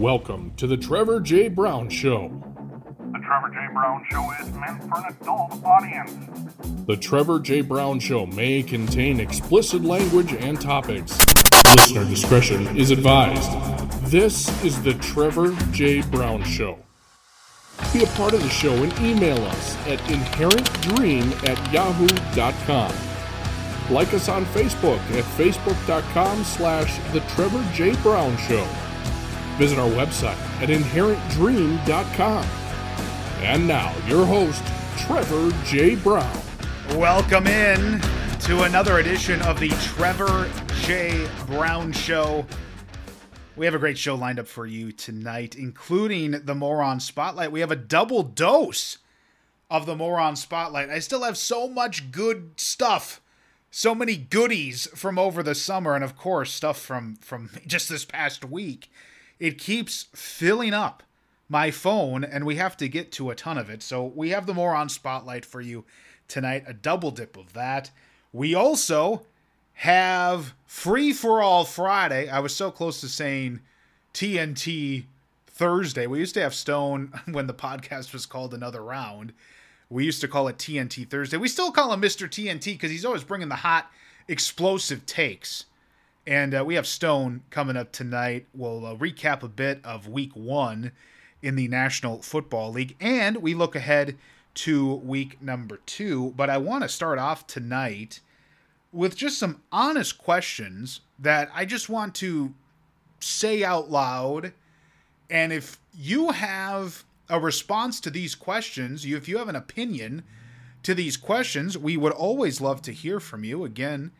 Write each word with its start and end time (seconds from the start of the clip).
Welcome 0.00 0.54
to 0.56 0.66
the 0.66 0.78
Trevor 0.78 1.20
J. 1.20 1.48
Brown 1.48 1.90
Show. 1.90 2.30
The 3.12 3.18
Trevor 3.18 3.50
J. 3.50 3.58
Brown 3.74 4.02
Show 4.10 4.30
is 4.40 4.50
meant 4.52 4.82
for 4.84 4.96
an 4.96 5.14
adult 5.20 5.62
audience. 5.62 6.86
The 6.86 6.96
Trevor 6.96 7.38
J. 7.38 7.60
Brown 7.60 8.00
Show 8.00 8.24
may 8.24 8.62
contain 8.62 9.20
explicit 9.20 9.84
language 9.84 10.32
and 10.32 10.58
topics. 10.58 11.18
Listener 11.76 12.06
discretion 12.06 12.74
is 12.78 12.90
advised. 12.90 13.50
This 14.10 14.48
is 14.64 14.82
the 14.82 14.94
Trevor 14.94 15.54
J. 15.70 16.00
Brown 16.00 16.44
Show. 16.44 16.78
Be 17.92 18.02
a 18.02 18.06
part 18.06 18.32
of 18.32 18.42
the 18.42 18.48
show 18.48 18.72
and 18.72 18.98
email 19.00 19.44
us 19.48 19.76
at 19.86 19.98
inherentdream 20.08 21.30
at 21.46 21.72
yahoo.com. 21.74 22.94
Like 23.94 24.14
us 24.14 24.30
on 24.30 24.46
Facebook 24.46 25.00
at 25.10 25.24
facebook.com 25.36 26.44
slash 26.44 26.98
the 27.12 27.20
Trevor 27.34 27.62
J. 27.74 27.94
Brown 27.96 28.34
Show. 28.38 28.66
Visit 29.60 29.78
our 29.78 29.90
website 29.90 30.38
at 30.62 30.70
inherentdream.com. 30.70 32.44
And 33.42 33.68
now, 33.68 33.94
your 34.08 34.24
host, 34.24 34.64
Trevor 34.96 35.54
J. 35.66 35.96
Brown. 35.96 36.40
Welcome 36.92 37.46
in 37.46 38.00
to 38.40 38.62
another 38.62 39.00
edition 39.00 39.42
of 39.42 39.60
the 39.60 39.68
Trevor 39.82 40.50
J. 40.84 41.28
Brown 41.46 41.92
Show. 41.92 42.46
We 43.54 43.66
have 43.66 43.74
a 43.74 43.78
great 43.78 43.98
show 43.98 44.14
lined 44.14 44.38
up 44.38 44.48
for 44.48 44.64
you 44.64 44.92
tonight, 44.92 45.54
including 45.54 46.30
the 46.30 46.54
Moron 46.54 46.98
Spotlight. 46.98 47.52
We 47.52 47.60
have 47.60 47.70
a 47.70 47.76
double 47.76 48.22
dose 48.22 48.96
of 49.68 49.84
the 49.84 49.94
Moron 49.94 50.36
Spotlight. 50.36 50.88
I 50.88 51.00
still 51.00 51.22
have 51.22 51.36
so 51.36 51.68
much 51.68 52.10
good 52.10 52.52
stuff, 52.56 53.20
so 53.70 53.94
many 53.94 54.16
goodies 54.16 54.86
from 54.94 55.18
over 55.18 55.42
the 55.42 55.54
summer, 55.54 55.94
and 55.94 56.02
of 56.02 56.16
course, 56.16 56.50
stuff 56.50 56.80
from 56.80 57.16
from 57.16 57.50
just 57.66 57.90
this 57.90 58.06
past 58.06 58.42
week. 58.42 58.88
It 59.40 59.58
keeps 59.58 60.06
filling 60.14 60.74
up 60.74 61.02
my 61.48 61.72
phone, 61.72 62.22
and 62.22 62.46
we 62.46 62.56
have 62.56 62.76
to 62.76 62.88
get 62.88 63.10
to 63.12 63.30
a 63.30 63.34
ton 63.34 63.58
of 63.58 63.68
it. 63.68 63.82
So 63.82 64.04
we 64.04 64.30
have 64.30 64.46
the 64.46 64.54
Moron 64.54 64.88
Spotlight 64.88 65.44
for 65.44 65.60
you 65.60 65.84
tonight, 66.28 66.62
a 66.66 66.72
double 66.72 67.10
dip 67.10 67.36
of 67.36 67.54
that. 67.54 67.90
We 68.32 68.54
also 68.54 69.26
have 69.74 70.54
Free 70.66 71.12
for 71.12 71.42
All 71.42 71.64
Friday. 71.64 72.28
I 72.28 72.38
was 72.38 72.54
so 72.54 72.70
close 72.70 73.00
to 73.00 73.08
saying 73.08 73.60
TNT 74.14 75.04
Thursday. 75.46 76.06
We 76.06 76.20
used 76.20 76.34
to 76.34 76.42
have 76.42 76.54
Stone 76.54 77.12
when 77.30 77.46
the 77.46 77.54
podcast 77.54 78.12
was 78.12 78.26
called 78.26 78.54
Another 78.54 78.82
Round. 78.82 79.32
We 79.88 80.04
used 80.04 80.20
to 80.20 80.28
call 80.28 80.46
it 80.46 80.58
TNT 80.58 81.08
Thursday. 81.08 81.36
We 81.36 81.48
still 81.48 81.72
call 81.72 81.92
him 81.92 82.00
Mr. 82.00 82.28
TNT 82.28 82.74
because 82.74 82.92
he's 82.92 83.04
always 83.04 83.24
bringing 83.24 83.48
the 83.48 83.56
hot, 83.56 83.90
explosive 84.28 85.04
takes. 85.04 85.64
And 86.26 86.54
uh, 86.54 86.64
we 86.64 86.74
have 86.74 86.86
Stone 86.86 87.42
coming 87.50 87.76
up 87.76 87.92
tonight. 87.92 88.46
We'll 88.54 88.86
uh, 88.86 88.94
recap 88.94 89.42
a 89.42 89.48
bit 89.48 89.80
of 89.84 90.08
week 90.08 90.34
one 90.34 90.92
in 91.42 91.56
the 91.56 91.68
National 91.68 92.20
Football 92.22 92.72
League. 92.72 92.96
And 93.00 93.38
we 93.38 93.54
look 93.54 93.74
ahead 93.74 94.16
to 94.54 94.94
week 94.96 95.40
number 95.40 95.78
two. 95.86 96.32
But 96.36 96.50
I 96.50 96.58
want 96.58 96.82
to 96.82 96.88
start 96.88 97.18
off 97.18 97.46
tonight 97.46 98.20
with 98.92 99.16
just 99.16 99.38
some 99.38 99.62
honest 99.72 100.18
questions 100.18 101.00
that 101.18 101.50
I 101.54 101.64
just 101.64 101.88
want 101.88 102.14
to 102.16 102.54
say 103.20 103.64
out 103.64 103.90
loud. 103.90 104.52
And 105.28 105.52
if 105.52 105.78
you 105.94 106.32
have 106.32 107.04
a 107.28 107.38
response 107.38 108.00
to 108.00 108.10
these 108.10 108.34
questions, 108.34 109.06
you 109.06 109.16
if 109.16 109.28
you 109.28 109.38
have 109.38 109.48
an 109.48 109.56
opinion 109.56 110.24
to 110.82 110.94
these 110.94 111.16
questions, 111.16 111.78
we 111.78 111.96
would 111.96 112.12
always 112.12 112.60
love 112.60 112.82
to 112.82 112.92
hear 112.92 113.20
from 113.20 113.44
you. 113.44 113.64
Again, 113.64 114.10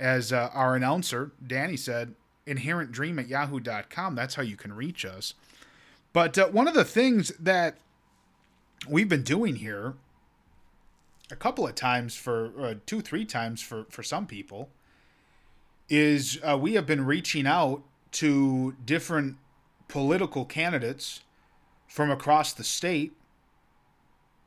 as 0.00 0.32
uh, 0.32 0.50
our 0.52 0.74
announcer, 0.74 1.32
Danny 1.46 1.76
said, 1.76 2.14
inherentdream 2.46 3.18
at 3.20 3.28
yahoo.com. 3.28 4.14
That's 4.14 4.34
how 4.34 4.42
you 4.42 4.56
can 4.56 4.72
reach 4.72 5.04
us. 5.04 5.34
But 6.12 6.36
uh, 6.38 6.48
one 6.48 6.66
of 6.66 6.74
the 6.74 6.84
things 6.84 7.32
that 7.38 7.76
we've 8.88 9.08
been 9.08 9.22
doing 9.22 9.56
here 9.56 9.94
a 11.30 11.36
couple 11.36 11.66
of 11.66 11.74
times 11.74 12.16
for 12.16 12.50
uh, 12.58 12.74
two, 12.86 13.00
three 13.00 13.24
times 13.24 13.62
for, 13.62 13.84
for 13.88 14.02
some 14.02 14.26
people 14.26 14.70
is 15.88 16.40
uh, 16.42 16.58
we 16.58 16.74
have 16.74 16.86
been 16.86 17.04
reaching 17.04 17.46
out 17.46 17.82
to 18.12 18.74
different 18.84 19.36
political 19.86 20.44
candidates 20.44 21.20
from 21.86 22.10
across 22.10 22.52
the 22.52 22.64
state, 22.64 23.12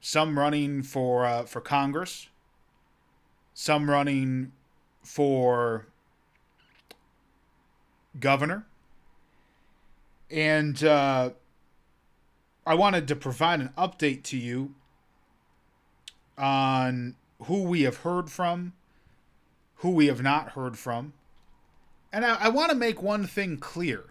some 0.02 0.38
running 0.38 0.82
for 0.84 1.26
uh, 1.26 1.44
for 1.44 1.62
Congress, 1.62 2.30
some 3.54 3.90
running 3.90 4.52
for 5.04 5.88
governor, 8.20 8.66
and 10.32 10.84
uh, 10.84 11.32
I 12.66 12.76
wanted 12.76 13.08
to 13.10 13.16
provide 13.16 13.60
an 13.60 13.70
update 13.78 14.24
to 14.24 14.38
you 14.38 14.74
on 16.38 17.16
who 17.44 17.64
we 17.64 17.82
have 17.82 17.98
heard 17.98 18.30
from, 18.32 18.74
who 19.78 19.92
we 19.92 20.08
have 20.08 20.22
not 20.22 20.52
heard 20.52 20.78
from. 20.78 21.14
And 22.12 22.26
I, 22.26 22.46
I 22.46 22.50
want 22.50 22.72
to 22.72 22.78
make 22.78 23.02
one 23.02 23.28
thing 23.28 23.58
clear 23.58 24.06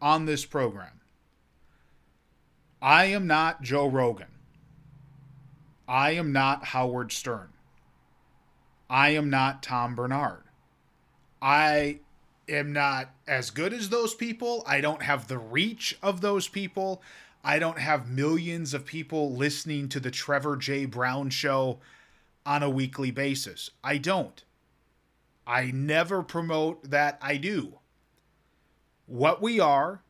on 0.00 0.26
this 0.26 0.44
program 0.44 1.00
I 2.80 3.06
am 3.06 3.26
not 3.26 3.62
Joe 3.62 3.86
Rogan. 3.86 4.28
I 5.88 6.12
am 6.12 6.32
not 6.32 6.66
Howard 6.66 7.12
Stern. 7.12 7.48
I 8.88 9.10
am 9.10 9.30
not 9.30 9.62
Tom 9.62 9.94
Barnard. 9.94 10.44
I 11.42 12.00
am 12.48 12.72
not 12.72 13.10
as 13.26 13.50
good 13.50 13.72
as 13.72 13.88
those 13.88 14.14
people. 14.14 14.62
I 14.66 14.80
don't 14.80 15.02
have 15.02 15.28
the 15.28 15.38
reach 15.38 15.98
of 16.02 16.20
those 16.20 16.48
people. 16.48 17.02
I 17.42 17.58
don't 17.58 17.78
have 17.78 18.08
millions 18.08 18.74
of 18.74 18.86
people 18.86 19.32
listening 19.32 19.88
to 19.90 20.00
the 20.00 20.10
Trevor 20.10 20.56
J. 20.56 20.84
Brown 20.84 21.30
show 21.30 21.78
on 22.44 22.62
a 22.62 22.70
weekly 22.70 23.10
basis. 23.10 23.70
I 23.82 23.98
don't. 23.98 24.42
I 25.46 25.70
never 25.72 26.22
promote 26.22 26.90
that 26.90 27.18
I 27.22 27.36
do. 27.36 27.78
What 29.06 29.40
we 29.40 29.60
are 29.60 30.02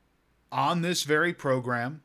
on 0.50 0.80
this 0.80 1.02
very 1.02 1.34
program, 1.34 2.02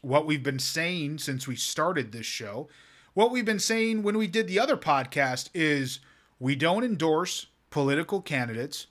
what 0.00 0.26
we've 0.26 0.42
been 0.42 0.58
saying 0.58 1.18
since 1.18 1.46
we 1.46 1.56
started 1.56 2.12
this 2.12 2.26
show, 2.26 2.68
what 3.16 3.30
we've 3.30 3.46
been 3.46 3.58
saying 3.58 4.02
when 4.02 4.18
we 4.18 4.26
did 4.26 4.46
the 4.46 4.58
other 4.58 4.76
podcast 4.76 5.48
is 5.54 6.00
we 6.38 6.54
don't 6.54 6.84
endorse 6.84 7.46
political 7.70 8.20
candidates. 8.20 8.88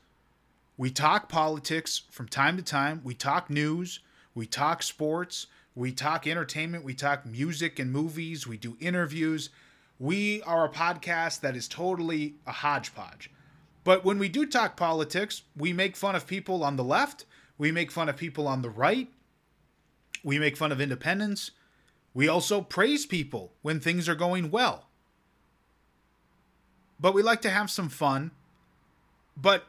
We 0.78 0.90
talk 0.90 1.30
politics 1.30 2.02
from 2.10 2.28
time 2.28 2.58
to 2.58 2.64
time. 2.64 3.02
We 3.04 3.14
talk 3.14 3.52
news. 3.52 4.00
We 4.34 4.48
talk 4.48 4.82
sports. 4.82 5.46
We 5.76 5.92
talk 5.92 6.26
entertainment. 6.26 6.84
We 6.84 6.96
talk 6.96 7.24
music 7.24 7.78
and 7.78 7.92
movies. 7.92 8.48
We 8.48 8.58
do 8.58 8.76
interviews. 8.80 9.52
We 10.00 10.42
are 10.42 10.66
a 10.66 10.70
podcast 10.70 11.42
that 11.42 11.56
is 11.56 11.68
totally 11.68 12.34
a 12.48 12.52
hodgepodge. 12.52 13.30
But 13.84 14.04
when 14.04 14.18
we 14.18 14.28
do 14.28 14.48
talk 14.48 14.76
politics, 14.76 15.44
we 15.56 15.72
make 15.72 15.96
fun 15.96 16.16
of 16.16 16.26
people 16.26 16.64
on 16.64 16.78
the 16.78 16.84
left. 16.84 17.26
We 17.60 17.72
make 17.72 17.92
fun 17.92 18.10
of 18.10 18.18
people 18.18 18.48
on 18.48 18.64
the 18.64 18.72
right. 18.72 19.08
We 20.24 20.40
make 20.40 20.58
fun 20.58 20.72
of 20.72 20.82
independents. 20.82 21.52
We 22.16 22.30
also 22.30 22.62
praise 22.62 23.06
people 23.06 23.52
when 23.62 23.80
things 23.80 24.10
are 24.10 24.16
going 24.16 24.50
well. 24.50 24.88
But 27.00 27.14
we 27.14 27.22
like 27.22 27.42
to 27.42 27.50
have 27.50 27.70
some 27.70 27.90
fun. 27.90 28.32
But 29.36 29.66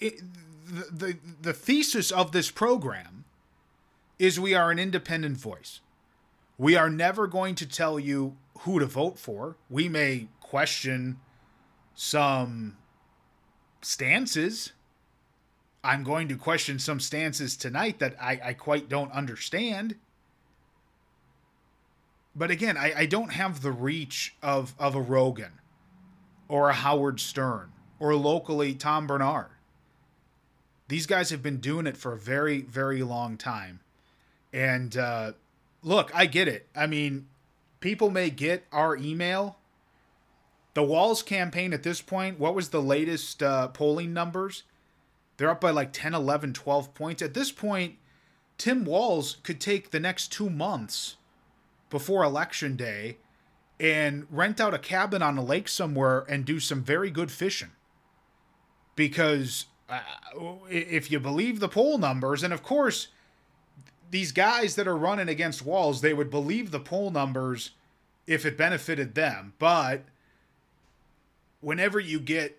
it, 0.00 0.20
the, 0.66 0.86
the, 0.90 1.18
the 1.40 1.52
thesis 1.52 2.10
of 2.10 2.32
this 2.32 2.50
program 2.50 3.24
is 4.18 4.40
we 4.40 4.54
are 4.54 4.72
an 4.72 4.78
independent 4.80 5.36
voice. 5.36 5.80
We 6.58 6.76
are 6.76 6.90
never 6.90 7.28
going 7.28 7.54
to 7.56 7.66
tell 7.66 7.98
you 7.98 8.36
who 8.60 8.80
to 8.80 8.86
vote 8.86 9.18
for. 9.18 9.56
We 9.70 9.88
may 9.88 10.28
question 10.40 11.20
some 11.94 12.76
stances. 13.82 14.72
I'm 15.84 16.02
going 16.02 16.28
to 16.28 16.36
question 16.36 16.78
some 16.80 16.98
stances 16.98 17.56
tonight 17.56 18.00
that 18.00 18.16
I, 18.20 18.40
I 18.44 18.52
quite 18.54 18.88
don't 18.88 19.12
understand. 19.12 19.96
But 22.36 22.50
again, 22.50 22.76
I, 22.76 22.92
I 23.00 23.06
don't 23.06 23.32
have 23.32 23.62
the 23.62 23.70
reach 23.70 24.34
of, 24.42 24.74
of 24.78 24.94
a 24.94 25.00
Rogan 25.00 25.60
or 26.48 26.68
a 26.68 26.74
Howard 26.74 27.20
Stern 27.20 27.72
or 27.98 28.14
locally 28.14 28.74
Tom 28.74 29.06
Barnard. 29.06 29.46
These 30.88 31.06
guys 31.06 31.30
have 31.30 31.42
been 31.42 31.58
doing 31.58 31.86
it 31.86 31.96
for 31.96 32.12
a 32.12 32.18
very, 32.18 32.60
very 32.62 33.02
long 33.02 33.36
time. 33.36 33.80
And 34.52 34.96
uh, 34.96 35.32
look, 35.82 36.10
I 36.14 36.26
get 36.26 36.48
it. 36.48 36.66
I 36.74 36.86
mean, 36.86 37.26
people 37.80 38.10
may 38.10 38.30
get 38.30 38.64
our 38.72 38.96
email. 38.96 39.58
The 40.74 40.82
Walz 40.82 41.22
campaign 41.22 41.72
at 41.72 41.84
this 41.84 42.00
point, 42.00 42.38
what 42.38 42.54
was 42.54 42.70
the 42.70 42.82
latest 42.82 43.42
uh, 43.42 43.68
polling 43.68 44.12
numbers? 44.12 44.64
They're 45.36 45.50
up 45.50 45.60
by 45.60 45.70
like 45.70 45.92
10, 45.92 46.14
11, 46.14 46.52
12 46.52 46.94
points. 46.94 47.22
At 47.22 47.34
this 47.34 47.52
point, 47.52 47.96
Tim 48.58 48.84
Walz 48.84 49.36
could 49.42 49.60
take 49.60 49.90
the 49.90 50.00
next 50.00 50.32
two 50.32 50.50
months 50.50 51.16
before 51.94 52.24
election 52.24 52.74
day 52.74 53.16
and 53.78 54.26
rent 54.28 54.60
out 54.60 54.74
a 54.74 54.78
cabin 54.80 55.22
on 55.22 55.38
a 55.38 55.44
lake 55.44 55.68
somewhere 55.68 56.24
and 56.28 56.44
do 56.44 56.58
some 56.58 56.82
very 56.82 57.08
good 57.08 57.30
fishing. 57.30 57.70
Because 58.96 59.66
uh, 59.88 60.00
if 60.68 61.08
you 61.12 61.20
believe 61.20 61.60
the 61.60 61.68
poll 61.68 61.98
numbers, 61.98 62.42
and 62.42 62.52
of 62.52 62.64
course, 62.64 63.08
these 64.10 64.32
guys 64.32 64.74
that 64.74 64.88
are 64.88 64.96
running 64.96 65.28
against 65.28 65.64
Walz, 65.64 66.00
they 66.00 66.12
would 66.12 66.30
believe 66.30 66.72
the 66.72 66.80
poll 66.80 67.12
numbers 67.12 67.70
if 68.26 68.44
it 68.44 68.58
benefited 68.58 69.14
them. 69.14 69.52
But 69.60 70.02
whenever 71.60 72.00
you 72.00 72.18
get 72.18 72.58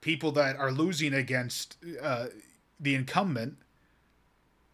people 0.00 0.30
that 0.30 0.56
are 0.56 0.70
losing 0.70 1.12
against 1.12 1.76
uh, 2.00 2.26
the 2.78 2.94
incumbent, 2.94 3.56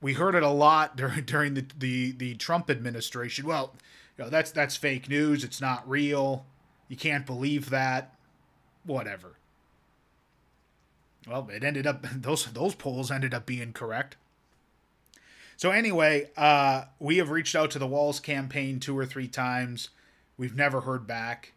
we 0.01 0.13
heard 0.13 0.35
it 0.35 0.43
a 0.43 0.51
lot 0.51 0.97
during 0.97 1.25
during 1.27 1.55
the, 1.55 1.67
the 1.79 2.13
the 2.13 2.35
Trump 2.35 2.71
administration. 2.71 3.47
Well, 3.47 3.75
you 4.17 4.25
know 4.25 4.31
that's 4.31 4.51
that's 4.51 4.77
fake 4.77 5.09
news. 5.09 5.45
It's 5.45 5.61
not 5.61 5.89
real. 5.89 6.47
You 6.89 6.97
can't 6.97 7.27
believe 7.27 7.71
that. 7.71 8.15
Whatever. 8.85 9.37
Well, 11.27 11.49
it 11.53 11.65
ended 11.65 11.87
up 11.87 12.07
those 12.15 12.47
those 12.47 12.75
polls 12.75 13.11
ended 13.11 13.35
up 13.35 13.47
being 13.47 13.73
correct. 13.73 14.17
So 15.57 15.71
anyway, 15.71 16.31
uh, 16.37 16.85
we 16.99 17.17
have 17.17 17.31
reached 17.31 17.55
out 17.55 17.71
to 17.71 17.79
the 17.79 17.87
Walz 17.87 18.21
campaign 18.21 18.79
two 18.79 18.97
or 18.97 19.07
three 19.07 19.29
times. 19.29 19.89
We've 20.37 20.55
never 20.55 20.83
heard 20.83 21.07
back. 21.07 21.55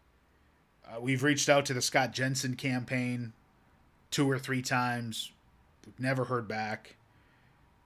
Uh, 0.87 1.01
we've 1.01 1.21
reached 1.21 1.49
out 1.49 1.65
to 1.65 1.73
the 1.73 1.81
Scott 1.81 2.13
Jensen 2.13 2.55
campaign 2.55 3.33
two 4.09 4.29
or 4.29 4.39
three 4.39 4.61
times. 4.61 5.31
We've 5.85 5.99
never 5.99 6.25
heard 6.25 6.47
back. 6.47 6.95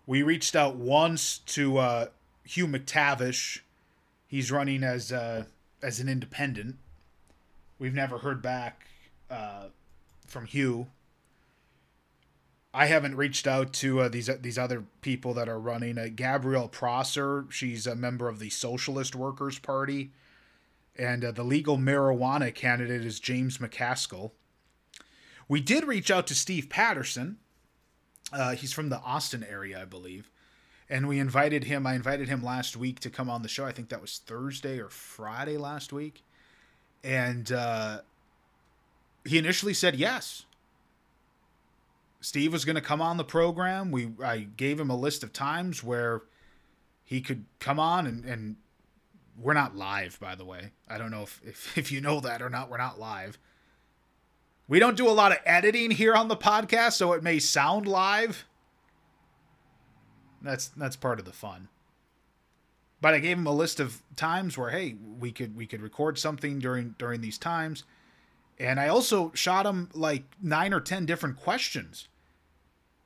We 0.06 0.22
reached 0.22 0.56
out 0.56 0.76
once 0.76 1.38
to 1.40 1.78
uh, 1.78 2.06
Hugh 2.44 2.68
McTavish. 2.68 3.60
He's 4.28 4.52
running 4.52 4.84
as 4.84 5.12
uh, 5.12 5.46
as 5.82 6.00
an 6.00 6.10
independent. 6.10 6.76
We've 7.80 7.94
never 7.94 8.20
heard 8.20 8.42
back 8.42 8.88
uh, 9.30 9.66
from 10.28 10.46
Hugh. 10.46 10.88
I 12.74 12.88
haven't 12.88 13.18
reached 13.18 13.46
out 13.46 13.72
to 13.74 14.02
uh, 14.02 14.10
these 14.10 14.30
these 14.42 14.58
other 14.58 14.84
people 15.02 15.34
that 15.36 15.48
are 15.48 15.60
running. 15.60 15.98
Uh, 15.98 16.08
Gabrielle 16.14 16.68
Prosser, 16.68 17.46
she's 17.50 17.86
a 17.86 17.96
member 17.96 18.28
of 18.28 18.40
the 18.40 18.50
Socialist 18.50 19.16
Workers 19.16 19.60
Party, 19.60 20.12
and 20.98 21.24
uh, 21.24 21.32
the 21.32 21.44
legal 21.44 21.78
marijuana 21.78 22.54
candidate 22.54 23.06
is 23.06 23.20
James 23.20 23.60
McCaskel. 23.60 24.32
We 25.48 25.62
did 25.62 25.84
reach 25.84 26.10
out 26.10 26.26
to 26.28 26.36
Steve 26.36 26.68
Patterson. 26.68 27.38
Uh, 28.34 28.56
he's 28.56 28.74
from 28.74 28.90
the 28.90 29.00
Austin 29.00 29.46
area, 29.48 29.82
I 29.82 29.86
believe, 29.86 30.30
and 30.90 31.08
we 31.08 31.20
invited 31.20 31.66
him. 31.66 31.86
I 31.86 31.96
invited 31.96 32.28
him 32.28 32.44
last 32.44 32.76
week 32.76 33.00
to 33.02 33.10
come 33.10 33.30
on 33.30 33.42
the 33.42 33.48
show. 33.48 33.66
I 33.66 33.72
think 33.72 33.90
that 33.90 34.02
was 34.02 34.20
Thursday 34.26 34.80
or 34.80 34.90
Friday 34.90 35.58
last 35.58 35.94
week, 35.94 36.24
and 37.04 37.52
uh, 37.52 38.02
he 39.24 39.38
initially 39.38 39.74
said 39.74 39.96
yes 39.96 40.46
Steve 42.24 42.54
was 42.54 42.64
going 42.64 42.76
to 42.76 42.82
come 42.82 43.02
on 43.02 43.18
the 43.18 43.24
program. 43.26 43.92
We 43.92 44.12
I 44.24 44.48
gave 44.56 44.80
him 44.80 44.90
a 44.90 44.96
list 44.96 45.24
of 45.24 45.34
times 45.34 45.84
where 45.84 46.22
he 47.04 47.20
could 47.20 47.44
come 47.60 47.80
on 47.80 48.08
and, 48.08 48.24
and 48.24 48.56
we're 49.38 49.54
not 49.54 49.76
live 49.76 50.18
by 50.22 50.34
the 50.34 50.46
way. 50.46 50.72
I 50.88 50.98
don't 50.98 51.12
know 51.12 51.24
if, 51.24 51.42
if 51.46 51.78
if 51.78 51.92
you 51.92 52.00
know 52.00 52.22
that 52.22 52.42
or 52.42 52.50
not. 52.50 52.70
We're 52.70 52.78
not 52.78 52.98
live. 52.98 53.38
We 54.68 54.80
don't 54.80 54.98
do 54.98 55.08
a 55.08 55.12
lot 55.12 55.32
of 55.32 55.40
editing 55.46 55.92
here 55.92 56.14
on 56.14 56.28
the 56.28 56.38
podcast, 56.38 56.94
so 56.94 57.14
it 57.14 57.24
may 57.24 57.40
sound 57.40 57.88
live. 57.88 58.46
That's 60.42 60.68
that's 60.70 60.96
part 60.96 61.20
of 61.20 61.26
the 61.26 61.32
fun. 61.32 61.70
But 63.02 63.14
I 63.14 63.20
gave 63.20 63.38
him 63.38 63.48
a 63.48 63.54
list 63.54 63.80
of 63.80 64.02
times 64.16 64.58
where 64.58 64.70
hey, 64.70 64.96
we 65.20 65.32
could 65.32 65.56
we 65.56 65.68
could 65.68 65.82
record 65.82 66.18
something 66.18 66.60
during 66.60 66.96
during 66.98 67.22
these 67.22 67.38
times. 67.38 67.84
And 68.60 68.80
I 68.80 68.88
also 68.88 69.32
shot 69.34 69.66
him 69.66 69.90
like 69.94 70.24
9 70.42 70.74
or 70.74 70.80
10 70.80 71.08
different 71.08 71.38
questions 71.38 72.08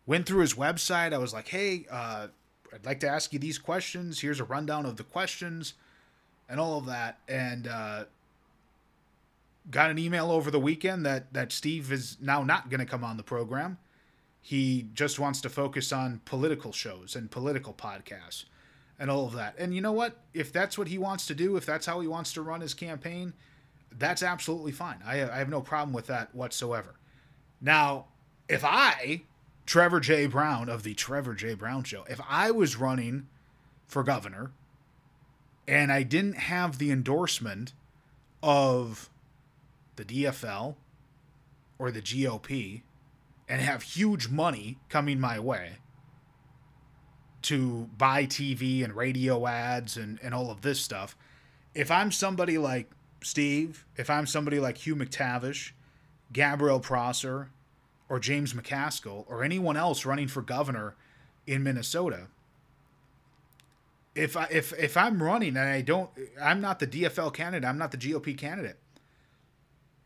went 0.07 0.25
through 0.25 0.39
his 0.39 0.56
website. 0.56 1.13
I 1.13 1.19
was 1.19 1.33
like, 1.33 1.50
hey, 1.50 1.86
uh, 1.92 2.27
I'd 2.74 2.86
like 2.86 3.01
to 3.01 3.07
ask 3.07 3.33
you 3.33 3.39
these 3.39 3.59
questions. 3.59 4.21
Here's 4.21 4.39
a 4.39 4.45
rundown 4.45 4.88
of 4.88 4.98
the 4.98 5.04
questions 5.04 5.75
and 6.50 6.59
all 6.59 6.80
of 6.80 6.88
that. 6.88 7.19
And 7.27 7.68
uh, 7.68 8.06
got 9.69 9.92
an 9.92 10.00
email 10.00 10.31
over 10.31 10.50
the 10.50 10.60
weekend 10.60 11.06
that, 11.06 11.34
that 11.34 11.52
Steve 11.52 11.92
is 11.92 12.18
now 12.22 12.44
not 12.44 12.69
going 12.69 12.80
to 12.80 12.86
come 12.86 13.04
on 13.04 13.18
the 13.18 13.24
program. 13.24 13.78
He 14.42 14.88
just 14.94 15.19
wants 15.19 15.42
to 15.42 15.50
focus 15.50 15.92
on 15.92 16.22
political 16.24 16.72
shows 16.72 17.16
and 17.16 17.30
political 17.30 17.74
podcasts 17.74 18.46
and 18.98 19.12
all 19.12 19.25
of 19.25 19.34
that. 19.34 19.56
And 19.58 19.75
you 19.75 19.81
know 19.81 19.92
what? 19.92 20.22
If 20.34 20.54
that's 20.54 20.78
what 20.78 20.88
he 20.88 20.98
wants 20.98 21.28
to 21.28 21.36
do, 21.36 21.58
if 21.58 21.66
that's 21.66 21.86
how 21.86 22.00
he 22.00 22.08
wants 22.08 22.34
to 22.34 22.42
run 22.42 22.62
his 22.62 22.74
campaign, 22.74 23.34
that's 23.92 24.24
absolutely 24.24 24.72
fine. 24.72 25.00
I, 25.06 25.24
I 25.24 25.38
have 25.38 25.50
no 25.50 25.62
problem 25.62 25.94
with 25.94 26.08
that 26.08 26.34
whatsoever. 26.34 26.96
Now, 27.60 28.06
if 28.48 28.64
I 28.64 29.24
Trevor 29.66 30.00
J. 30.00 30.28
Brown 30.28 30.69
of 30.69 30.84
the 30.84 30.94
Trevor 30.94 31.34
J. 31.34 31.54
Brown 31.54 31.84
Show, 31.84 32.06
if 32.10 32.22
I 32.30 32.52
was 32.52 32.78
running 32.78 33.28
for 33.86 34.04
governor 34.04 34.52
and 35.68 35.92
I 35.92 36.04
didn't 36.04 36.38
have 36.38 36.78
the 36.78 36.92
endorsement 36.92 37.74
of 38.42 39.10
the 39.97 40.05
DFL 40.05 40.75
or 41.77 41.91
the 41.91 42.01
GOP 42.01 42.81
and 43.49 43.61
have 43.61 43.81
huge 43.83 44.29
money 44.29 44.77
coming 44.89 45.19
my 45.19 45.39
way 45.39 45.73
to 47.44 47.89
buy 47.97 48.25
TV 48.25 48.83
and 48.83 48.95
radio 48.95 49.45
ads 49.47 49.95
and, 49.95 50.19
and 50.23 50.33
all 50.33 50.49
of 50.49 50.61
this 50.61 50.79
stuff, 50.79 51.15
if 51.75 51.91
I'm 51.91 52.11
somebody 52.11 52.57
like 52.57 52.89
Steve, 53.21 53.85
if 53.95 54.09
I'm 54.09 54.25
somebody 54.25 54.59
like 54.59 54.77
Hugh 54.79 54.95
McTavish, 54.95 55.71
Gabrielle 56.33 56.79
Prosser, 56.79 57.49
or 58.09 58.19
James 58.19 58.53
McCaskel 58.53 59.25
or 59.27 59.44
anyone 59.44 59.77
else 59.77 60.05
running 60.05 60.27
for 60.27 60.41
governor 60.41 60.95
in 61.45 61.63
Minnesota. 61.63 62.27
If 64.15 64.35
I 64.35 64.47
if 64.49 64.73
if 64.79 64.97
I'm 64.97 65.21
running 65.21 65.49
and 65.49 65.69
I 65.69 65.81
don't 65.81 66.09
I'm 66.41 66.61
not 66.61 66.79
the 66.79 66.88
DFL 66.88 67.33
candidate, 67.33 67.67
I'm 67.67 67.77
not 67.77 67.91
the 67.91 67.97
GOP 67.97 68.38
candidate. 68.38 68.77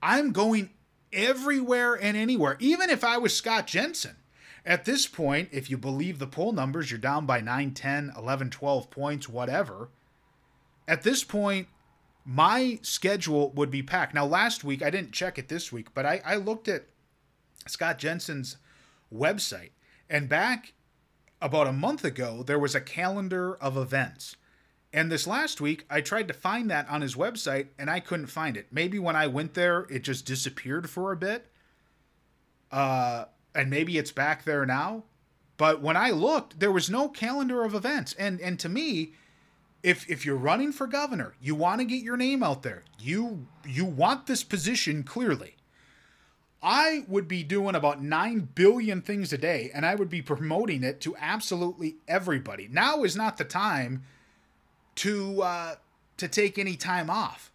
I'm 0.01 0.31
going 0.31 0.71
everywhere 1.13 1.95
and 1.95 2.18
anywhere. 2.18 2.57
Even 2.59 2.89
if 2.89 3.03
I 3.03 3.18
was 3.18 3.36
Scott 3.36 3.68
Jensen. 3.68 4.15
At 4.65 4.86
this 4.86 5.07
point, 5.07 5.50
if 5.51 5.71
you 5.71 5.77
believe 5.77 6.19
the 6.19 6.27
poll 6.27 6.51
numbers, 6.51 6.92
you're 6.92 7.00
down 7.00 7.25
by 7.25 7.42
9, 7.42 7.74
10, 7.74 8.13
11, 8.15 8.50
12 8.51 8.92
points, 8.92 9.27
whatever. 9.27 9.89
At 10.88 11.01
this 11.01 11.24
point, 11.24 11.68
my 12.25 12.80
schedule 12.83 13.50
would 13.51 13.71
be 13.71 13.81
packed. 13.81 14.13
Now, 14.13 14.25
last 14.25 14.63
week, 14.63 14.83
I 14.83 14.92
didn't 14.92 15.13
check 15.13 15.39
it 15.39 15.48
this 15.48 15.71
week, 15.71 15.94
but 15.95 16.06
I, 16.06 16.21
I 16.24 16.36
looked 16.36 16.68
at 16.68 16.86
Scott 17.68 17.98
Jensen's 17.98 18.57
website. 19.13 19.71
And 20.09 20.30
back 20.30 20.74
about 21.42 21.68
a 21.68 21.74
month 21.74 22.03
ago, 22.03 22.44
there 22.44 22.59
was 22.59 22.75
a 22.75 22.81
calendar 22.81 23.56
of 23.56 23.77
events. 23.77 24.36
And 24.93 25.12
this 25.12 25.25
last 25.25 25.62
week, 25.62 25.86
I 25.89 26.01
tried 26.01 26.27
to 26.27 26.33
find 26.33 26.69
that 26.69 26.89
on 26.89 27.01
his 27.01 27.15
website 27.15 27.67
and 27.79 27.89
I 27.89 28.00
couldn't 28.00 28.27
find 28.27 28.57
it. 28.57 28.67
Maybe 28.71 29.00
when 29.00 29.15
I 29.15 29.27
went 29.27 29.53
there, 29.53 29.88
it 29.89 30.03
just 30.03 30.25
disappeared 30.25 30.89
for 30.89 31.12
a 31.12 31.15
bit. 31.15 31.48
Uh, 32.71 33.25
and 33.55 33.69
maybe 33.69 33.98
it's 33.98 34.12
back 34.12 34.43
there 34.43 34.65
now. 34.65 35.03
But 35.57 35.81
when 35.81 35.95
I 35.95 36.10
looked, 36.10 36.60
there 36.60 36.71
was 36.71 36.89
no 36.89 37.07
calendar 37.07 37.63
of 37.63 37.75
events. 37.75 38.13
And 38.13 38.41
and 38.41 38.60
to 38.60 38.69
me, 38.69 39.13
if 39.83 40.10
if 40.10 40.25
you're 40.25 40.36
running 40.36 40.71
for 40.71 40.88
governor, 40.88 41.36
you 41.41 41.55
want 41.55 41.79
to 41.79 41.86
get 41.86 42.03
your 42.03 42.17
name 42.17 42.43
out 42.43 42.63
there. 42.63 42.83
You 43.00 43.48
you 43.65 43.86
want 43.86 44.27
this 44.27 44.43
position 44.43 45.03
clearly. 45.03 45.55
I 46.63 47.05
would 47.07 47.27
be 47.27 47.43
doing 47.43 47.74
about 47.74 48.03
9 48.03 48.50
billion 48.53 49.01
things 49.01 49.33
a 49.33 49.38
day 49.38 49.71
and 49.74 49.83
I 49.83 49.95
would 49.95 50.10
be 50.12 50.21
promoting 50.21 50.83
it 50.83 51.01
to 51.01 51.15
absolutely 51.17 51.95
everybody. 52.07 52.67
Now 52.67 53.03
is 53.03 53.15
not 53.15 53.38
the 53.38 53.43
time 53.43 54.03
to 55.01 55.41
uh, 55.41 55.75
to 56.17 56.27
take 56.27 56.60
any 56.60 56.75
time 56.75 57.10
off. 57.10 57.51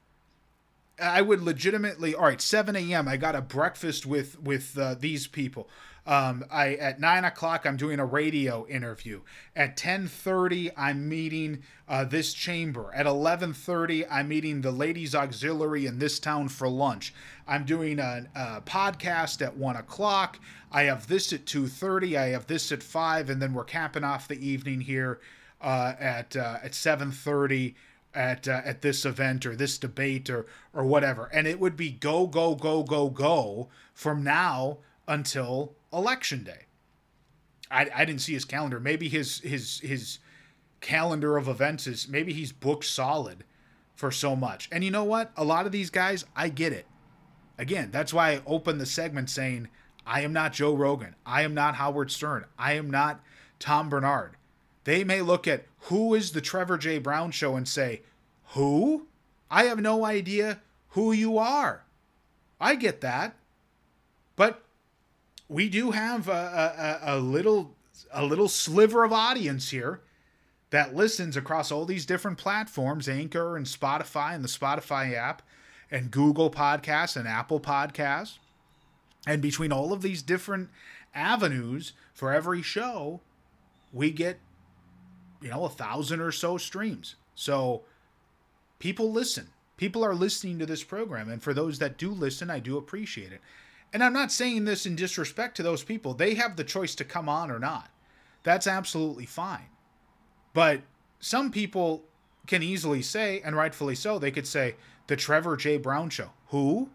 I 1.00 1.22
would 1.22 1.42
legitimately 1.42 2.14
all 2.14 2.24
right 2.24 2.40
7 2.40 2.74
a.m. 2.74 3.06
I 3.06 3.16
got 3.16 3.36
a 3.36 3.40
breakfast 3.40 4.04
with 4.04 4.40
with 4.40 4.76
uh, 4.76 4.96
these 4.98 5.28
people. 5.28 5.68
Um, 6.08 6.44
I 6.50 6.74
at 6.74 6.98
nine 7.00 7.24
o'clock 7.24 7.64
I'm 7.64 7.76
doing 7.76 8.00
a 8.00 8.04
radio 8.04 8.66
interview. 8.66 9.20
At 9.54 9.76
ten 9.76 10.08
thirty 10.08 10.70
I'm 10.76 11.08
meeting 11.08 11.62
uh, 11.88 12.04
this 12.04 12.34
chamber. 12.34 12.92
At 12.92 13.06
eleven 13.06 13.52
thirty 13.52 14.04
I'm 14.06 14.28
meeting 14.28 14.60
the 14.60 14.72
ladies 14.72 15.14
auxiliary 15.14 15.86
in 15.86 16.00
this 16.00 16.18
town 16.18 16.48
for 16.48 16.68
lunch. 16.68 17.14
I'm 17.46 17.64
doing 17.64 18.00
a, 18.00 18.26
a 18.34 18.60
podcast 18.62 19.40
at 19.40 19.56
one 19.56 19.76
o'clock. 19.76 20.40
I 20.72 20.84
have 20.84 21.06
this 21.06 21.32
at 21.32 21.46
two 21.46 21.68
thirty. 21.68 22.16
I 22.16 22.30
have 22.30 22.48
this 22.48 22.72
at 22.72 22.82
five, 22.82 23.30
and 23.30 23.40
then 23.40 23.54
we're 23.54 23.64
capping 23.64 24.04
off 24.04 24.26
the 24.26 24.44
evening 24.44 24.80
here 24.80 25.20
uh, 25.60 25.94
at 25.98 26.36
uh, 26.36 26.58
at 26.62 26.74
seven 26.74 27.10
thirty 27.10 27.74
at 28.14 28.48
uh, 28.48 28.60
at 28.64 28.82
this 28.82 29.04
event 29.04 29.44
or 29.46 29.54
this 29.54 29.78
debate 29.78 30.30
or 30.30 30.46
or 30.72 30.84
whatever 30.84 31.28
and 31.32 31.46
it 31.46 31.60
would 31.60 31.76
be 31.76 31.90
go 31.90 32.26
go 32.26 32.54
go 32.54 32.82
go 32.82 33.08
go 33.10 33.68
from 33.94 34.22
now 34.22 34.78
until 35.08 35.74
election 35.92 36.44
day. 36.44 36.66
I, 37.70 37.88
I 37.94 38.04
didn't 38.04 38.20
see 38.20 38.34
his 38.34 38.44
calendar. 38.44 38.78
Maybe 38.78 39.08
his 39.08 39.40
his 39.40 39.80
his 39.80 40.18
calendar 40.80 41.36
of 41.36 41.48
events 41.48 41.86
is 41.86 42.08
maybe 42.08 42.32
he's 42.32 42.52
booked 42.52 42.84
solid 42.84 43.44
for 43.94 44.10
so 44.10 44.36
much. 44.36 44.68
And 44.70 44.84
you 44.84 44.90
know 44.90 45.04
what? 45.04 45.32
A 45.36 45.44
lot 45.44 45.66
of 45.66 45.72
these 45.72 45.90
guys, 45.90 46.24
I 46.36 46.48
get 46.48 46.72
it. 46.72 46.86
Again, 47.58 47.90
that's 47.90 48.12
why 48.12 48.32
I 48.32 48.42
opened 48.46 48.80
the 48.80 48.86
segment 48.86 49.30
saying, 49.30 49.68
I 50.06 50.20
am 50.20 50.32
not 50.32 50.52
Joe 50.52 50.74
Rogan. 50.74 51.16
I 51.24 51.42
am 51.42 51.54
not 51.54 51.76
Howard 51.76 52.10
Stern. 52.10 52.44
I 52.58 52.74
am 52.74 52.90
not 52.90 53.20
Tom 53.58 53.88
Barnard. 53.88 54.35
They 54.86 55.02
may 55.02 55.20
look 55.20 55.48
at 55.48 55.66
who 55.80 56.14
is 56.14 56.30
the 56.30 56.40
Trevor 56.40 56.78
J. 56.78 56.98
Brown 56.98 57.32
show 57.32 57.56
and 57.56 57.66
say, 57.66 58.02
Who? 58.50 59.08
I 59.50 59.64
have 59.64 59.80
no 59.80 60.04
idea 60.04 60.60
who 60.90 61.10
you 61.10 61.38
are. 61.38 61.82
I 62.60 62.76
get 62.76 63.00
that. 63.00 63.34
But 64.36 64.62
we 65.48 65.68
do 65.68 65.90
have 65.90 66.28
a, 66.28 67.00
a, 67.02 67.16
a 67.16 67.18
little 67.18 67.74
a 68.12 68.24
little 68.24 68.46
sliver 68.46 69.02
of 69.02 69.12
audience 69.12 69.70
here 69.70 70.02
that 70.70 70.94
listens 70.94 71.36
across 71.36 71.72
all 71.72 71.84
these 71.84 72.06
different 72.06 72.38
platforms, 72.38 73.08
Anchor 73.08 73.56
and 73.56 73.66
Spotify 73.66 74.36
and 74.36 74.44
the 74.44 74.48
Spotify 74.48 75.14
app 75.14 75.42
and 75.90 76.12
Google 76.12 76.50
Podcasts 76.50 77.16
and 77.16 77.26
Apple 77.26 77.58
Podcasts. 77.58 78.38
And 79.26 79.42
between 79.42 79.72
all 79.72 79.92
of 79.92 80.02
these 80.02 80.22
different 80.22 80.70
avenues 81.12 81.92
for 82.14 82.32
every 82.32 82.62
show, 82.62 83.20
we 83.92 84.12
get, 84.12 84.38
you 85.46 85.52
know, 85.52 85.64
a 85.64 85.68
thousand 85.68 86.20
or 86.20 86.32
so 86.32 86.58
streams. 86.58 87.14
So 87.36 87.82
people 88.80 89.12
listen. 89.12 89.50
People 89.76 90.04
are 90.04 90.14
listening 90.14 90.58
to 90.58 90.66
this 90.66 90.82
program. 90.82 91.30
And 91.30 91.40
for 91.40 91.54
those 91.54 91.78
that 91.78 91.96
do 91.96 92.10
listen, 92.10 92.50
I 92.50 92.58
do 92.58 92.76
appreciate 92.76 93.30
it. 93.30 93.40
And 93.92 94.02
I'm 94.02 94.12
not 94.12 94.32
saying 94.32 94.64
this 94.64 94.86
in 94.86 94.96
disrespect 94.96 95.56
to 95.56 95.62
those 95.62 95.84
people. 95.84 96.14
They 96.14 96.34
have 96.34 96.56
the 96.56 96.64
choice 96.64 96.96
to 96.96 97.04
come 97.04 97.28
on 97.28 97.52
or 97.52 97.60
not. 97.60 97.90
That's 98.42 98.66
absolutely 98.66 99.24
fine. 99.24 99.66
But 100.52 100.80
some 101.20 101.52
people 101.52 102.02
can 102.48 102.64
easily 102.64 103.02
say, 103.02 103.40
and 103.44 103.54
rightfully 103.54 103.94
so, 103.94 104.18
they 104.18 104.32
could 104.32 104.48
say, 104.48 104.74
The 105.06 105.14
Trevor 105.14 105.56
J. 105.56 105.78
Brown 105.78 106.10
Show. 106.10 106.30
Who? 106.48 106.90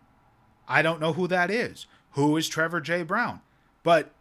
I 0.67 0.81
don't 0.81 0.99
know 0.99 1.13
who 1.13 1.27
that 1.29 1.49
is. 1.49 1.87
Who 2.11 2.35
is 2.35 2.49
Trevor 2.49 2.81
J. 2.81 3.03
Brown? 3.03 3.39
But 3.81 4.11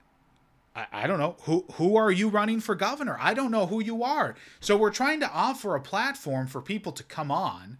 I, 0.80 1.04
I 1.04 1.06
don't 1.06 1.18
know. 1.18 1.36
Who 1.42 1.64
who 1.74 1.96
are 1.96 2.10
you 2.10 2.28
running 2.28 2.60
for 2.60 2.74
governor? 2.74 3.16
I 3.20 3.34
don't 3.34 3.50
know 3.50 3.66
who 3.66 3.82
you 3.82 4.02
are. 4.02 4.34
So 4.60 4.76
we're 4.76 4.90
trying 4.90 5.20
to 5.20 5.30
offer 5.30 5.74
a 5.74 5.80
platform 5.80 6.46
for 6.46 6.60
people 6.60 6.92
to 6.92 7.02
come 7.02 7.30
on. 7.30 7.78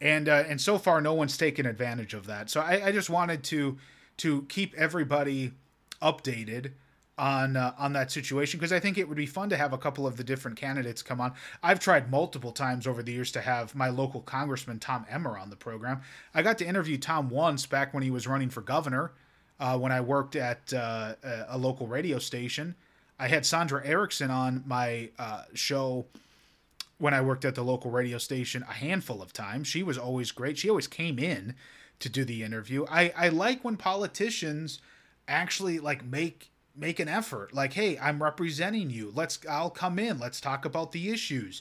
And 0.00 0.28
uh, 0.28 0.44
and 0.46 0.60
so 0.60 0.78
far 0.78 1.00
no 1.00 1.14
one's 1.14 1.36
taken 1.36 1.66
advantage 1.66 2.14
of 2.14 2.26
that. 2.26 2.50
So 2.50 2.60
I, 2.60 2.86
I 2.86 2.92
just 2.92 3.10
wanted 3.10 3.42
to 3.44 3.78
to 4.18 4.42
keep 4.42 4.74
everybody 4.76 5.52
updated 6.00 6.72
on 7.18 7.56
uh, 7.56 7.74
on 7.76 7.92
that 7.94 8.12
situation 8.12 8.58
because 8.58 8.72
I 8.72 8.80
think 8.80 8.96
it 8.96 9.08
would 9.08 9.16
be 9.16 9.26
fun 9.26 9.50
to 9.50 9.56
have 9.56 9.72
a 9.72 9.78
couple 9.78 10.06
of 10.06 10.16
the 10.16 10.24
different 10.24 10.56
candidates 10.56 11.02
come 11.02 11.20
on. 11.20 11.34
I've 11.62 11.80
tried 11.80 12.10
multiple 12.10 12.52
times 12.52 12.86
over 12.86 13.02
the 13.02 13.12
years 13.12 13.32
to 13.32 13.40
have 13.40 13.74
my 13.74 13.88
local 13.88 14.20
congressman 14.20 14.78
Tom 14.78 15.04
Emmer 15.10 15.36
on 15.36 15.50
the 15.50 15.56
program. 15.56 16.00
I 16.32 16.42
got 16.42 16.58
to 16.58 16.66
interview 16.66 16.96
Tom 16.96 17.28
once 17.28 17.66
back 17.66 17.92
when 17.92 18.04
he 18.04 18.10
was 18.10 18.28
running 18.28 18.50
for 18.50 18.60
governor, 18.60 19.12
uh, 19.60 19.78
when 19.78 19.92
I 19.92 20.00
worked 20.00 20.36
at 20.36 20.72
uh, 20.72 21.14
a 21.48 21.58
local 21.58 21.86
radio 21.86 22.18
station. 22.18 22.74
I 23.18 23.28
had 23.28 23.42
Sondra 23.42 23.84
Erickson 23.84 24.30
on 24.30 24.62
my 24.66 25.10
uh, 25.18 25.44
show 25.54 26.06
when 26.98 27.14
I 27.14 27.20
worked 27.20 27.44
at 27.44 27.54
the 27.54 27.64
local 27.64 27.90
radio 27.90 28.18
station 28.18 28.64
a 28.68 28.72
handful 28.72 29.22
of 29.22 29.32
times. 29.32 29.66
She 29.66 29.82
was 29.82 29.98
always 29.98 30.30
great. 30.30 30.58
She 30.58 30.68
always 30.68 30.86
came 30.86 31.18
in 31.18 31.54
to 31.98 32.08
do 32.08 32.24
the 32.24 32.42
interview. 32.44 32.86
I, 32.88 33.12
I 33.16 33.28
like 33.28 33.64
when 33.64 33.76
politicians 33.76 34.80
actually 35.28 35.78
like 35.78 36.04
make 36.04 36.50
make 36.74 36.98
an 36.98 37.08
effort 37.08 37.52
like 37.52 37.74
hey 37.74 37.98
i'm 37.98 38.22
representing 38.22 38.88
you 38.88 39.12
let's 39.14 39.38
i'll 39.48 39.70
come 39.70 39.98
in 39.98 40.18
let's 40.18 40.40
talk 40.40 40.64
about 40.64 40.92
the 40.92 41.10
issues 41.10 41.60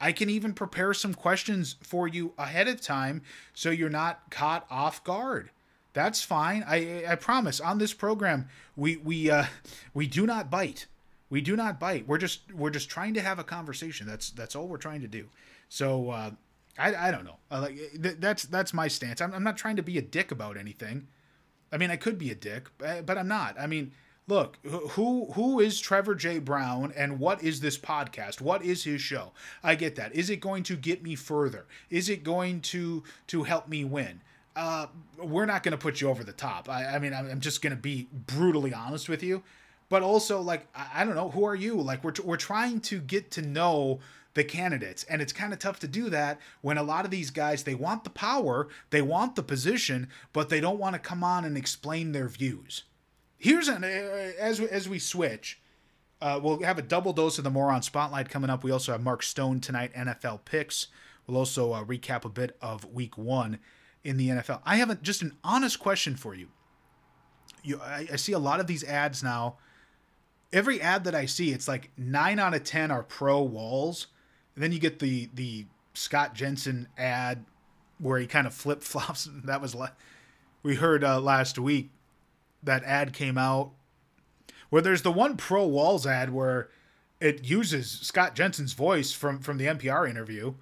i 0.00 0.10
can 0.10 0.28
even 0.28 0.52
prepare 0.52 0.92
some 0.92 1.14
questions 1.14 1.76
for 1.80 2.08
you 2.08 2.32
ahead 2.36 2.66
of 2.66 2.80
time 2.80 3.22
so 3.52 3.70
you're 3.70 3.88
not 3.88 4.22
caught 4.30 4.66
off 4.70 5.04
guard 5.04 5.50
that's 5.94 6.22
fine. 6.22 6.64
I 6.66 7.04
i 7.08 7.14
promise. 7.14 7.60
On 7.60 7.78
this 7.78 7.94
program 7.94 8.48
we 8.76 8.96
we 8.96 9.30
uh 9.30 9.46
we 9.94 10.06
do 10.06 10.26
not 10.26 10.50
bite. 10.50 10.86
We 11.30 11.40
do 11.40 11.56
not 11.56 11.80
bite. 11.80 12.06
We're 12.06 12.18
just 12.18 12.52
we're 12.52 12.70
just 12.70 12.90
trying 12.90 13.14
to 13.14 13.22
have 13.22 13.38
a 13.38 13.44
conversation. 13.44 14.06
That's 14.06 14.30
that's 14.30 14.54
all 14.54 14.68
we're 14.68 14.76
trying 14.76 15.00
to 15.00 15.08
do. 15.08 15.28
So 15.70 16.10
uh 16.10 16.30
i 16.78 17.08
i 17.08 17.10
don't 17.10 17.24
know. 17.24 17.38
Uh, 17.50 17.60
like 17.62 17.76
th- 18.02 18.16
that's 18.18 18.42
that's 18.44 18.74
my 18.74 18.88
stance. 18.88 19.22
I'm, 19.22 19.32
I'm 19.32 19.44
not 19.44 19.56
trying 19.56 19.76
to 19.76 19.82
be 19.82 19.96
a 19.96 20.02
dick 20.02 20.30
about 20.30 20.58
anything. 20.58 21.06
I 21.72 21.78
mean 21.78 21.90
i 21.90 21.96
could 21.96 22.18
be 22.18 22.30
a 22.30 22.34
dick 22.34 22.68
but, 22.76 23.06
but 23.06 23.16
i'm 23.16 23.28
not. 23.28 23.58
I 23.58 23.66
mean 23.66 23.92
look 24.26 24.58
who 24.64 25.32
who 25.34 25.60
is 25.60 25.80
trevor 25.80 26.16
j. 26.16 26.40
Brown 26.40 26.92
and 26.96 27.20
what 27.20 27.42
is 27.42 27.60
this 27.60 27.78
podcast? 27.78 28.40
What 28.40 28.64
is 28.64 28.82
his 28.82 29.00
show? 29.00 29.32
I 29.62 29.76
get 29.76 29.94
that. 29.94 30.12
Is 30.14 30.28
it 30.28 30.40
going 30.40 30.64
to 30.64 30.76
get 30.76 31.04
me 31.04 31.14
further? 31.14 31.66
Is 31.88 32.08
it 32.08 32.24
going 32.24 32.62
to 32.62 33.04
to 33.28 33.44
help 33.44 33.68
me 33.68 33.84
win 33.84 34.22
uh 34.56 34.86
we're 35.18 35.46
not 35.46 35.62
going 35.62 35.72
to 35.72 35.78
put 35.78 36.00
you 36.00 36.08
over 36.08 36.24
the 36.24 36.32
top 36.32 36.68
i, 36.68 36.84
I 36.84 36.98
mean 36.98 37.12
i'm 37.12 37.40
just 37.40 37.62
going 37.62 37.74
to 37.74 37.80
be 37.80 38.08
brutally 38.12 38.72
honest 38.72 39.08
with 39.08 39.22
you 39.22 39.42
but 39.88 40.02
also 40.02 40.40
like 40.40 40.66
I, 40.74 41.02
I 41.02 41.04
don't 41.04 41.14
know 41.14 41.30
who 41.30 41.44
are 41.44 41.56
you 41.56 41.80
like 41.80 42.04
we're, 42.04 42.14
we're 42.24 42.36
trying 42.36 42.80
to 42.82 43.00
get 43.00 43.30
to 43.32 43.42
know 43.42 44.00
the 44.34 44.44
candidates 44.44 45.04
and 45.04 45.22
it's 45.22 45.32
kind 45.32 45.52
of 45.52 45.58
tough 45.60 45.78
to 45.80 45.88
do 45.88 46.10
that 46.10 46.40
when 46.60 46.76
a 46.76 46.82
lot 46.82 47.04
of 47.04 47.10
these 47.10 47.30
guys 47.30 47.64
they 47.64 47.74
want 47.74 48.04
the 48.04 48.10
power 48.10 48.68
they 48.90 49.02
want 49.02 49.36
the 49.36 49.42
position 49.42 50.08
but 50.32 50.48
they 50.48 50.60
don't 50.60 50.78
want 50.78 50.94
to 50.94 50.98
come 50.98 51.22
on 51.22 51.44
and 51.44 51.56
explain 51.56 52.12
their 52.12 52.28
views 52.28 52.84
Here's 53.44 53.68
an 53.68 53.84
uh, 53.84 54.32
as 54.38 54.58
as 54.58 54.88
we 54.88 54.98
switch. 54.98 55.60
Uh, 56.18 56.40
we'll 56.42 56.62
have 56.62 56.78
a 56.78 56.82
double 56.82 57.12
dose 57.12 57.36
of 57.36 57.44
the 57.44 57.50
Moron 57.50 57.82
Spotlight 57.82 58.30
coming 58.30 58.48
up. 58.48 58.64
We 58.64 58.70
also 58.70 58.92
have 58.92 59.02
Mark 59.02 59.22
Stone 59.22 59.60
tonight, 59.60 59.92
NFL 59.92 60.46
picks. 60.46 60.86
We'll 61.26 61.36
also 61.36 61.72
uh, 61.72 61.84
recap 61.84 62.24
a 62.24 62.30
bit 62.30 62.56
of 62.62 62.86
Week 62.86 63.18
One 63.18 63.58
in 64.04 64.18
the 64.18 64.28
NFL. 64.28 64.60
I 64.64 64.76
have 64.76 64.90
a, 64.90 64.94
just 64.96 65.22
an 65.22 65.32
honest 65.42 65.80
question 65.80 66.14
for 66.14 66.34
you. 66.34 66.48
You, 67.62 67.80
I, 67.82 68.06
I 68.12 68.16
see 68.16 68.32
a 68.32 68.38
lot 68.38 68.60
of 68.60 68.66
these 68.66 68.84
ads 68.84 69.22
now. 69.22 69.56
Every 70.52 70.80
ad 70.80 71.04
that 71.04 71.14
I 71.14 71.26
see, 71.26 71.50
it's 71.50 71.66
like 71.66 71.90
nine 71.96 72.38
out 72.38 72.54
of 72.54 72.62
ten 72.62 72.90
are 72.90 73.02
pro 73.02 73.42
Walz. 73.42 74.06
And 74.54 74.62
then 74.62 74.70
you 74.70 74.78
get 74.78 74.98
the 75.00 75.30
the 75.34 75.66
Scott 75.94 76.34
Jensen 76.34 76.88
ad 76.96 77.44
where 77.98 78.18
he 78.18 78.26
kind 78.26 78.46
of 78.46 78.54
flip 78.54 78.82
flops. 78.82 79.28
That 79.32 79.60
was 79.60 79.74
we 80.62 80.76
heard 80.76 81.02
uh, 81.02 81.20
last 81.20 81.58
week 81.58 81.90
that 82.62 82.84
ad 82.84 83.12
came 83.12 83.36
out 83.36 83.72
where 84.70 84.82
there's 84.82 85.02
the 85.02 85.12
one 85.12 85.36
pro 85.36 85.66
Walz 85.66 86.06
ad 86.06 86.32
where 86.32 86.68
it 87.20 87.44
uses 87.44 87.90
Scott 87.90 88.34
Jensen's 88.34 88.74
voice 88.74 89.12
from 89.12 89.38
from 89.38 89.58
the 89.58 89.66
NPR 89.66 90.08
interview 90.08 90.54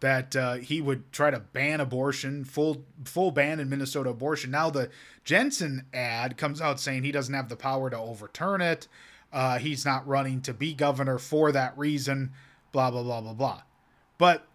that 0.00 0.36
uh, 0.36 0.54
he 0.54 0.80
would 0.80 1.12
try 1.12 1.30
to 1.30 1.40
ban 1.40 1.80
abortion, 1.80 2.44
full 2.44 2.84
full 3.04 3.30
ban 3.30 3.60
in 3.60 3.68
Minnesota 3.68 4.10
abortion. 4.10 4.50
Now 4.50 4.70
the 4.70 4.90
Jensen 5.24 5.86
ad 5.92 6.36
comes 6.36 6.60
out 6.60 6.80
saying 6.80 7.02
he 7.02 7.12
doesn't 7.12 7.34
have 7.34 7.48
the 7.48 7.56
power 7.56 7.90
to 7.90 7.98
overturn 7.98 8.60
it. 8.60 8.88
Uh, 9.32 9.58
he's 9.58 9.84
not 9.84 10.06
running 10.06 10.40
to 10.42 10.54
be 10.54 10.72
governor 10.72 11.18
for 11.18 11.52
that 11.52 11.76
reason. 11.76 12.32
Blah 12.72 12.90
blah 12.90 13.02
blah 13.02 13.20
blah 13.20 13.34
blah. 13.34 13.62
But 14.18 14.46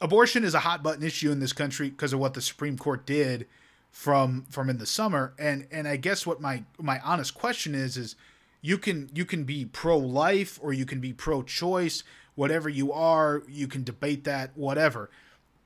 abortion 0.00 0.44
is 0.44 0.54
a 0.54 0.60
hot 0.60 0.82
button 0.82 1.02
issue 1.02 1.30
in 1.30 1.40
this 1.40 1.52
country 1.52 1.90
because 1.90 2.12
of 2.12 2.20
what 2.20 2.34
the 2.34 2.40
Supreme 2.40 2.78
Court 2.78 3.06
did 3.06 3.46
from 3.90 4.44
from 4.50 4.68
in 4.68 4.78
the 4.78 4.86
summer 4.86 5.34
and 5.38 5.66
and 5.72 5.88
I 5.88 5.96
guess 5.96 6.26
what 6.26 6.40
my 6.40 6.62
my 6.78 7.00
honest 7.00 7.34
question 7.34 7.74
is 7.74 7.96
is 7.96 8.16
you 8.60 8.78
can 8.78 9.10
you 9.14 9.24
can 9.24 9.44
be 9.44 9.64
pro 9.64 9.96
life 9.96 10.58
or 10.62 10.72
you 10.72 10.84
can 10.84 11.00
be 11.00 11.12
pro 11.12 11.42
choice 11.42 12.02
whatever 12.38 12.68
you 12.68 12.92
are 12.92 13.42
you 13.48 13.66
can 13.66 13.82
debate 13.82 14.22
that 14.22 14.56
whatever 14.56 15.10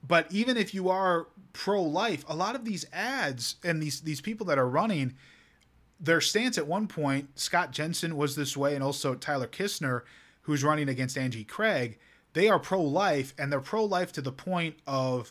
but 0.06 0.26
even 0.30 0.56
if 0.56 0.72
you 0.72 0.88
are 0.88 1.26
pro 1.52 1.82
life 1.82 2.24
a 2.28 2.34
lot 2.34 2.54
of 2.54 2.64
these 2.64 2.86
ads 2.94 3.56
and 3.62 3.82
these 3.82 4.00
these 4.00 4.22
people 4.22 4.46
that 4.46 4.58
are 4.58 4.68
running 4.68 5.12
their 6.00 6.20
stance 6.20 6.56
at 6.56 6.66
one 6.66 6.86
point 6.86 7.28
Scott 7.38 7.72
Jensen 7.72 8.16
was 8.16 8.36
this 8.36 8.56
way 8.56 8.74
and 8.74 8.82
also 8.82 9.14
Tyler 9.14 9.46
Kistner 9.46 10.00
who's 10.40 10.64
running 10.64 10.88
against 10.88 11.18
Angie 11.18 11.44
Craig 11.44 11.98
they 12.32 12.48
are 12.48 12.58
pro 12.58 12.80
life 12.80 13.34
and 13.38 13.52
they're 13.52 13.60
pro 13.60 13.84
life 13.84 14.10
to 14.12 14.22
the 14.22 14.32
point 14.32 14.76
of 14.86 15.30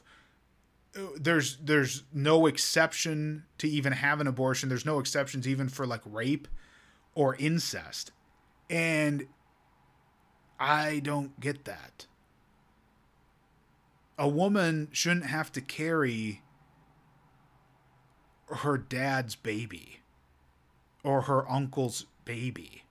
uh, 0.96 1.00
there's 1.20 1.58
there's 1.58 2.04
no 2.14 2.46
exception 2.46 3.46
to 3.58 3.68
even 3.68 3.94
have 3.94 4.20
an 4.20 4.28
abortion. 4.28 4.70
There's 4.70 4.86
no 4.86 5.00
exceptions 5.00 5.48
even 5.48 5.70
for 5.70 5.88
like 5.88 6.02
rape 6.06 6.48
or 7.16 7.36
incest. 7.38 8.12
And 8.70 9.26
I 10.62 11.00
don't 11.00 11.40
get 11.40 11.66
that. 11.66 12.06
A 14.20 14.30
woman 14.30 14.90
shouldn't 14.92 15.26
have 15.26 15.52
to 15.54 15.62
carry 15.62 16.44
her 18.48 18.78
dad's 18.78 19.36
baby 19.36 20.02
or 21.04 21.24
her 21.24 21.50
uncle's 21.50 22.06
baby. 22.26 22.84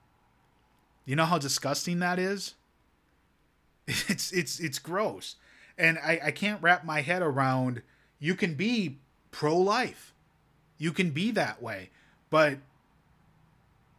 You 1.05 1.15
know 1.15 1.23
how 1.23 1.37
disgusting 1.37 1.99
that 1.99 2.19
is? 2.19 2.55
It's 3.87 4.33
it's 4.33 4.59
it's 4.59 4.79
gross. 4.79 5.37
And 5.77 5.97
I, 5.97 6.19
I 6.25 6.31
can't 6.31 6.61
wrap 6.61 6.83
my 6.83 7.01
head 7.01 7.21
around 7.21 7.81
you 8.19 8.35
can 8.35 8.55
be 8.55 8.99
pro 9.31 9.57
life. 9.57 10.13
You 10.77 10.91
can 10.91 11.11
be 11.11 11.31
that 11.31 11.61
way. 11.61 11.89
But 12.29 12.59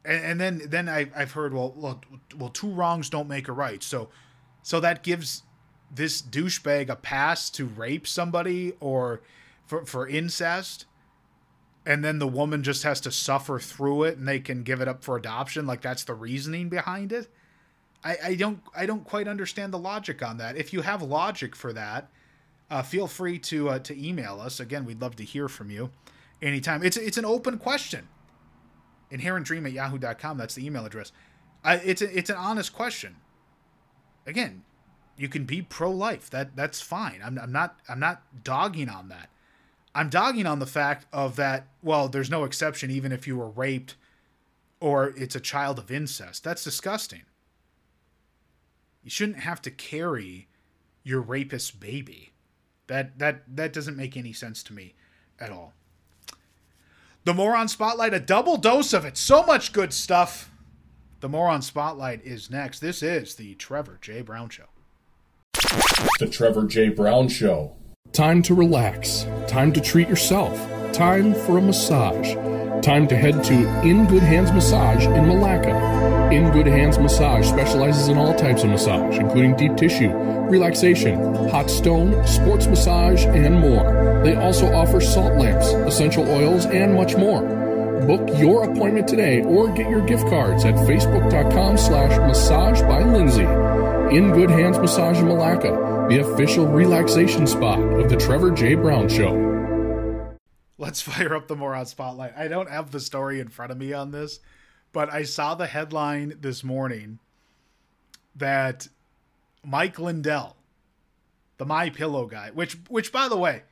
and, 0.04 0.24
and 0.24 0.40
then 0.40 0.62
then 0.68 0.88
I, 0.88 1.10
I've 1.14 1.32
heard 1.32 1.54
well 1.54 1.74
look 1.76 2.06
well 2.36 2.50
two 2.50 2.70
wrongs 2.70 3.10
don't 3.10 3.28
make 3.28 3.48
a 3.48 3.52
right. 3.52 3.82
So 3.82 4.08
so 4.62 4.80
that 4.80 5.02
gives 5.02 5.42
this 5.94 6.22
douchebag 6.22 6.88
a 6.88 6.96
pass 6.96 7.50
to 7.50 7.66
rape 7.66 8.06
somebody 8.06 8.72
or 8.80 9.20
for, 9.66 9.84
for 9.84 10.08
incest 10.08 10.86
and 11.84 12.04
then 12.04 12.18
the 12.18 12.28
woman 12.28 12.62
just 12.62 12.84
has 12.84 13.00
to 13.00 13.10
suffer 13.10 13.58
through 13.58 14.04
it 14.04 14.16
and 14.16 14.26
they 14.26 14.40
can 14.40 14.62
give 14.62 14.80
it 14.80 14.88
up 14.88 15.04
for 15.04 15.16
adoption 15.16 15.66
like 15.66 15.82
that's 15.82 16.04
the 16.04 16.14
reasoning 16.14 16.70
behind 16.70 17.12
it 17.12 17.28
I, 18.04 18.16
I 18.24 18.34
don't 18.34 18.60
I 18.74 18.86
don't 18.86 19.04
quite 19.04 19.28
understand 19.28 19.72
the 19.72 19.78
logic 19.78 20.22
on 20.22 20.38
that. 20.38 20.56
If 20.56 20.72
you 20.72 20.82
have 20.82 21.02
logic 21.02 21.54
for 21.54 21.72
that, 21.72 22.10
uh, 22.70 22.82
feel 22.82 23.06
free 23.06 23.38
to 23.40 23.70
uh, 23.70 23.78
to 23.80 24.08
email 24.08 24.40
us. 24.40 24.60
Again, 24.60 24.84
we'd 24.84 25.00
love 25.00 25.16
to 25.16 25.24
hear 25.24 25.48
from 25.48 25.70
you 25.70 25.90
anytime. 26.40 26.82
It's 26.82 26.96
it's 26.96 27.18
an 27.18 27.24
open 27.24 27.58
question. 27.58 28.08
Inherentdream 29.12 29.66
at 29.66 29.72
yahoo.com. 29.72 30.38
That's 30.38 30.54
the 30.54 30.66
email 30.66 30.86
address. 30.86 31.12
I, 31.62 31.76
it's 31.76 32.02
a, 32.02 32.16
it's 32.16 32.30
an 32.30 32.36
honest 32.36 32.72
question. 32.72 33.16
Again, 34.26 34.62
you 35.16 35.28
can 35.28 35.44
be 35.44 35.62
pro 35.62 35.90
life. 35.90 36.30
That 36.30 36.56
that's 36.56 36.80
fine. 36.80 37.20
I'm, 37.24 37.38
I'm 37.38 37.52
not 37.52 37.78
I'm 37.88 38.00
not 38.00 38.22
dogging 38.42 38.88
on 38.88 39.08
that. 39.08 39.28
I'm 39.94 40.08
dogging 40.08 40.46
on 40.46 40.58
the 40.58 40.66
fact 40.66 41.06
of 41.12 41.36
that. 41.36 41.66
Well, 41.82 42.08
there's 42.08 42.30
no 42.30 42.44
exception, 42.44 42.90
even 42.90 43.12
if 43.12 43.26
you 43.26 43.36
were 43.36 43.50
raped 43.50 43.96
or 44.80 45.14
it's 45.16 45.36
a 45.36 45.40
child 45.40 45.78
of 45.78 45.92
incest. 45.92 46.42
That's 46.42 46.64
disgusting. 46.64 47.22
You 49.04 49.10
shouldn't 49.10 49.38
have 49.38 49.62
to 49.62 49.70
carry 49.70 50.48
your 51.04 51.20
rapist 51.20 51.78
baby. 51.78 52.32
That 52.88 53.18
that 53.18 53.42
that 53.56 53.72
doesn't 53.72 53.96
make 53.96 54.16
any 54.16 54.32
sense 54.32 54.62
to 54.64 54.72
me 54.72 54.94
at 55.38 55.50
all. 55.50 55.74
The 57.24 57.34
Moron 57.34 57.68
Spotlight, 57.68 58.14
a 58.14 58.18
double 58.18 58.56
dose 58.56 58.92
of 58.92 59.04
it. 59.04 59.16
So 59.16 59.44
much 59.44 59.72
good 59.72 59.92
stuff. 59.92 60.50
The 61.20 61.28
Moron 61.28 61.62
Spotlight 61.62 62.24
is 62.24 62.50
next. 62.50 62.80
This 62.80 63.00
is 63.00 63.36
the 63.36 63.54
Trevor 63.54 63.98
J. 64.00 64.22
Brown 64.22 64.48
Show. 64.48 64.64
The 66.18 66.28
Trevor 66.28 66.64
J. 66.64 66.88
Brown 66.88 67.28
Show. 67.28 67.76
Time 68.12 68.42
to 68.42 68.54
relax. 68.54 69.24
Time 69.46 69.72
to 69.72 69.80
treat 69.80 70.08
yourself. 70.08 70.52
Time 70.92 71.32
for 71.32 71.58
a 71.58 71.62
massage. 71.62 72.34
Time 72.84 73.06
to 73.06 73.16
head 73.16 73.44
to 73.44 73.54
In 73.82 74.06
Good 74.06 74.24
Hands 74.24 74.50
Massage 74.50 75.06
in 75.06 75.24
Milaca. 75.24 76.11
In 76.32 76.50
Good 76.50 76.66
Hands 76.66 76.98
Massage 76.98 77.46
specializes 77.46 78.08
in 78.08 78.16
all 78.16 78.34
types 78.34 78.62
of 78.62 78.70
massage, 78.70 79.18
including 79.18 79.54
deep 79.54 79.76
tissue, 79.76 80.10
relaxation, 80.48 81.34
hot 81.50 81.68
stone, 81.68 82.26
sports 82.26 82.66
massage, 82.66 83.26
and 83.26 83.60
more. 83.60 84.22
They 84.24 84.34
also 84.36 84.72
offer 84.72 84.98
salt 84.98 85.34
lamps, 85.34 85.66
essential 85.86 86.26
oils, 86.26 86.64
and 86.64 86.94
much 86.94 87.16
more. 87.16 87.42
Book 88.06 88.26
your 88.38 88.64
appointment 88.64 89.06
today 89.06 89.42
or 89.42 89.68
get 89.74 89.90
your 89.90 90.00
gift 90.06 90.26
cards 90.28 90.64
at 90.64 90.74
facebook.com 90.74 91.76
slash 91.76 92.16
massage 92.20 92.80
by 92.80 93.02
Lindsay. 93.02 93.44
In 94.16 94.32
Good 94.32 94.48
Hands 94.48 94.78
Massage 94.78 95.18
in 95.18 95.26
Milaca, 95.26 96.08
the 96.08 96.20
official 96.20 96.66
relaxation 96.66 97.46
spot 97.46 97.78
of 97.78 98.08
the 98.08 98.16
Trevor 98.16 98.52
J. 98.52 98.74
Brown 98.74 99.10
Show. 99.10 100.30
Let's 100.78 101.02
fire 101.02 101.34
up 101.34 101.48
the 101.48 101.56
moron 101.56 101.84
spotlight. 101.84 102.32
I 102.38 102.48
don't 102.48 102.70
have 102.70 102.90
the 102.90 103.00
story 103.00 103.38
in 103.38 103.48
front 103.48 103.70
of 103.70 103.76
me 103.76 103.92
on 103.92 104.12
this, 104.12 104.40
but 104.92 105.12
I 105.12 105.22
saw 105.22 105.54
the 105.54 105.66
headline 105.66 106.34
this 106.40 106.62
morning 106.62 107.18
that 108.36 108.88
Mike 109.64 109.98
Lindell, 109.98 110.56
the 111.58 111.66
My 111.66 111.90
Pillow 111.90 112.26
guy, 112.26 112.50
which 112.52 112.76
which 112.88 113.12
by 113.12 113.28
the 113.28 113.36
way, 113.36 113.62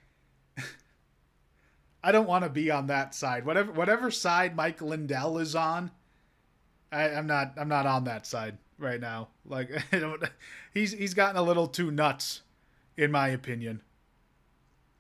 I 2.03 2.13
don't 2.13 2.29
want 2.29 2.45
to 2.45 2.51
be 2.51 2.71
on 2.71 2.87
that 2.87 3.15
side. 3.15 3.45
Whatever 3.45 3.73
whatever 3.73 4.11
side 4.11 4.57
Mike 4.57 4.81
Lindell 4.81 5.39
is 5.39 5.55
on, 5.55 5.91
I, 6.91 7.09
am 7.09 7.27
not 7.27 7.55
I'm 7.57 7.69
not 7.69 7.87
on 7.87 8.05
that 8.05 8.27
side 8.27 8.59
right 8.79 9.01
now. 9.01 9.29
Like 9.45 9.71
he's 10.75 10.93
he's 10.93 11.15
gotten 11.15 11.37
a 11.37 11.43
little 11.43 11.69
too 11.69 11.91
nuts, 11.91 12.43
in 12.97 13.11
my 13.11 13.29
opinion. 13.29 13.83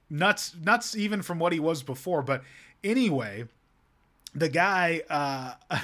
Nuts 0.08 0.54
nuts 0.60 0.96
even 0.96 1.22
from 1.22 1.38
what 1.38 1.52
he 1.52 1.60
was 1.60 1.82
before. 1.82 2.22
But 2.22 2.42
anyway, 2.82 3.44
the 4.34 4.48
guy 4.48 5.02
uh, 5.08 5.54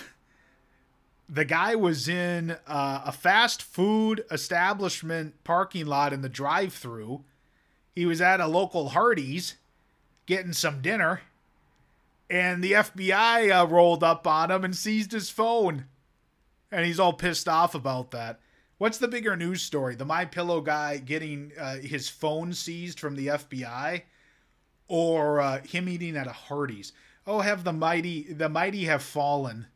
the 1.29 1.45
guy 1.45 1.75
was 1.75 2.09
in 2.09 2.53
uh, 2.67 3.03
a 3.05 3.13
fast 3.13 3.63
food 3.63 4.25
establishment 4.31 5.43
parking 5.45 5.87
lot 5.87 6.13
in 6.13 6.23
the 6.23 6.29
drive-through. 6.29 7.25
He 7.95 8.07
was 8.07 8.21
at 8.21 8.41
a 8.41 8.47
local 8.47 8.91
Hardee's 8.91 9.57
getting 10.27 10.53
some 10.53 10.83
dinner, 10.83 11.23
and 12.29 12.63
the 12.63 12.73
FBI 12.73 13.51
uh, 13.51 13.67
rolled 13.67 14.05
up 14.05 14.27
on 14.27 14.51
him 14.51 14.65
and 14.65 14.77
seized 14.77 15.13
his 15.13 15.31
phone 15.31 15.87
and 16.71 16.85
he's 16.85 17.01
all 17.01 17.13
pissed 17.13 17.49
off 17.49 17.75
about 17.75 18.11
that. 18.11 18.41
What's 18.79 18.99
the 18.99 19.09
bigger 19.09 19.37
news 19.37 19.63
story? 19.63 19.95
The 19.95 20.05
My 20.05 20.25
Pillow 20.25 20.61
guy 20.61 20.99
getting 20.99 21.53
uh, 21.59 21.77
his 21.77 22.09
phone 22.09 22.53
seized 22.53 23.01
from 23.01 23.17
the 23.17 23.29
FBI, 23.29 24.03
or 24.89 25.41
uh, 25.41 25.63
him 25.63 25.89
eating 25.89 26.17
at 26.17 26.27
a 26.27 26.33
Hardee's? 26.33 26.93
Oh, 27.27 27.41
have 27.41 27.65
the 27.65 27.73
mighty 27.73 28.33
the 28.33 28.49
mighty 28.49 28.85
have 28.85 29.03
fallen. 29.03 29.67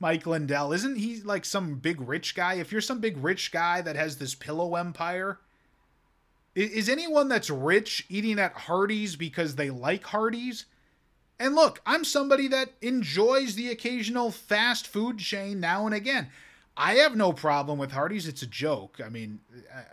Mike 0.00 0.26
Lindell 0.26 0.72
isn't 0.72 0.96
he 0.96 1.20
like 1.20 1.44
some 1.44 1.76
big 1.76 2.00
rich 2.00 2.34
guy? 2.34 2.54
If 2.54 2.72
you're 2.72 2.80
some 2.80 3.00
big 3.00 3.22
rich 3.22 3.52
guy 3.52 3.82
that 3.82 3.96
has 3.96 4.16
this 4.16 4.34
pillow 4.34 4.74
empire, 4.74 5.38
is, 6.54 6.88
anyone 6.88 7.28
that's 7.28 7.50
rich 7.50 8.06
eating 8.08 8.38
at 8.40 8.54
Hardee's 8.54 9.14
because 9.14 9.54
they 9.54 9.70
like 9.70 10.04
Hardee's? 10.04 10.64
And 11.38 11.54
look, 11.54 11.80
I'm 11.86 12.04
somebody 12.04 12.48
that 12.48 12.70
enjoys 12.82 13.54
the 13.54 13.70
occasional 13.70 14.30
fast 14.30 14.86
food 14.86 15.18
chain 15.18 15.60
now 15.60 15.86
and 15.86 15.94
again. 15.94 16.28
I 16.76 16.94
have 16.94 17.14
no 17.14 17.32
problem 17.32 17.78
with 17.78 17.92
Hardee's. 17.92 18.26
It's 18.26 18.42
a 18.42 18.46
joke. 18.46 19.00
I 19.04 19.08
mean, 19.08 19.40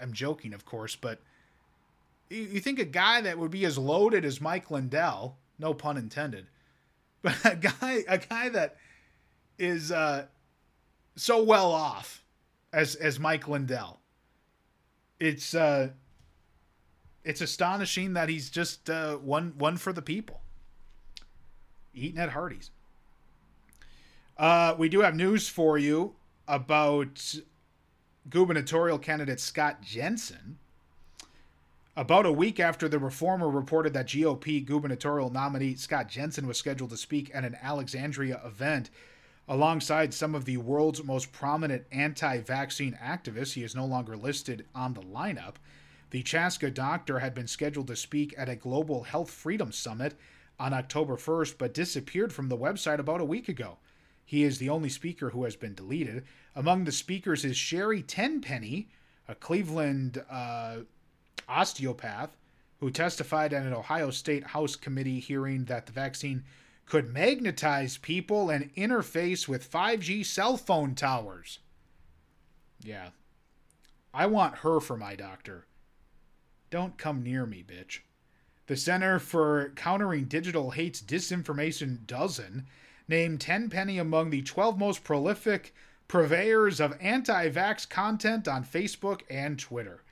I'm 0.01 0.13
joking, 0.13 0.53
of 0.53 0.65
course, 0.65 0.95
but 0.95 1.19
you 2.29 2.59
think 2.59 2.79
a 2.79 2.85
guy 2.85 3.21
that 3.21 3.37
would 3.37 3.51
be 3.51 3.65
as 3.65 3.77
loaded 3.77 4.25
as 4.25 4.41
Mike 4.41 4.71
Lindell, 4.71 5.37
no 5.59 5.73
pun 5.73 5.97
intended, 5.97 6.47
but 7.21 7.37
a 7.45 7.55
guy, 7.55 8.03
a 8.07 8.17
guy 8.17 8.49
that 8.49 8.77
is 9.57 9.91
uh, 9.91 10.25
so 11.15 11.43
well 11.43 11.71
off 11.71 12.23
as 12.73 12.95
as 12.95 13.19
Mike 13.19 13.47
Lindell, 13.47 13.99
it's 15.19 15.53
uh, 15.53 15.89
it's 17.23 17.41
astonishing 17.41 18.13
that 18.13 18.29
he's 18.29 18.49
just 18.49 18.89
uh, 18.89 19.15
one 19.15 19.53
one 19.57 19.77
for 19.77 19.93
the 19.93 20.01
people 20.01 20.41
eating 21.93 22.19
at 22.19 22.29
Hardee's. 22.29 22.69
Uh, 24.37 24.75
we 24.77 24.87
do 24.87 25.01
have 25.01 25.15
news 25.15 25.49
for 25.49 25.77
you 25.77 26.13
about 26.47 27.35
gubernatorial 28.29 28.99
candidate 28.99 29.39
Scott 29.39 29.81
Jensen. 29.81 30.57
About 31.95 32.27
a 32.27 32.31
week 32.31 32.59
after 32.59 32.87
the 32.87 32.99
reformer 32.99 33.49
reported 33.49 33.93
that 33.93 34.05
GOP 34.05 34.63
gubernatorial 34.63 35.31
nominee 35.31 35.73
Scott 35.73 36.07
Jensen 36.07 36.45
was 36.45 36.59
scheduled 36.59 36.91
to 36.91 36.97
speak 36.97 37.31
at 37.33 37.43
an 37.43 37.57
Alexandria 37.63 38.39
event 38.45 38.91
alongside 39.47 40.13
some 40.13 40.35
of 40.35 40.45
the 40.45 40.57
world's 40.57 41.03
most 41.03 41.31
prominent 41.31 41.85
anti 41.91 42.39
vaccine 42.39 42.97
activists, 43.01 43.53
he 43.53 43.63
is 43.63 43.75
no 43.75 43.85
longer 43.85 44.17
listed 44.17 44.65
on 44.75 44.93
the 44.93 45.01
lineup. 45.01 45.55
The 46.09 46.23
Chaska 46.23 46.69
doctor 46.69 47.19
had 47.19 47.33
been 47.33 47.47
scheduled 47.47 47.87
to 47.87 47.95
speak 47.95 48.33
at 48.37 48.49
a 48.49 48.55
global 48.55 49.03
health 49.03 49.29
freedom 49.29 49.71
summit 49.71 50.15
on 50.59 50.73
October 50.73 51.15
1st, 51.15 51.55
but 51.57 51.73
disappeared 51.73 52.33
from 52.33 52.49
the 52.49 52.57
website 52.57 52.99
about 52.99 53.21
a 53.21 53.25
week 53.25 53.49
ago. 53.49 53.77
He 54.25 54.43
is 54.43 54.57
the 54.57 54.69
only 54.69 54.89
speaker 54.89 55.29
who 55.29 55.43
has 55.43 55.55
been 55.55 55.73
deleted. 55.75 56.25
Among 56.55 56.83
the 56.83 56.91
speakers 56.91 57.45
is 57.45 57.55
Sherri 57.55 58.01
Tenpenny, 58.01 58.89
a 59.27 59.35
Cleveland 59.35 60.23
uh, 60.29 60.79
osteopath, 61.47 62.35
who 62.79 62.91
testified 62.91 63.53
at 63.53 63.65
an 63.65 63.73
Ohio 63.73 64.11
State 64.11 64.43
House 64.43 64.75
committee 64.75 65.19
hearing 65.19 65.65
that 65.65 65.85
the 65.85 65.91
vaccine 65.91 66.43
could 66.87 67.13
magnetize 67.13 67.97
people 67.97 68.49
and 68.49 68.73
interface 68.75 69.47
with 69.47 69.69
5G 69.69 70.25
cell 70.25 70.57
phone 70.57 70.95
towers. 70.95 71.59
Yeah. 72.81 73.09
I 74.13 74.25
want 74.25 74.59
her 74.59 74.79
for 74.79 74.97
my 74.97 75.15
doctor. 75.15 75.65
Don't 76.69 76.97
come 76.97 77.23
near 77.23 77.45
me, 77.45 77.63
bitch. 77.65 77.99
The 78.67 78.75
Center 78.75 79.19
for 79.19 79.71
Countering 79.75 80.25
Digital 80.25 80.71
Hate's 80.71 81.01
Disinformation 81.01 82.05
Dozen 82.05 82.65
named 83.07 83.41
Tenpenny 83.41 83.97
among 83.97 84.29
the 84.29 84.41
12 84.41 84.77
most 84.77 85.03
prolific 85.03 85.73
purveyors 86.07 86.79
of 86.79 86.97
anti 86.99 87.49
vax 87.49 87.87
content 87.87 88.47
on 88.47 88.63
Facebook 88.63 89.21
and 89.29 89.59
Twitter. 89.59 90.03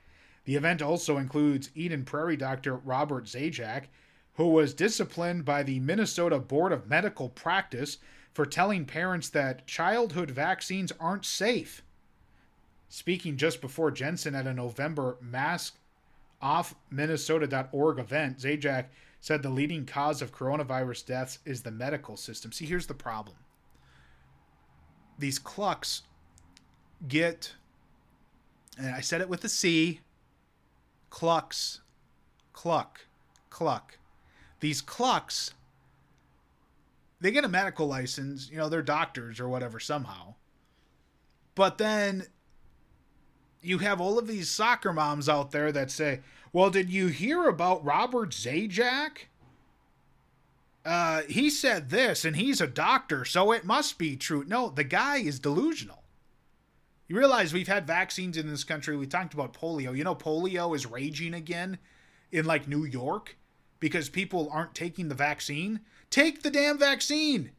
The 0.44 0.56
event 0.56 0.80
also 0.80 1.16
includes 1.16 1.70
Eden 1.74 2.04
Prairie 2.04 2.36
doctor 2.36 2.76
Robert 2.76 3.24
Zajac, 3.24 3.84
who 4.36 4.48
was 4.48 4.74
disciplined 4.74 5.44
by 5.44 5.62
the 5.62 5.80
Minnesota 5.80 6.38
Board 6.38 6.72
of 6.72 6.88
Medical 6.88 7.28
Practice 7.28 7.98
for 8.32 8.44
telling 8.44 8.84
parents 8.84 9.30
that 9.30 9.66
childhood 9.66 10.30
vaccines 10.30 10.92
aren't 11.00 11.24
safe. 11.24 11.82
Speaking 12.88 13.36
just 13.36 13.60
before 13.60 13.90
Jensen 13.90 14.34
at 14.34 14.46
a 14.46 14.54
November 14.54 15.16
mask 15.20 15.78
offminnesota.org 16.42 17.98
event, 17.98 18.38
Zajac 18.38 18.86
said 19.20 19.42
the 19.42 19.48
leading 19.48 19.86
cause 19.86 20.20
of 20.20 20.34
coronavirus 20.34 21.06
deaths 21.06 21.38
is 21.46 21.62
the 21.62 21.70
medical 21.70 22.16
system. 22.16 22.52
See, 22.52 22.66
here's 22.66 22.86
the 22.86 22.94
problem. 22.94 23.36
These 25.18 25.38
clucks 25.38 26.02
get, 27.08 27.54
and 28.78 28.94
I 28.94 29.00
said 29.00 29.22
it 29.22 29.30
with 29.30 29.42
a 29.44 29.48
C, 29.48 30.00
clucks, 31.08 31.80
cluck, 32.52 33.00
cluck. 33.48 33.98
These 34.60 34.80
clucks, 34.80 35.52
they 37.20 37.30
get 37.30 37.44
a 37.44 37.48
medical 37.48 37.86
license, 37.86 38.50
you 38.50 38.56
know, 38.56 38.68
they're 38.68 38.82
doctors 38.82 39.40
or 39.40 39.48
whatever 39.48 39.80
somehow. 39.80 40.34
But 41.54 41.78
then 41.78 42.26
you 43.62 43.78
have 43.78 44.00
all 44.00 44.18
of 44.18 44.26
these 44.26 44.50
soccer 44.50 44.92
moms 44.92 45.28
out 45.28 45.50
there 45.50 45.72
that 45.72 45.90
say, 45.90 46.20
"Well, 46.52 46.70
did 46.70 46.90
you 46.90 47.08
hear 47.08 47.48
about 47.48 47.84
Robert 47.84 48.30
Zajac? 48.30 49.26
Uh, 50.84 51.22
he 51.22 51.50
said 51.50 51.90
this, 51.90 52.24
and 52.24 52.36
he's 52.36 52.60
a 52.60 52.66
doctor, 52.66 53.24
so 53.24 53.52
it 53.52 53.64
must 53.64 53.98
be 53.98 54.16
true." 54.16 54.44
No, 54.46 54.68
the 54.68 54.84
guy 54.84 55.16
is 55.16 55.40
delusional. 55.40 56.04
You 57.08 57.16
realize 57.16 57.52
we've 57.52 57.68
had 57.68 57.86
vaccines 57.86 58.36
in 58.36 58.48
this 58.48 58.64
country. 58.64 58.96
We 58.96 59.06
talked 59.06 59.34
about 59.34 59.52
polio. 59.52 59.96
You 59.96 60.04
know, 60.04 60.14
polio 60.14 60.74
is 60.74 60.86
raging 60.86 61.34
again 61.34 61.78
in 62.30 62.44
like 62.44 62.68
New 62.68 62.84
York 62.84 63.36
because 63.80 64.08
people 64.08 64.48
aren't 64.52 64.74
taking 64.74 65.08
the 65.08 65.14
vaccine. 65.14 65.80
Take 66.10 66.42
the 66.42 66.50
damn 66.50 66.78
vaccine. 66.78 67.52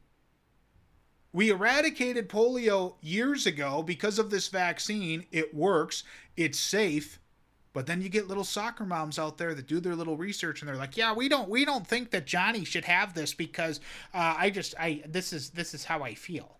We 1.33 1.49
eradicated 1.49 2.29
polio 2.29 2.95
years 3.01 3.45
ago 3.45 3.83
because 3.83 4.17
of 4.17 4.29
this 4.29 4.47
vaccine. 4.47 5.25
It 5.31 5.53
works, 5.53 6.03
it's 6.35 6.59
safe. 6.59 7.19
But 7.73 7.85
then 7.85 8.01
you 8.01 8.09
get 8.09 8.27
little 8.27 8.43
soccer 8.43 8.85
moms 8.85 9.19
out 9.19 9.37
there 9.37 9.53
that 9.53 9.67
do 9.67 9.79
their 9.79 9.93
little 9.93 10.17
research 10.17 10.61
and 10.61 10.67
they're 10.67 10.77
like, 10.77 10.97
"Yeah, 10.97 11.13
we 11.13 11.29
don't 11.29 11.47
we 11.47 11.63
don't 11.63 11.85
think 11.85 12.09
that 12.09 12.25
Johnny 12.25 12.65
should 12.65 12.85
have 12.85 13.13
this 13.13 13.35
because 13.35 13.79
uh, 14.15 14.33
I 14.35 14.49
just 14.49 14.73
I 14.79 15.03
this 15.05 15.31
is 15.31 15.51
this 15.51 15.75
is 15.75 15.85
how 15.85 16.01
I 16.01 16.15
feel." 16.15 16.57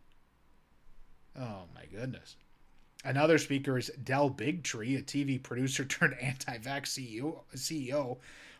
Oh 1.36 1.64
my 1.74 1.86
goodness. 1.92 2.36
Another 3.04 3.38
speaker 3.38 3.78
is 3.78 3.90
Del 4.04 4.30
Bigtree, 4.30 5.00
a 5.00 5.02
TV 5.02 5.42
producer 5.42 5.86
turned 5.86 6.16
anti-vax 6.22 6.88
CEO, 6.88 7.40
CEO, 7.56 8.18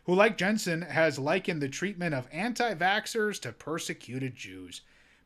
who, 0.08 0.14
like 0.14 0.38
Jensen, 0.38 0.80
has 0.80 1.18
likened 1.18 1.60
the 1.60 1.68
treatment 1.68 2.14
of 2.14 2.26
anti-vaxxers 2.32 3.38
to 3.42 3.52
persecuted 3.52 4.34
Jews. 4.34 4.80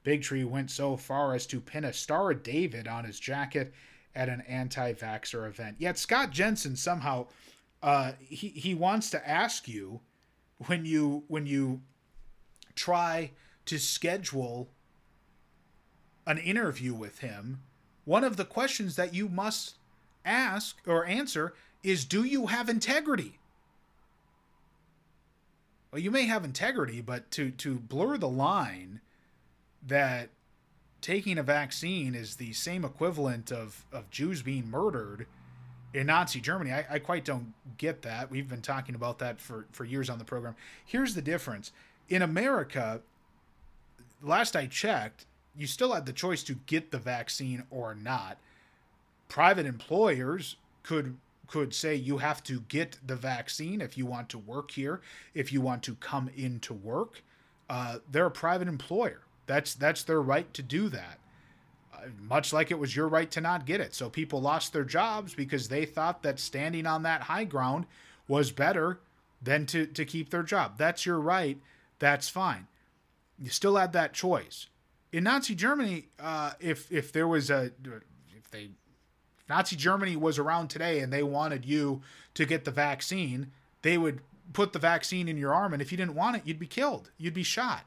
Bigtree 0.04 0.44
went 0.44 0.72
so 0.72 0.96
far 0.96 1.36
as 1.36 1.46
to 1.46 1.60
pin 1.60 1.84
a 1.84 1.92
Star 1.92 2.32
of 2.32 2.42
David 2.42 2.88
on 2.88 3.04
his 3.04 3.20
jacket 3.20 3.72
at 4.16 4.28
an 4.28 4.40
anti-vaxxer 4.40 5.46
event. 5.46 5.76
Yet 5.78 5.98
Scott 5.98 6.32
Jensen 6.32 6.74
somehow 6.74 7.28
uh, 7.80 8.14
he 8.18 8.48
he 8.48 8.74
wants 8.74 9.08
to 9.10 9.28
ask 9.28 9.68
you 9.68 10.00
when 10.66 10.84
you 10.84 11.22
when 11.28 11.46
you 11.46 11.82
try 12.74 13.30
to 13.66 13.78
schedule 13.78 14.68
an 16.26 16.38
interview 16.38 16.92
with 16.92 17.20
him, 17.20 17.60
one 18.04 18.24
of 18.24 18.36
the 18.36 18.44
questions 18.44 18.96
that 18.96 19.14
you 19.14 19.28
must 19.28 19.76
ask 20.24 20.80
or 20.88 21.06
answer 21.06 21.54
is 21.84 22.04
do 22.04 22.24
you 22.24 22.48
have 22.48 22.68
integrity? 22.68 23.38
Well, 25.92 26.00
you 26.00 26.10
may 26.10 26.24
have 26.24 26.44
integrity, 26.44 27.02
but 27.02 27.30
to 27.32 27.50
to 27.50 27.74
blur 27.74 28.16
the 28.16 28.28
line 28.28 29.00
that 29.86 30.30
taking 31.02 31.36
a 31.36 31.42
vaccine 31.42 32.14
is 32.14 32.36
the 32.36 32.52
same 32.54 32.84
equivalent 32.84 33.52
of, 33.52 33.84
of 33.92 34.08
Jews 34.10 34.40
being 34.40 34.70
murdered 34.70 35.26
in 35.92 36.06
Nazi 36.06 36.40
Germany. 36.40 36.72
I, 36.72 36.86
I 36.88 36.98
quite 37.00 37.24
don't 37.24 37.52
get 37.76 38.02
that. 38.02 38.30
We've 38.30 38.48
been 38.48 38.62
talking 38.62 38.94
about 38.94 39.18
that 39.18 39.40
for, 39.40 39.66
for 39.72 39.84
years 39.84 40.08
on 40.08 40.18
the 40.18 40.24
program. 40.24 40.54
Here's 40.86 41.14
the 41.14 41.20
difference. 41.20 41.72
In 42.08 42.22
America, 42.22 43.02
last 44.22 44.54
I 44.54 44.66
checked, 44.66 45.26
you 45.56 45.66
still 45.66 45.92
had 45.92 46.06
the 46.06 46.12
choice 46.12 46.42
to 46.44 46.54
get 46.66 46.92
the 46.92 46.98
vaccine 46.98 47.64
or 47.70 47.94
not. 47.94 48.38
Private 49.28 49.66
employers 49.66 50.56
could 50.82 51.16
could 51.52 51.74
say 51.74 51.94
you 51.94 52.16
have 52.16 52.42
to 52.42 52.60
get 52.62 52.96
the 53.06 53.14
vaccine 53.14 53.82
if 53.82 53.98
you 53.98 54.06
want 54.06 54.30
to 54.30 54.38
work 54.38 54.70
here, 54.70 55.02
if 55.34 55.52
you 55.52 55.60
want 55.60 55.82
to 55.82 55.94
come 55.96 56.30
into 56.34 56.72
work. 56.72 57.22
Uh, 57.68 57.98
they're 58.10 58.24
a 58.24 58.30
private 58.30 58.68
employer. 58.68 59.20
That's 59.44 59.74
that's 59.74 60.02
their 60.02 60.22
right 60.22 60.52
to 60.54 60.62
do 60.62 60.88
that. 60.88 61.18
Uh, 61.92 62.06
much 62.18 62.54
like 62.54 62.70
it 62.70 62.78
was 62.78 62.96
your 62.96 63.06
right 63.06 63.30
to 63.32 63.42
not 63.42 63.66
get 63.66 63.82
it. 63.82 63.94
So 63.94 64.08
people 64.08 64.40
lost 64.40 64.72
their 64.72 64.84
jobs 64.84 65.34
because 65.34 65.68
they 65.68 65.84
thought 65.84 66.22
that 66.22 66.40
standing 66.40 66.86
on 66.86 67.02
that 67.02 67.20
high 67.20 67.44
ground 67.44 67.84
was 68.26 68.50
better 68.50 69.00
than 69.42 69.66
to 69.66 69.84
to 69.84 70.06
keep 70.06 70.30
their 70.30 70.42
job. 70.42 70.78
That's 70.78 71.04
your 71.04 71.20
right. 71.20 71.58
That's 71.98 72.30
fine. 72.30 72.66
You 73.38 73.50
still 73.50 73.76
had 73.76 73.92
that 73.92 74.14
choice. 74.14 74.68
In 75.12 75.24
Nazi 75.24 75.54
Germany, 75.54 76.06
uh, 76.18 76.52
if 76.60 76.90
if 76.90 77.12
there 77.12 77.28
was 77.28 77.50
a 77.50 77.72
if 78.34 78.50
they 78.50 78.70
Nazi 79.52 79.76
Germany 79.76 80.16
was 80.16 80.38
around 80.38 80.68
today 80.68 81.00
and 81.00 81.12
they 81.12 81.22
wanted 81.22 81.66
you 81.66 82.00
to 82.32 82.46
get 82.46 82.64
the 82.64 82.70
vaccine, 82.70 83.52
they 83.82 83.98
would 83.98 84.20
put 84.54 84.72
the 84.72 84.78
vaccine 84.78 85.28
in 85.28 85.36
your 85.36 85.52
arm, 85.52 85.74
and 85.74 85.82
if 85.82 85.92
you 85.92 85.98
didn't 85.98 86.14
want 86.14 86.36
it, 86.36 86.42
you'd 86.46 86.58
be 86.58 86.66
killed. 86.66 87.10
You'd 87.18 87.34
be 87.34 87.42
shot. 87.42 87.84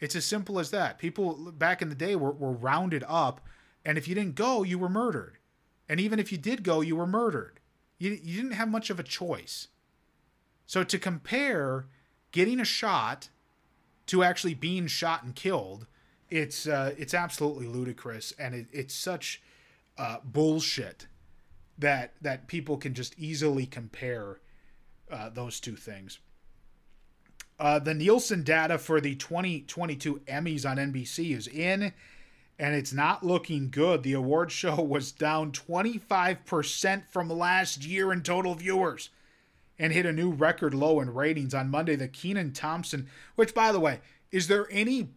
It's 0.00 0.16
as 0.16 0.24
simple 0.24 0.58
as 0.58 0.70
that. 0.70 0.98
People 0.98 1.52
back 1.52 1.82
in 1.82 1.90
the 1.90 1.94
day 1.94 2.16
were, 2.16 2.32
were 2.32 2.52
rounded 2.52 3.04
up, 3.06 3.42
and 3.84 3.98
if 3.98 4.08
you 4.08 4.14
didn't 4.14 4.34
go, 4.34 4.62
you 4.62 4.78
were 4.78 4.88
murdered. 4.88 5.36
And 5.90 6.00
even 6.00 6.18
if 6.18 6.32
you 6.32 6.38
did 6.38 6.62
go, 6.62 6.80
you 6.80 6.96
were 6.96 7.06
murdered. 7.06 7.60
You, 7.98 8.18
you 8.22 8.40
didn't 8.40 8.56
have 8.56 8.70
much 8.70 8.88
of 8.88 8.98
a 8.98 9.02
choice. 9.02 9.68
So 10.64 10.84
to 10.84 10.98
compare 10.98 11.84
getting 12.32 12.60
a 12.60 12.64
shot 12.64 13.28
to 14.06 14.22
actually 14.22 14.54
being 14.54 14.86
shot 14.86 15.22
and 15.22 15.34
killed, 15.34 15.86
it's 16.30 16.66
uh, 16.66 16.94
it's 16.96 17.12
absolutely 17.12 17.66
ludicrous, 17.66 18.32
and 18.38 18.54
it, 18.54 18.66
it's 18.72 18.94
such 18.94 19.42
uh, 19.98 20.18
bullshit 20.24 21.06
that 21.78 22.14
that 22.20 22.46
people 22.46 22.76
can 22.76 22.94
just 22.94 23.18
easily 23.18 23.66
compare 23.66 24.40
uh, 25.10 25.28
those 25.30 25.60
two 25.60 25.76
things. 25.76 26.18
Uh, 27.58 27.78
the 27.78 27.94
Nielsen 27.94 28.42
data 28.44 28.78
for 28.78 29.00
the 29.00 29.16
2022 29.16 30.20
Emmys 30.28 30.68
on 30.68 30.76
NBC 30.76 31.36
is 31.36 31.48
in, 31.48 31.92
and 32.58 32.74
it's 32.74 32.92
not 32.92 33.26
looking 33.26 33.68
good. 33.70 34.02
The 34.02 34.12
award 34.12 34.52
show 34.52 34.76
was 34.82 35.10
down 35.10 35.50
25% 35.52 37.08
from 37.08 37.28
last 37.28 37.84
year 37.84 38.12
in 38.12 38.22
total 38.22 38.54
viewers 38.54 39.10
and 39.78 39.92
hit 39.92 40.06
a 40.06 40.12
new 40.12 40.30
record 40.30 40.74
low 40.74 41.00
in 41.00 41.14
ratings 41.14 41.54
on 41.54 41.70
Monday. 41.70 41.96
The 41.96 42.08
Kenan 42.08 42.52
Thompson, 42.52 43.08
which, 43.34 43.54
by 43.54 43.72
the 43.72 43.80
way, 43.80 44.00
is 44.30 44.48
there 44.48 44.68
any 44.70 45.10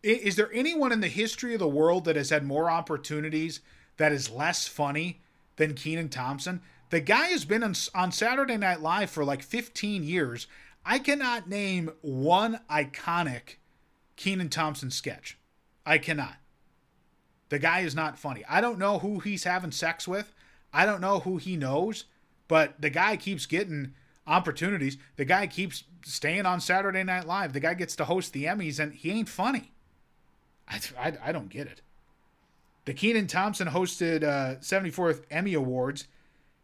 is 0.00 0.36
there 0.36 0.52
anyone 0.52 0.92
in 0.92 1.00
the 1.00 1.08
history 1.08 1.54
of 1.54 1.58
the 1.58 1.66
world 1.66 2.04
that 2.04 2.14
has 2.14 2.30
had 2.30 2.44
more 2.44 2.70
opportunities 2.70 3.60
that 3.98 4.12
is 4.12 4.30
less 4.30 4.66
funny 4.66 5.20
than 5.56 5.74
Kenan 5.74 6.08
Thompson? 6.08 6.62
The 6.90 7.00
guy 7.00 7.26
has 7.26 7.44
been 7.44 7.62
on, 7.62 7.74
on 7.94 8.12
Saturday 8.12 8.56
Night 8.56 8.80
Live 8.80 9.10
for 9.10 9.24
like 9.24 9.42
15 9.42 10.02
years 10.02 10.46
I 10.90 10.98
cannot 10.98 11.50
name 11.50 11.90
one 12.00 12.60
iconic 12.70 13.56
Kenan 14.16 14.48
Thompson 14.48 14.90
sketch. 14.90 15.36
I 15.84 15.98
cannot. 15.98 16.36
The 17.50 17.58
guy 17.58 17.80
is 17.80 17.94
not 17.94 18.18
funny. 18.18 18.42
I 18.48 18.62
don't 18.62 18.78
know 18.78 18.98
who 18.98 19.18
he's 19.20 19.44
having 19.44 19.70
sex 19.70 20.08
with. 20.08 20.32
I 20.72 20.86
don't 20.86 21.02
know 21.02 21.20
who 21.20 21.36
he 21.36 21.56
knows, 21.56 22.04
but 22.46 22.80
the 22.80 22.88
guy 22.88 23.18
keeps 23.18 23.44
getting 23.44 23.92
opportunities. 24.26 24.96
The 25.16 25.26
guy 25.26 25.46
keeps 25.46 25.84
staying 26.04 26.46
on 26.46 26.58
Saturday 26.58 27.04
Night 27.04 27.26
Live. 27.26 27.52
The 27.52 27.60
guy 27.60 27.74
gets 27.74 27.94
to 27.96 28.06
host 28.06 28.32
the 28.32 28.44
Emmys, 28.44 28.78
and 28.80 28.94
he 28.94 29.10
ain't 29.10 29.28
funny. 29.28 29.72
I, 30.66 30.80
I, 30.98 31.12
I 31.24 31.32
don't 31.32 31.50
get 31.50 31.66
it. 31.66 31.82
The 32.88 32.94
Kenan 32.94 33.26
Thompson 33.26 33.68
hosted 33.68 34.24
uh, 34.24 34.56
74th 34.60 35.20
Emmy 35.30 35.52
Awards 35.52 36.06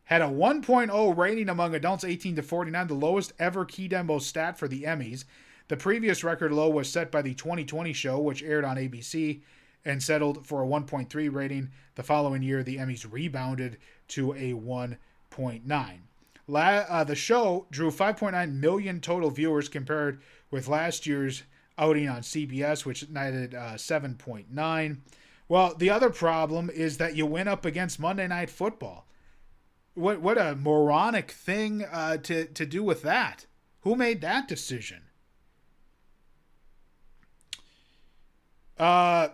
had 0.04 0.22
a 0.22 0.26
1.0 0.26 1.16
rating 1.18 1.50
among 1.50 1.74
adults 1.74 2.02
18 2.02 2.36
to 2.36 2.42
49, 2.42 2.86
the 2.86 2.94
lowest 2.94 3.34
ever 3.38 3.66
key 3.66 3.88
demo 3.88 4.18
stat 4.18 4.58
for 4.58 4.66
the 4.66 4.84
Emmys. 4.84 5.26
The 5.68 5.76
previous 5.76 6.24
record 6.24 6.50
low 6.50 6.70
was 6.70 6.88
set 6.88 7.10
by 7.10 7.20
the 7.20 7.34
2020 7.34 7.92
show, 7.92 8.18
which 8.18 8.42
aired 8.42 8.64
on 8.64 8.78
ABC 8.78 9.42
and 9.84 10.02
settled 10.02 10.46
for 10.46 10.62
a 10.62 10.66
1.3 10.66 11.30
rating. 11.30 11.68
The 11.94 12.02
following 12.02 12.42
year, 12.42 12.62
the 12.62 12.78
Emmys 12.78 13.06
rebounded 13.12 13.76
to 14.08 14.32
a 14.32 14.54
1.9. 14.54 15.98
La- 16.46 16.62
uh, 16.62 17.04
the 17.04 17.14
show 17.14 17.66
drew 17.70 17.90
5.9 17.90 18.54
million 18.54 19.02
total 19.02 19.28
viewers 19.28 19.68
compared 19.68 20.22
with 20.50 20.68
last 20.68 21.06
year's 21.06 21.42
outing 21.76 22.08
on 22.08 22.22
CBS, 22.22 22.86
which 22.86 23.10
netted 23.10 23.54
uh, 23.54 23.74
7.9. 23.74 24.96
Well, 25.48 25.74
the 25.74 25.90
other 25.90 26.10
problem 26.10 26.70
is 26.70 26.96
that 26.98 27.16
you 27.16 27.26
went 27.26 27.48
up 27.48 27.64
against 27.64 28.00
Monday 28.00 28.26
Night 28.26 28.50
Football. 28.50 29.06
What 29.94 30.20
what 30.20 30.38
a 30.38 30.56
moronic 30.56 31.30
thing 31.30 31.84
uh, 31.84 32.16
to 32.18 32.46
to 32.46 32.66
do 32.66 32.82
with 32.82 33.02
that? 33.02 33.46
Who 33.80 33.94
made 33.94 34.20
that 34.22 34.48
decision? 34.48 35.02
Uh, 38.78 39.28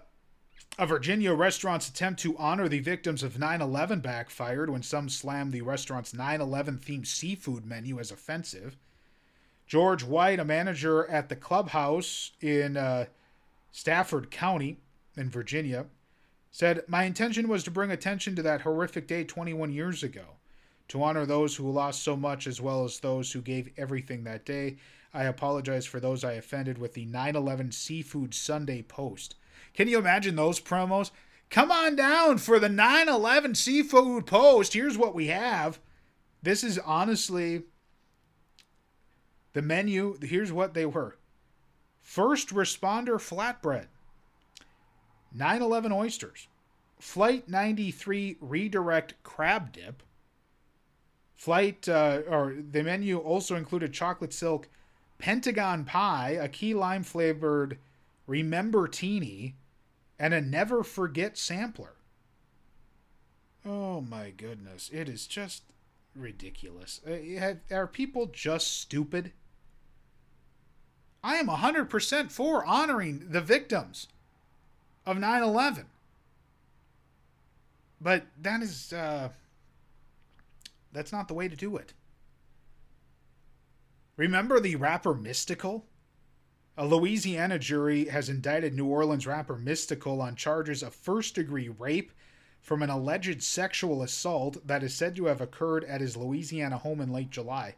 a 0.78 0.86
Virginia 0.86 1.32
restaurant's 1.32 1.88
attempt 1.88 2.20
to 2.20 2.36
honor 2.36 2.68
the 2.68 2.80
victims 2.80 3.22
of 3.22 3.38
9 3.38 3.60
11 3.60 4.00
backfired 4.00 4.70
when 4.70 4.82
some 4.82 5.08
slammed 5.08 5.52
the 5.52 5.62
restaurant's 5.62 6.12
9 6.12 6.40
11 6.40 6.78
themed 6.78 7.06
seafood 7.06 7.64
menu 7.64 7.98
as 7.98 8.10
offensive. 8.10 8.76
George 9.66 10.02
White, 10.02 10.40
a 10.40 10.44
manager 10.44 11.06
at 11.08 11.28
the 11.28 11.36
clubhouse 11.36 12.32
in 12.40 12.76
uh, 12.76 13.06
Stafford 13.70 14.30
County 14.30 14.78
in 15.16 15.30
Virginia, 15.30 15.86
said, 16.50 16.82
My 16.88 17.04
intention 17.04 17.48
was 17.48 17.64
to 17.64 17.70
bring 17.70 17.90
attention 17.90 18.34
to 18.36 18.42
that 18.42 18.62
horrific 18.62 19.06
day 19.06 19.24
21 19.24 19.72
years 19.72 20.02
ago. 20.02 20.36
To 20.88 21.02
honor 21.02 21.24
those 21.24 21.56
who 21.56 21.70
lost 21.70 22.02
so 22.02 22.16
much 22.16 22.46
as 22.46 22.60
well 22.60 22.84
as 22.84 22.98
those 22.98 23.32
who 23.32 23.40
gave 23.40 23.70
everything 23.76 24.24
that 24.24 24.44
day, 24.44 24.76
I 25.14 25.24
apologize 25.24 25.86
for 25.86 26.00
those 26.00 26.24
I 26.24 26.32
offended 26.32 26.78
with 26.78 26.94
the 26.94 27.04
9 27.04 27.36
11 27.36 27.72
Seafood 27.72 28.34
Sunday 28.34 28.82
post. 28.82 29.36
Can 29.74 29.88
you 29.88 29.98
imagine 29.98 30.36
those 30.36 30.60
promos? 30.60 31.10
Come 31.48 31.70
on 31.70 31.96
down 31.96 32.38
for 32.38 32.58
the 32.58 32.68
9 32.68 33.08
11 33.08 33.54
Seafood 33.54 34.26
Post. 34.26 34.72
Here's 34.72 34.96
what 34.96 35.14
we 35.14 35.28
have. 35.28 35.80
This 36.42 36.64
is 36.64 36.78
honestly 36.78 37.62
the 39.52 39.62
menu. 39.62 40.18
Here's 40.22 40.52
what 40.52 40.74
they 40.74 40.86
were 40.86 41.16
First 42.02 42.48
responder 42.48 43.16
flatbread, 43.16 43.86
9 45.32 45.62
11 45.62 45.92
oysters, 45.92 46.48
Flight 46.98 47.48
93 47.48 48.36
redirect 48.40 49.14
crab 49.22 49.72
dip. 49.72 50.02
Flight, 51.34 51.88
uh, 51.88 52.20
or 52.28 52.54
the 52.70 52.82
menu 52.82 53.18
also 53.18 53.56
included 53.56 53.94
chocolate 53.94 54.34
silk 54.34 54.68
pentagon 55.18 55.84
pie, 55.84 56.30
a 56.30 56.48
key 56.48 56.74
lime 56.74 57.02
flavored 57.02 57.78
remember 58.26 58.86
teeny, 58.86 59.54
and 60.18 60.34
a 60.34 60.40
never 60.40 60.84
forget 60.84 61.38
sampler. 61.38 61.94
Oh 63.64 64.00
my 64.02 64.30
goodness. 64.30 64.90
It 64.92 65.08
is 65.08 65.26
just 65.26 65.62
ridiculous. 66.14 67.00
Uh, 67.06 67.54
are 67.70 67.86
people 67.86 68.26
just 68.26 68.78
stupid? 68.80 69.32
I 71.22 71.36
am 71.36 71.48
100% 71.48 72.30
for 72.30 72.64
honoring 72.64 73.26
the 73.30 73.40
victims 73.40 74.08
of 75.06 75.18
9 75.18 75.42
11. 75.42 75.86
But 78.00 78.26
that 78.40 78.62
is, 78.62 78.92
uh, 78.92 79.28
that's 80.92 81.12
not 81.12 81.28
the 81.28 81.34
way 81.34 81.48
to 81.48 81.56
do 81.56 81.76
it. 81.76 81.92
Remember 84.16 84.60
the 84.60 84.76
rapper 84.76 85.14
Mystikal? 85.14 85.82
A 86.76 86.86
Louisiana 86.86 87.58
jury 87.58 88.06
has 88.06 88.28
indicted 88.28 88.74
New 88.74 88.86
Orleans 88.86 89.26
rapper 89.26 89.56
Mystikal 89.56 90.20
on 90.20 90.34
charges 90.34 90.82
of 90.82 90.94
first 90.94 91.34
degree 91.34 91.68
rape 91.68 92.12
from 92.60 92.82
an 92.82 92.90
alleged 92.90 93.42
sexual 93.42 94.02
assault 94.02 94.66
that 94.66 94.82
is 94.82 94.94
said 94.94 95.16
to 95.16 95.26
have 95.26 95.40
occurred 95.40 95.84
at 95.84 96.00
his 96.00 96.16
Louisiana 96.16 96.78
home 96.78 97.00
in 97.00 97.12
late 97.12 97.30
July. 97.30 97.74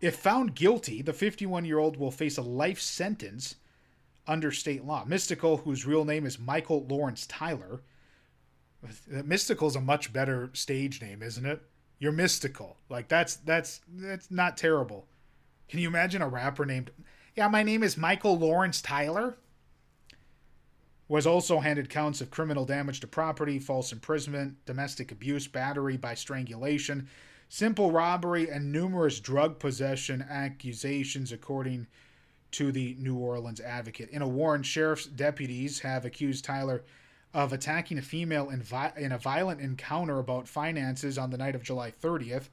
If 0.00 0.16
found 0.16 0.54
guilty, 0.54 1.02
the 1.02 1.12
51 1.12 1.64
year 1.64 1.78
old 1.78 1.96
will 1.96 2.10
face 2.10 2.38
a 2.38 2.42
life 2.42 2.80
sentence 2.80 3.56
under 4.30 4.52
state 4.52 4.84
law. 4.84 5.04
Mystikal, 5.04 5.62
whose 5.64 5.84
real 5.84 6.04
name 6.04 6.24
is 6.24 6.38
Michael 6.38 6.86
Lawrence 6.88 7.26
Tyler, 7.26 7.82
Mystikal's 9.10 9.76
a 9.76 9.80
much 9.80 10.12
better 10.12 10.50
stage 10.54 11.02
name, 11.02 11.22
isn't 11.22 11.44
it? 11.44 11.60
You're 11.98 12.12
mystical. 12.12 12.78
Like 12.88 13.08
that's 13.08 13.36
that's 13.36 13.80
that's 13.88 14.30
not 14.30 14.56
terrible. 14.56 15.06
Can 15.68 15.80
you 15.80 15.88
imagine 15.88 16.22
a 16.22 16.28
rapper 16.28 16.64
named 16.64 16.90
Yeah, 17.34 17.48
my 17.48 17.62
name 17.62 17.82
is 17.82 17.96
Michael 17.96 18.38
Lawrence 18.38 18.80
Tyler? 18.80 19.36
Was 21.08 21.26
also 21.26 21.58
handed 21.58 21.90
counts 21.90 22.20
of 22.20 22.30
criminal 22.30 22.64
damage 22.64 23.00
to 23.00 23.08
property, 23.08 23.58
false 23.58 23.92
imprisonment, 23.92 24.64
domestic 24.64 25.10
abuse, 25.10 25.48
battery 25.48 25.96
by 25.96 26.14
strangulation, 26.14 27.08
simple 27.48 27.90
robbery, 27.90 28.48
and 28.48 28.70
numerous 28.70 29.18
drug 29.18 29.58
possession 29.58 30.24
accusations, 30.30 31.32
according 31.32 31.88
to 32.52 32.72
the 32.72 32.96
New 32.98 33.16
Orleans 33.16 33.60
Advocate. 33.60 34.10
In 34.10 34.22
a 34.22 34.28
warrant, 34.28 34.66
sheriff's 34.66 35.06
deputies 35.06 35.80
have 35.80 36.04
accused 36.04 36.44
Tyler 36.44 36.82
of 37.32 37.52
attacking 37.52 37.98
a 37.98 38.02
female 38.02 38.50
in, 38.50 38.62
vi- 38.62 38.92
in 38.96 39.12
a 39.12 39.18
violent 39.18 39.60
encounter 39.60 40.18
about 40.18 40.48
finances 40.48 41.16
on 41.16 41.30
the 41.30 41.38
night 41.38 41.54
of 41.54 41.62
July 41.62 41.92
30th, 42.02 42.48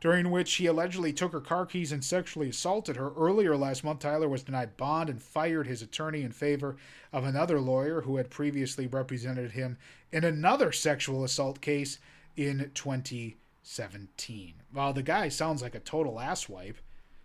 during 0.00 0.30
which 0.30 0.54
he 0.54 0.66
allegedly 0.66 1.12
took 1.12 1.32
her 1.32 1.40
car 1.40 1.66
keys 1.66 1.92
and 1.92 2.04
sexually 2.04 2.48
assaulted 2.48 2.96
her. 2.96 3.12
Earlier 3.14 3.56
last 3.56 3.84
month, 3.84 4.00
Tyler 4.00 4.28
was 4.28 4.42
denied 4.42 4.76
bond 4.76 5.10
and 5.10 5.20
fired 5.20 5.66
his 5.66 5.82
attorney 5.82 6.22
in 6.22 6.32
favor 6.32 6.76
of 7.12 7.24
another 7.24 7.60
lawyer 7.60 8.02
who 8.02 8.16
had 8.16 8.30
previously 8.30 8.86
represented 8.86 9.52
him 9.52 9.76
in 10.12 10.24
another 10.24 10.72
sexual 10.72 11.24
assault 11.24 11.60
case 11.60 11.98
in 12.36 12.70
20. 12.74 13.36
17. 13.66 14.54
Well, 14.72 14.92
the 14.92 15.02
guy 15.02 15.28
sounds 15.28 15.60
like 15.60 15.74
a 15.74 15.80
total 15.80 16.14
asswipe, 16.14 16.76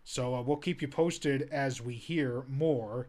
so 0.03 0.35
uh, 0.35 0.41
we'll 0.41 0.57
keep 0.57 0.81
you 0.81 0.87
posted 0.87 1.49
as 1.51 1.81
we 1.81 1.93
hear 1.93 2.43
more 2.47 3.07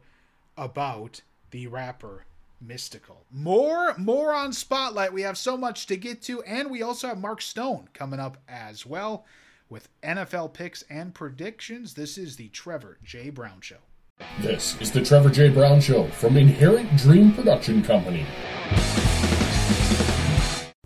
about 0.57 1.23
the 1.51 1.67
rapper 1.67 2.27
Mystikal. 2.65 3.25
More, 3.31 3.95
more 3.99 4.33
on 4.33 4.53
Spotlight. 4.53 5.13
We 5.13 5.23
have 5.23 5.37
so 5.37 5.57
much 5.57 5.87
to 5.87 5.97
get 5.97 6.23
to, 6.23 6.43
and 6.43 6.71
we 6.71 6.83
also 6.83 7.09
have 7.09 7.19
Mark 7.19 7.43
Stone 7.43 7.89
coming 7.93 8.21
up 8.21 8.39
as 8.49 8.87
well 8.87 9.25
with 9.69 9.89
NFL 10.03 10.53
picks 10.53 10.83
and 10.91 11.15
predictions. 11.15 11.95
This 11.95 12.19
is 12.19 12.37
the 12.37 12.49
Trevor 12.49 12.99
J. 13.03 13.31
Brown 13.31 13.61
Show. 13.61 13.79
This 14.41 14.81
is 14.81 14.93
the 14.93 15.03
Trevor 15.03 15.31
J. 15.31 15.49
Brown 15.49 15.81
Show 15.81 16.07
from 16.09 16.37
Inherent 16.37 16.97
Dream 16.97 17.33
Production 17.33 17.83
Company. 17.83 18.27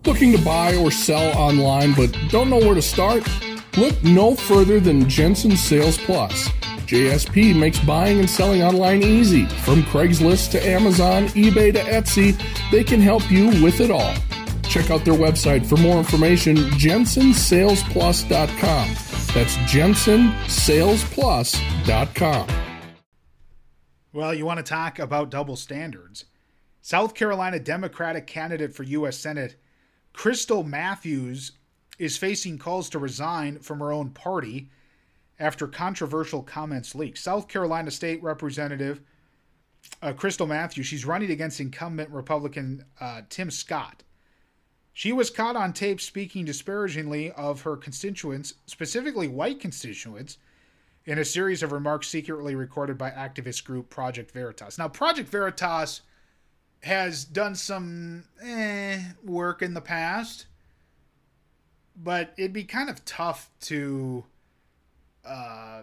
Looking 0.05 0.33
to 0.33 0.43
buy 0.45 0.77
or 0.77 0.91
sell 0.91 1.37
online 1.37 1.93
but 1.95 2.17
don't 2.31 2.49
know 2.49 2.59
where 2.59 2.75
to 2.75 2.83
start? 2.83 3.29
Look 3.77 4.03
no 4.03 4.35
further 4.35 4.81
than 4.81 5.09
Jensen 5.09 5.57
Sales 5.57 5.99
Plus. 5.99 6.49
JSP 6.87 7.55
makes 7.55 7.79
buying 7.81 8.19
and 8.21 8.31
selling 8.31 8.63
online 8.63 9.03
easy. 9.03 9.45
From 9.47 9.83
Craigslist 9.83 10.53
to 10.53 10.67
Amazon, 10.67 11.27
eBay 11.29 11.75
to 11.75 11.81
Etsy, 11.81 12.35
they 12.71 12.83
can 12.83 13.01
help 13.01 13.31
you 13.31 13.49
with 13.63 13.81
it 13.81 13.91
all. 13.91 14.15
Check 14.63 14.91
out 14.91 15.05
their 15.05 15.13
website 15.15 15.67
for 15.67 15.77
more 15.77 15.99
information, 15.99 16.57
jensensalesplus.com. 16.57 18.89
That's 19.35 19.57
jensensalesplus.com. 19.57 22.49
Well, 24.13 24.33
you 24.33 24.47
want 24.47 24.59
to 24.59 24.63
talk 24.63 24.99
about 24.99 25.31
double 25.31 25.57
standards. 25.57 26.25
South 26.81 27.15
Carolina 27.15 27.59
Democratic 27.59 28.27
candidate 28.27 28.75
for 28.75 28.85
U.S. 28.85 29.19
Senate 29.19 29.57
Krystle 30.15 30.65
Matthews 30.65 31.53
is 31.99 32.17
facing 32.17 32.59
calls 32.59 32.89
to 32.91 32.99
resign 32.99 33.59
from 33.59 33.81
her 33.81 33.93
own 33.93 34.11
party 34.11 34.71
after 35.39 35.67
controversial 35.67 36.43
comments 36.43 36.95
leaked. 36.95 37.19
South 37.19 37.49
Carolina 37.49 37.91
State 37.91 38.23
Representative 38.23 39.01
uh, 40.03 40.13
Krystle 40.13 40.49
Matthews, 40.49 40.87
she's 40.87 41.05
running 41.05 41.31
against 41.31 41.61
incumbent 41.61 42.11
Republican 42.11 42.85
uh, 43.01 43.23
Tim 43.29 43.51
Scott. 43.51 44.03
She 44.93 45.13
was 45.13 45.31
caught 45.31 45.57
on 45.57 45.73
tape 45.73 46.01
speaking 46.01 46.45
disparagingly 46.45 47.31
of 47.33 47.63
her 47.63 47.77
constituents, 47.77 48.55
specifically 48.67 49.29
white 49.29 49.61
constituents, 49.61 50.39
in 51.05 51.19
a 51.19 51.25
series 51.25 51.63
of 51.63 51.71
remarks 51.71 52.09
secretly 52.09 52.55
recorded 52.55 52.99
by 52.99 53.11
activist 53.11 53.65
group 53.65 53.91
Project 53.91 54.33
Veritas. 54.33 54.79
Now, 54.79 54.89
Project 54.89 55.29
Veritas 55.29 56.01
has 56.83 57.25
done 57.25 57.55
some 57.55 58.25
eh, 58.43 59.01
work 59.23 59.63
in 59.63 59.75
the 59.75 59.81
past, 59.81 60.46
but 61.97 62.33
it'd 62.37 62.53
be 62.53 62.65
kind 62.65 62.91
of 62.91 63.05
tough 63.05 63.51
to 63.61 64.25
uh, 65.25 65.83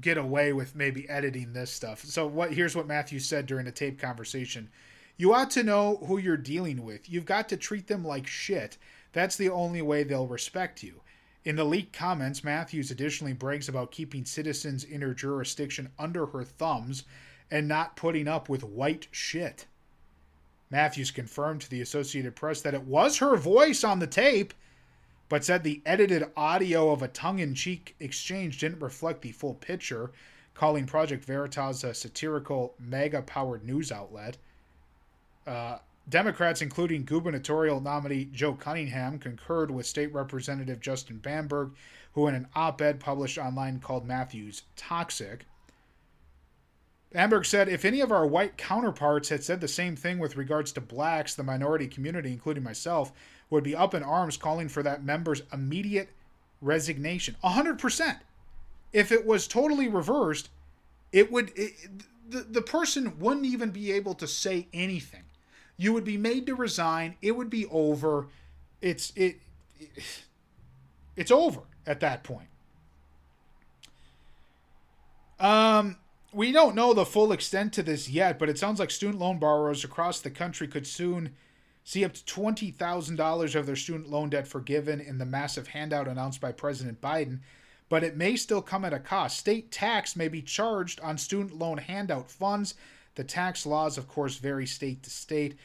get 0.00 0.16
away 0.16 0.52
with 0.52 0.74
maybe 0.74 1.08
editing 1.08 1.52
this 1.52 1.70
stuff. 1.70 2.04
So 2.04 2.26
what 2.26 2.52
here's 2.52 2.76
what 2.76 2.86
Matthew 2.86 3.18
said 3.18 3.46
during 3.46 3.66
a 3.66 3.72
tape 3.72 3.98
conversation. 3.98 4.70
You 5.16 5.32
ought 5.32 5.50
to 5.52 5.62
know 5.62 5.98
who 6.06 6.18
you're 6.18 6.36
dealing 6.36 6.82
with. 6.82 7.08
You've 7.08 7.24
got 7.24 7.48
to 7.50 7.56
treat 7.56 7.86
them 7.86 8.04
like 8.04 8.26
shit. 8.26 8.78
That's 9.12 9.36
the 9.36 9.50
only 9.50 9.80
way 9.80 10.02
they'll 10.02 10.26
respect 10.26 10.82
you. 10.82 11.02
In 11.44 11.56
the 11.56 11.64
leaked 11.64 11.92
comments, 11.92 12.42
Matthews 12.42 12.90
additionally 12.90 13.34
brags 13.34 13.68
about 13.68 13.92
keeping 13.92 14.24
citizens 14.24 14.82
in 14.82 15.02
her 15.02 15.14
jurisdiction 15.14 15.90
under 15.98 16.26
her 16.26 16.42
thumbs 16.42 17.04
and 17.50 17.68
not 17.68 17.96
putting 17.96 18.26
up 18.26 18.48
with 18.48 18.64
white 18.64 19.06
shit. 19.12 19.66
Matthews 20.70 21.10
confirmed 21.10 21.60
to 21.62 21.70
the 21.70 21.80
Associated 21.80 22.34
Press 22.36 22.60
that 22.62 22.74
it 22.74 22.84
was 22.84 23.18
her 23.18 23.36
voice 23.36 23.84
on 23.84 23.98
the 23.98 24.06
tape, 24.06 24.54
but 25.28 25.44
said 25.44 25.62
the 25.62 25.82
edited 25.86 26.24
audio 26.36 26.90
of 26.90 27.02
a 27.02 27.08
tongue 27.08 27.38
in 27.38 27.54
cheek 27.54 27.94
exchange 28.00 28.58
didn't 28.58 28.80
reflect 28.80 29.22
the 29.22 29.32
full 29.32 29.54
picture, 29.54 30.10
calling 30.54 30.86
Project 30.86 31.24
Veritas 31.24 31.84
a 31.84 31.94
satirical, 31.94 32.74
MAGA 32.78 33.22
powered 33.22 33.64
news 33.64 33.90
outlet. 33.90 34.36
Uh, 35.46 35.78
Democrats, 36.08 36.60
including 36.60 37.04
gubernatorial 37.04 37.80
nominee 37.80 38.26
Joe 38.26 38.54
Cunningham, 38.54 39.18
concurred 39.18 39.70
with 39.70 39.86
State 39.86 40.12
Representative 40.12 40.80
Justin 40.80 41.18
Bamberg, 41.18 41.70
who 42.12 42.28
in 42.28 42.34
an 42.34 42.46
op 42.54 42.80
ed 42.82 43.00
published 43.00 43.38
online 43.38 43.80
called 43.80 44.06
Matthews 44.06 44.62
toxic. 44.76 45.46
Bamberg 47.14 47.46
said 47.46 47.68
if 47.68 47.84
any 47.84 48.00
of 48.00 48.10
our 48.10 48.26
white 48.26 48.56
counterparts 48.56 49.28
had 49.28 49.44
said 49.44 49.60
the 49.60 49.68
same 49.68 49.94
thing 49.94 50.18
with 50.18 50.36
regards 50.36 50.72
to 50.72 50.80
blacks, 50.80 51.36
the 51.36 51.44
minority 51.44 51.86
community, 51.86 52.32
including 52.32 52.64
myself, 52.64 53.12
would 53.50 53.62
be 53.62 53.76
up 53.76 53.94
in 53.94 54.02
arms 54.02 54.36
calling 54.36 54.68
for 54.68 54.82
that 54.82 55.04
member's 55.04 55.42
immediate 55.52 56.08
resignation. 56.60 57.36
100%. 57.44 58.18
If 58.92 59.12
it 59.12 59.24
was 59.24 59.46
totally 59.46 59.86
reversed, 59.86 60.48
it 61.12 61.30
would 61.30 61.52
it, 61.54 61.74
the, 62.28 62.40
the 62.40 62.62
person 62.62 63.16
wouldn't 63.20 63.46
even 63.46 63.70
be 63.70 63.92
able 63.92 64.14
to 64.14 64.26
say 64.26 64.66
anything. 64.72 65.22
You 65.76 65.92
would 65.92 66.04
be 66.04 66.16
made 66.16 66.46
to 66.46 66.56
resign. 66.56 67.14
It 67.22 67.32
would 67.32 67.50
be 67.50 67.66
over. 67.66 68.26
It's 68.80 69.12
it, 69.14 69.36
it 69.78 69.90
it's 71.14 71.30
over 71.30 71.60
at 71.86 72.00
that 72.00 72.24
point. 72.24 72.48
Um 75.38 75.96
we 76.34 76.52
don't 76.52 76.74
know 76.74 76.92
the 76.92 77.06
full 77.06 77.32
extent 77.32 77.72
to 77.74 77.82
this 77.82 78.08
yet, 78.08 78.38
but 78.38 78.48
it 78.48 78.58
sounds 78.58 78.80
like 78.80 78.90
student 78.90 79.20
loan 79.20 79.38
borrowers 79.38 79.84
across 79.84 80.20
the 80.20 80.30
country 80.30 80.66
could 80.66 80.86
soon 80.86 81.34
see 81.84 82.04
up 82.04 82.14
to 82.14 82.24
$20,000 82.24 83.54
of 83.54 83.66
their 83.66 83.76
student 83.76 84.10
loan 84.10 84.30
debt 84.30 84.48
forgiven 84.48 85.00
in 85.00 85.18
the 85.18 85.26
massive 85.26 85.68
handout 85.68 86.08
announced 86.08 86.40
by 86.40 86.50
President 86.50 87.00
Biden. 87.00 87.40
But 87.88 88.02
it 88.02 88.16
may 88.16 88.36
still 88.36 88.62
come 88.62 88.84
at 88.84 88.94
a 88.94 88.98
cost. 88.98 89.38
State 89.38 89.70
tax 89.70 90.16
may 90.16 90.28
be 90.28 90.42
charged 90.42 90.98
on 91.00 91.18
student 91.18 91.56
loan 91.56 91.78
handout 91.78 92.30
funds. 92.30 92.74
The 93.14 93.24
tax 93.24 93.66
laws, 93.66 93.98
of 93.98 94.08
course, 94.08 94.36
vary 94.36 94.66
state 94.66 95.02
to 95.04 95.10
state. 95.10 95.56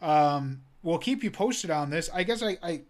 Um, 0.00 0.62
we'll 0.82 0.98
keep 0.98 1.24
you 1.24 1.30
posted 1.30 1.70
on 1.70 1.90
this. 1.90 2.08
I 2.14 2.22
guess 2.22 2.42
I, 2.42 2.56
I 2.62 2.82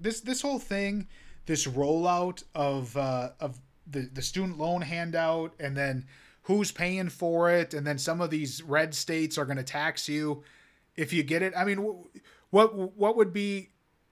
this 0.00 0.20
this 0.20 0.40
whole 0.40 0.60
thing, 0.60 1.08
this 1.46 1.66
rollout 1.66 2.44
of 2.54 2.96
uh, 2.96 3.30
of 3.40 3.58
the 3.86 4.08
the 4.12 4.22
student 4.22 4.56
loan 4.56 4.82
handout, 4.82 5.52
and 5.58 5.76
then 5.76 6.06
who's 6.44 6.72
paying 6.72 7.08
for 7.08 7.50
it, 7.50 7.74
and 7.74 7.86
then 7.86 7.98
some 7.98 8.20
of 8.20 8.30
these 8.30 8.62
red 8.62 8.94
states 8.94 9.38
are 9.38 9.44
going 9.44 9.56
to 9.56 9.62
tax 9.62 10.08
you 10.08 10.42
if 10.96 11.12
you 11.12 11.22
get 11.22 11.42
it. 11.42 11.52
I 11.56 11.64
mean, 11.64 12.04
what 12.50 12.96
what 12.96 13.16
would 13.16 13.32
be 13.32 13.70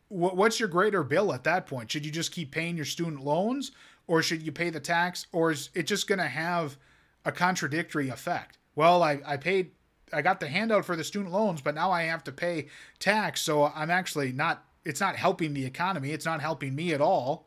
what, 0.08 0.36
what's 0.36 0.60
your 0.60 0.68
greater 0.68 1.02
bill 1.02 1.32
at 1.32 1.44
that 1.44 1.66
point? 1.66 1.90
Should 1.90 2.06
you 2.06 2.12
just 2.12 2.32
keep 2.32 2.50
paying 2.50 2.76
your 2.76 2.84
student 2.84 3.24
loans, 3.24 3.72
or 4.06 4.22
should 4.22 4.42
you 4.42 4.52
pay 4.52 4.70
the 4.70 4.80
tax, 4.80 5.26
or 5.32 5.50
is 5.50 5.70
it 5.74 5.84
just 5.84 6.06
going 6.06 6.18
to 6.18 6.28
have 6.28 6.76
a 7.24 7.32
contradictory 7.32 8.08
effect? 8.08 8.58
Well, 8.74 9.02
I 9.02 9.20
I 9.26 9.36
paid. 9.36 9.72
I 10.12 10.22
got 10.22 10.40
the 10.40 10.48
handout 10.48 10.84
for 10.84 10.96
the 10.96 11.04
student 11.04 11.32
loans, 11.32 11.60
but 11.60 11.76
now 11.76 11.92
I 11.92 12.02
have 12.02 12.24
to 12.24 12.32
pay 12.32 12.66
tax. 12.98 13.42
So 13.42 13.66
I'm 13.66 13.90
actually 13.90 14.32
not, 14.32 14.64
it's 14.84 15.00
not 15.00 15.14
helping 15.14 15.54
the 15.54 15.64
economy. 15.64 16.10
It's 16.10 16.24
not 16.24 16.40
helping 16.40 16.74
me 16.74 16.92
at 16.92 17.00
all. 17.00 17.46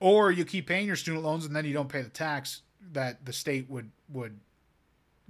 Or 0.00 0.32
you 0.32 0.44
keep 0.44 0.66
paying 0.66 0.88
your 0.88 0.96
student 0.96 1.22
loans 1.22 1.46
and 1.46 1.54
then 1.54 1.64
you 1.64 1.72
don't 1.72 1.88
pay 1.88 2.02
the 2.02 2.08
tax 2.08 2.62
that 2.92 3.24
the 3.24 3.32
state 3.32 3.68
would 3.68 3.90
would 4.08 4.38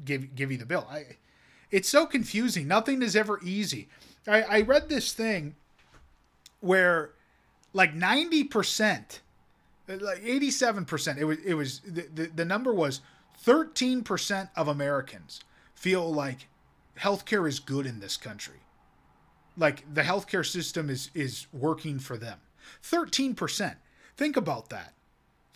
give 0.05 0.35
give 0.35 0.51
you 0.51 0.59
the 0.59 0.67
bill. 0.67 0.87
I, 0.90 1.17
it's 1.71 1.88
so 1.88 2.07
confusing. 2.07 2.69
Nothing 2.69 3.03
is 3.03 3.17
ever 3.17 3.40
easy. 3.43 3.88
I, 4.27 4.43
I 4.43 4.61
read 4.62 4.88
this 4.88 5.12
thing 5.12 5.57
where 6.61 7.12
like 7.73 7.95
ninety 7.95 8.45
percent, 8.45 9.21
like 9.88 10.23
eighty 10.23 10.51
seven 10.51 10.85
percent. 10.85 11.19
It 11.19 11.25
was 11.25 11.38
it 11.38 11.55
was 11.55 11.81
the, 11.81 12.09
the 12.14 12.27
the 12.35 12.45
number 12.45 12.73
was 12.73 13.01
thirteen 13.38 14.03
percent 14.03 14.51
of 14.57 14.69
Americans 14.69 15.40
feel 15.75 16.12
like 16.12 16.49
healthcare 16.99 17.49
is 17.49 17.61
good 17.61 17.87
in 17.87 18.01
this 18.01 18.17
country. 18.17 18.61
Like 19.57 19.85
the 19.93 20.03
healthcare 20.03 20.47
system 20.47 20.90
is 20.90 21.11
is 21.14 21.47
working 21.53 21.99
for 21.99 22.17
them. 22.17 22.38
Thirteen 22.83 23.35
percent. 23.35 23.79
Think 24.17 24.37
about 24.37 24.69
that. 24.69 24.95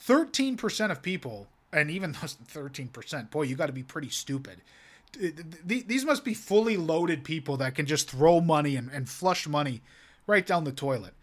13% 0.07 0.91
of 0.91 1.03
people 1.03 1.49
and 1.73 1.91
even 1.91 2.13
those 2.13 2.37
13%, 2.53 3.31
boy, 3.31 3.43
you 3.43 3.57
got 3.57 3.67
to 3.67 3.73
be 3.73 3.83
pretty 3.83 4.09
stupid. 4.09 4.63
These 5.65 6.05
must 6.05 6.25
be 6.25 6.35
fully 6.35 6.77
loaded 6.77 7.25
people 7.25 7.57
that 7.57 7.75
can 7.75 7.87
just 7.87 8.11
throw 8.11 8.41
money 8.41 8.77
and, 8.77 8.91
and 8.91 9.09
flush 9.09 9.49
money 9.49 9.81
right 10.27 10.47
down 10.47 10.65
the 10.65 10.73
toilet. 10.73 11.15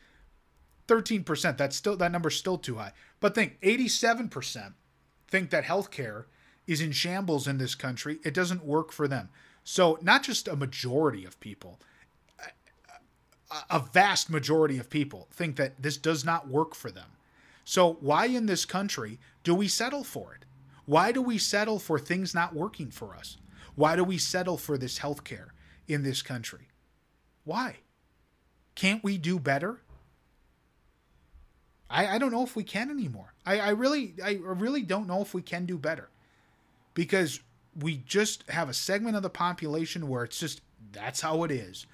13%, 0.87 1.57
that's 1.57 1.75
still 1.75 1.95
that 1.97 2.11
number's 2.11 2.35
still 2.35 2.57
too 2.57 2.75
high. 2.75 2.93
But 3.19 3.35
think 3.35 3.59
87% 3.61 4.73
think 5.27 5.49
that 5.49 5.65
healthcare 5.65 6.25
is 6.67 6.81
in 6.81 6.91
shambles 6.91 7.47
in 7.47 7.57
this 7.57 7.75
country. 7.75 8.19
It 8.23 8.33
doesn't 8.33 8.65
work 8.65 8.91
for 8.91 9.07
them. 9.07 9.29
So, 9.63 9.97
not 10.01 10.23
just 10.23 10.47
a 10.47 10.55
majority 10.55 11.25
of 11.25 11.39
people, 11.39 11.79
a 13.69 13.79
vast 13.79 14.29
majority 14.29 14.77
of 14.77 14.89
people 14.89 15.27
think 15.31 15.55
that 15.55 15.81
this 15.81 15.97
does 15.97 16.25
not 16.25 16.47
work 16.47 16.75
for 16.75 16.91
them. 16.91 17.09
So, 17.63 17.97
why 17.99 18.27
in 18.27 18.45
this 18.45 18.65
country 18.65 19.19
do 19.45 19.55
we 19.55 19.69
settle 19.69 20.03
for 20.03 20.33
it? 20.33 20.43
Why 20.85 21.13
do 21.13 21.21
we 21.21 21.37
settle 21.37 21.79
for 21.79 21.97
things 21.97 22.35
not 22.35 22.53
working 22.53 22.91
for 22.91 23.15
us? 23.15 23.37
Why 23.75 23.95
do 23.95 24.03
we 24.03 24.17
settle 24.17 24.57
for 24.57 24.77
this 24.77 24.97
health 24.97 25.23
care 25.23 25.53
in 25.87 26.03
this 26.03 26.21
country? 26.21 26.67
Why? 27.45 27.77
Can't 28.75 29.03
we 29.03 29.17
do 29.17 29.39
better? 29.39 29.81
I, 31.89 32.15
I 32.15 32.17
don't 32.17 32.31
know 32.31 32.43
if 32.43 32.57
we 32.57 32.63
can 32.65 32.89
anymore. 32.89 33.33
I, 33.45 33.59
I 33.59 33.69
really 33.69 34.15
I 34.21 34.39
really 34.41 34.81
don't 34.81 35.07
know 35.07 35.21
if 35.21 35.33
we 35.33 35.41
can 35.41 35.65
do 35.65 35.77
better. 35.77 36.09
Because 36.93 37.39
we 37.79 37.97
just 37.97 38.49
have 38.49 38.67
a 38.67 38.73
segment 38.73 39.15
of 39.15 39.23
the 39.23 39.29
population 39.29 40.09
where 40.09 40.25
it's 40.25 40.39
just 40.39 40.59
that's 40.91 41.21
how 41.21 41.43
it 41.43 41.51
is. 41.51 41.85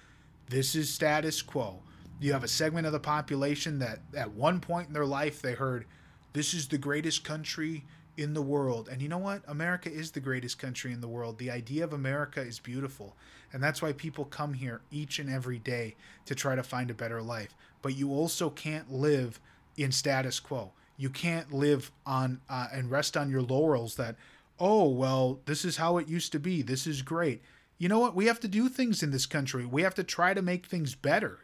This 0.50 0.74
is 0.74 0.92
status 0.92 1.44
quo 1.44 1.84
you 2.22 2.34
have 2.34 2.44
a 2.44 2.48
segment 2.48 2.86
of 2.86 2.94
the 2.94 3.00
population 3.00 3.80
that 3.80 4.00
at 4.16 4.32
one 4.32 4.60
point 4.60 4.88
in 4.88 4.94
their 4.94 5.08
life 5.08 5.42
they 5.42 5.54
heard 5.54 5.86
this 6.34 6.54
is 6.54 6.68
the 6.68 6.78
greatest 6.78 7.24
country 7.24 7.86
in 8.18 8.34
the 8.34 8.42
world. 8.42 8.90
And 8.90 9.02
you 9.02 9.10
know 9.10 9.18
what? 9.18 9.42
America 9.48 9.92
is 9.92 10.12
the 10.12 10.20
greatest 10.20 10.60
country 10.60 10.92
in 10.92 11.02
the 11.02 11.08
world. 11.08 11.38
The 11.38 11.52
idea 11.52 11.84
of 11.84 11.94
america 11.94 12.42
is 12.42 12.60
beautiful. 12.60 13.16
And 13.54 13.62
that's 13.62 13.82
why 13.82 13.94
people 13.94 14.26
come 14.26 14.54
here 14.54 14.82
each 14.92 15.20
and 15.20 15.30
every 15.30 15.60
day 15.60 15.96
to 16.26 16.36
try 16.36 16.56
to 16.56 16.64
find 16.64 16.90
a 16.90 16.96
better 16.96 17.22
life. 17.22 17.54
But 17.82 17.98
you 17.98 18.12
also 18.12 18.50
can't 18.50 18.92
live 18.92 19.40
in 19.78 19.92
status 19.92 20.40
quo. 20.40 20.72
You 20.98 21.10
can't 21.10 21.52
live 21.52 21.92
on 22.06 22.42
uh, 22.50 22.68
and 22.72 22.92
rest 22.92 23.18
on 23.18 23.30
your 23.30 23.42
laurels 23.42 23.96
that 23.96 24.16
oh 24.60 24.88
well 24.88 25.40
this 25.46 25.66
is 25.66 25.78
how 25.78 25.98
it 25.98 26.08
used 26.08 26.32
to 26.34 26.40
be. 26.40 26.62
This 26.62 26.86
is 26.86 27.02
great. 27.02 27.42
You 27.78 27.90
know 27.90 28.00
what? 28.00 28.16
We 28.16 28.28
have 28.28 28.40
to 28.42 28.48
do 28.48 28.70
things 28.70 29.02
in 29.02 29.12
this 29.12 29.26
country. 29.26 29.66
We 29.66 29.82
have 29.82 29.96
to 29.96 30.04
try 30.04 30.34
to 30.34 30.42
make 30.42 30.68
things 30.68 30.94
better. 30.94 31.40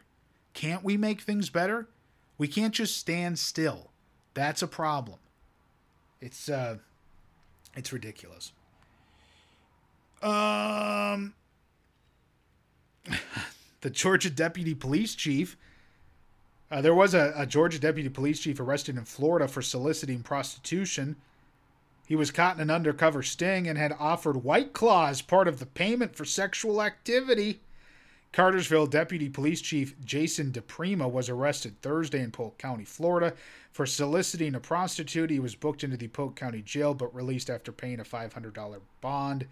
Can't 0.54 0.84
we 0.84 0.96
make 0.96 1.20
things 1.20 1.50
better? 1.50 1.88
We 2.38 2.46
can't 2.46 2.72
just 2.72 2.96
stand 2.96 3.38
still. 3.38 3.87
That's 4.38 4.62
a 4.62 4.68
problem. 4.68 5.18
It's 6.20 6.48
uh 6.48 6.76
it's 7.74 7.92
ridiculous. 7.92 8.52
Um 10.22 11.34
the 13.80 13.90
Georgia 13.90 14.30
deputy 14.30 14.74
police 14.74 15.16
chief 15.16 15.56
uh, 16.70 16.80
there 16.82 16.94
was 16.94 17.14
a, 17.14 17.32
a 17.34 17.46
Georgia 17.46 17.80
deputy 17.80 18.08
police 18.08 18.38
chief 18.38 18.60
arrested 18.60 18.96
in 18.96 19.04
Florida 19.04 19.48
for 19.48 19.60
soliciting 19.60 20.22
prostitution. 20.22 21.16
He 22.06 22.14
was 22.14 22.30
caught 22.30 22.54
in 22.56 22.62
an 22.62 22.70
undercover 22.70 23.24
sting 23.24 23.66
and 23.66 23.76
had 23.76 23.92
offered 23.98 24.44
White 24.44 24.72
Claw 24.72 25.08
as 25.08 25.20
part 25.20 25.48
of 25.48 25.58
the 25.58 25.66
payment 25.66 26.14
for 26.14 26.24
sexual 26.24 26.80
activity. 26.80 27.60
Cartersville 28.32 28.86
Deputy 28.86 29.28
Police 29.28 29.60
Chief 29.60 29.98
Jason 30.04 30.52
DePrima 30.52 31.10
was 31.10 31.28
arrested 31.28 31.80
Thursday 31.80 32.20
in 32.20 32.30
Polk 32.30 32.58
County, 32.58 32.84
Florida, 32.84 33.34
for 33.72 33.86
soliciting 33.86 34.54
a 34.54 34.60
prostitute. 34.60 35.30
He 35.30 35.40
was 35.40 35.54
booked 35.54 35.82
into 35.82 35.96
the 35.96 36.08
Polk 36.08 36.36
County 36.36 36.62
Jail 36.62 36.94
but 36.94 37.14
released 37.14 37.50
after 37.50 37.72
paying 37.72 38.00
a 38.00 38.04
$500 38.04 38.80
bond. 39.00 39.46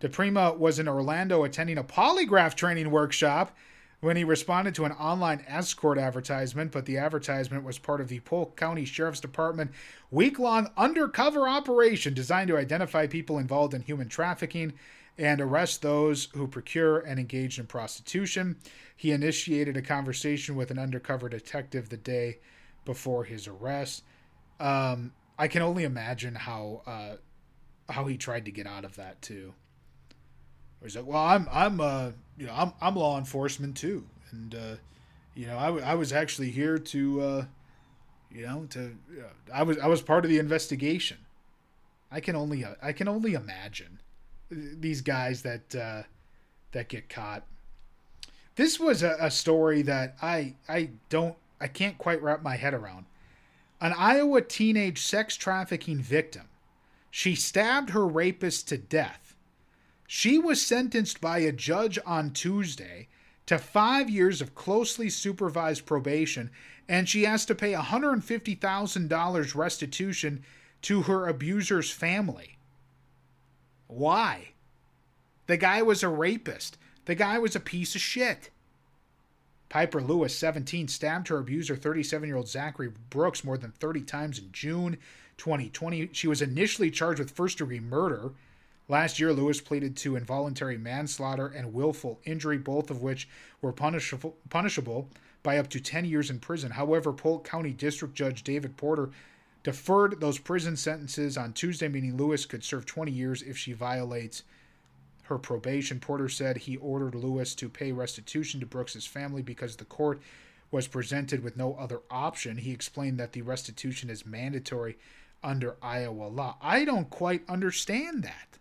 DePrima 0.00 0.58
was 0.58 0.78
in 0.78 0.88
Orlando 0.88 1.44
attending 1.44 1.78
a 1.78 1.84
polygraph 1.84 2.54
training 2.54 2.90
workshop 2.90 3.54
when 4.00 4.16
he 4.16 4.24
responded 4.24 4.74
to 4.74 4.84
an 4.84 4.92
online 4.92 5.44
escort 5.46 5.96
advertisement, 5.96 6.72
but 6.72 6.86
the 6.86 6.98
advertisement 6.98 7.62
was 7.62 7.78
part 7.78 8.00
of 8.00 8.08
the 8.08 8.18
Polk 8.20 8.56
County 8.56 8.84
Sheriff's 8.84 9.20
Department 9.20 9.70
week 10.10 10.40
long 10.40 10.70
undercover 10.76 11.46
operation 11.46 12.12
designed 12.12 12.48
to 12.48 12.56
identify 12.56 13.06
people 13.06 13.38
involved 13.38 13.74
in 13.74 13.82
human 13.82 14.08
trafficking 14.08 14.72
and 15.18 15.40
arrest 15.40 15.82
those 15.82 16.28
who 16.34 16.46
procure 16.46 16.98
and 16.98 17.20
engage 17.20 17.58
in 17.58 17.66
prostitution. 17.66 18.56
He 18.96 19.10
initiated 19.10 19.76
a 19.76 19.82
conversation 19.82 20.56
with 20.56 20.70
an 20.70 20.78
undercover 20.78 21.28
detective 21.28 21.88
the 21.88 21.96
day 21.96 22.38
before 22.84 23.24
his 23.24 23.46
arrest. 23.46 24.04
Um, 24.58 25.12
I 25.38 25.48
can 25.48 25.62
only 25.62 25.84
imagine 25.84 26.34
how 26.34 26.82
uh, 26.86 27.16
how 27.92 28.06
he 28.06 28.16
tried 28.16 28.44
to 28.46 28.50
get 28.50 28.66
out 28.66 28.84
of 28.84 28.96
that 28.96 29.20
too. 29.22 29.54
He's 30.82 30.96
like, 30.96 31.06
"Well, 31.06 31.22
I'm 31.22 31.48
I'm 31.50 31.80
uh 31.80 32.12
you 32.36 32.46
know 32.46 32.54
I'm 32.54 32.72
I'm 32.80 32.96
law 32.96 33.18
enforcement 33.18 33.76
too, 33.76 34.06
and 34.30 34.54
uh, 34.54 34.74
you 35.34 35.46
know 35.46 35.58
I, 35.58 35.66
w- 35.66 35.84
I 35.84 35.94
was 35.94 36.12
actually 36.12 36.50
here 36.50 36.78
to 36.78 37.20
uh, 37.20 37.44
you 38.30 38.46
know 38.46 38.66
to 38.70 38.96
uh, 39.20 39.52
I 39.52 39.62
was 39.62 39.78
I 39.78 39.86
was 39.86 40.02
part 40.02 40.24
of 40.24 40.30
the 40.30 40.38
investigation." 40.38 41.18
I 42.14 42.20
can 42.20 42.36
only 42.36 42.64
I 42.82 42.92
can 42.92 43.08
only 43.08 43.32
imagine 43.32 44.00
these 44.52 45.00
guys 45.00 45.42
that 45.42 45.74
uh, 45.74 46.02
that 46.72 46.88
get 46.88 47.08
caught. 47.08 47.44
This 48.56 48.78
was 48.78 49.02
a, 49.02 49.16
a 49.18 49.30
story 49.30 49.82
that 49.82 50.16
I 50.20 50.54
I 50.68 50.90
don't 51.08 51.36
I 51.60 51.68
can't 51.68 51.98
quite 51.98 52.22
wrap 52.22 52.42
my 52.42 52.56
head 52.56 52.74
around. 52.74 53.06
An 53.80 53.94
Iowa 53.96 54.42
teenage 54.42 55.00
sex 55.00 55.36
trafficking 55.36 55.98
victim. 55.98 56.48
She 57.10 57.34
stabbed 57.34 57.90
her 57.90 58.06
rapist 58.06 58.68
to 58.68 58.78
death. 58.78 59.36
She 60.06 60.38
was 60.38 60.64
sentenced 60.64 61.20
by 61.20 61.38
a 61.38 61.52
judge 61.52 61.98
on 62.06 62.30
Tuesday 62.32 63.08
to 63.46 63.58
five 63.58 64.08
years 64.08 64.40
of 64.40 64.54
closely 64.54 65.10
supervised 65.10 65.84
probation, 65.84 66.50
and 66.88 67.08
she 67.08 67.24
has 67.24 67.44
to 67.46 67.54
pay 67.54 67.72
$150,000 67.72 69.54
restitution 69.54 70.44
to 70.82 71.02
her 71.02 71.26
abuser's 71.26 71.90
family. 71.90 72.51
Why? 73.96 74.48
The 75.46 75.56
guy 75.56 75.82
was 75.82 76.02
a 76.02 76.08
rapist. 76.08 76.78
The 77.04 77.14
guy 77.14 77.38
was 77.38 77.54
a 77.54 77.60
piece 77.60 77.94
of 77.94 78.00
shit. 78.00 78.50
Pieper 79.68 80.00
Lewis, 80.00 80.36
17, 80.38 80.88
stabbed 80.88 81.28
her 81.28 81.38
abuser, 81.38 81.76
37 81.76 82.28
year 82.28 82.36
old 82.36 82.48
Zachary 82.48 82.90
Brooks, 83.10 83.44
more 83.44 83.58
than 83.58 83.72
30 83.72 84.02
times 84.02 84.38
in 84.38 84.52
June 84.52 84.98
2020. 85.38 86.10
She 86.12 86.28
was 86.28 86.42
initially 86.42 86.90
charged 86.90 87.18
with 87.18 87.30
first 87.30 87.58
degree 87.58 87.80
murder. 87.80 88.32
Last 88.88 89.18
year, 89.18 89.32
Lewis 89.32 89.60
pleaded 89.60 89.96
to 89.98 90.16
involuntary 90.16 90.76
manslaughter 90.76 91.46
and 91.46 91.72
willful 91.72 92.20
injury, 92.24 92.58
both 92.58 92.90
of 92.90 93.02
which 93.02 93.28
were 93.60 93.72
punishable, 93.72 94.36
punishable 94.50 95.08
by 95.42 95.58
up 95.58 95.68
to 95.70 95.80
10 95.80 96.04
years 96.04 96.30
in 96.30 96.38
prison. 96.38 96.72
However, 96.72 97.12
Polk 97.12 97.44
County 97.44 97.72
District 97.72 98.14
Judge 98.14 98.42
David 98.42 98.76
Porter 98.76 99.10
deferred 99.62 100.20
those 100.20 100.38
prison 100.38 100.76
sentences 100.76 101.36
on 101.36 101.52
Tuesday, 101.52 101.88
meaning 101.88 102.16
Lewis 102.16 102.46
could 102.46 102.64
serve 102.64 102.86
20 102.86 103.12
years 103.12 103.42
if 103.42 103.56
she 103.56 103.72
violates 103.72 104.42
her 105.24 105.38
probation. 105.38 106.00
Porter 106.00 106.28
said 106.28 106.56
he 106.56 106.76
ordered 106.76 107.14
Lewis 107.14 107.54
to 107.54 107.68
pay 107.68 107.92
restitution 107.92 108.60
to 108.60 108.66
Brooks's 108.66 109.06
family 109.06 109.42
because 109.42 109.76
the 109.76 109.84
court 109.84 110.20
was 110.70 110.88
presented 110.88 111.44
with 111.44 111.56
no 111.56 111.74
other 111.74 112.00
option. 112.10 112.56
He 112.56 112.72
explained 112.72 113.18
that 113.18 113.32
the 113.32 113.42
restitution 113.42 114.10
is 114.10 114.26
mandatory 114.26 114.96
under 115.44 115.76
Iowa 115.82 116.24
law. 116.24 116.56
I 116.60 116.84
don't 116.84 117.10
quite 117.10 117.42
understand 117.48 118.24
that. 118.24 118.58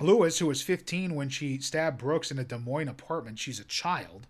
Lewis, 0.00 0.38
who 0.38 0.46
was 0.46 0.62
15 0.62 1.14
when 1.14 1.28
she 1.28 1.58
stabbed 1.58 1.98
Brooks 1.98 2.30
in 2.30 2.38
a 2.38 2.44
Des 2.44 2.56
Moines 2.56 2.88
apartment, 2.88 3.38
she's 3.38 3.60
a 3.60 3.64
child, 3.64 4.26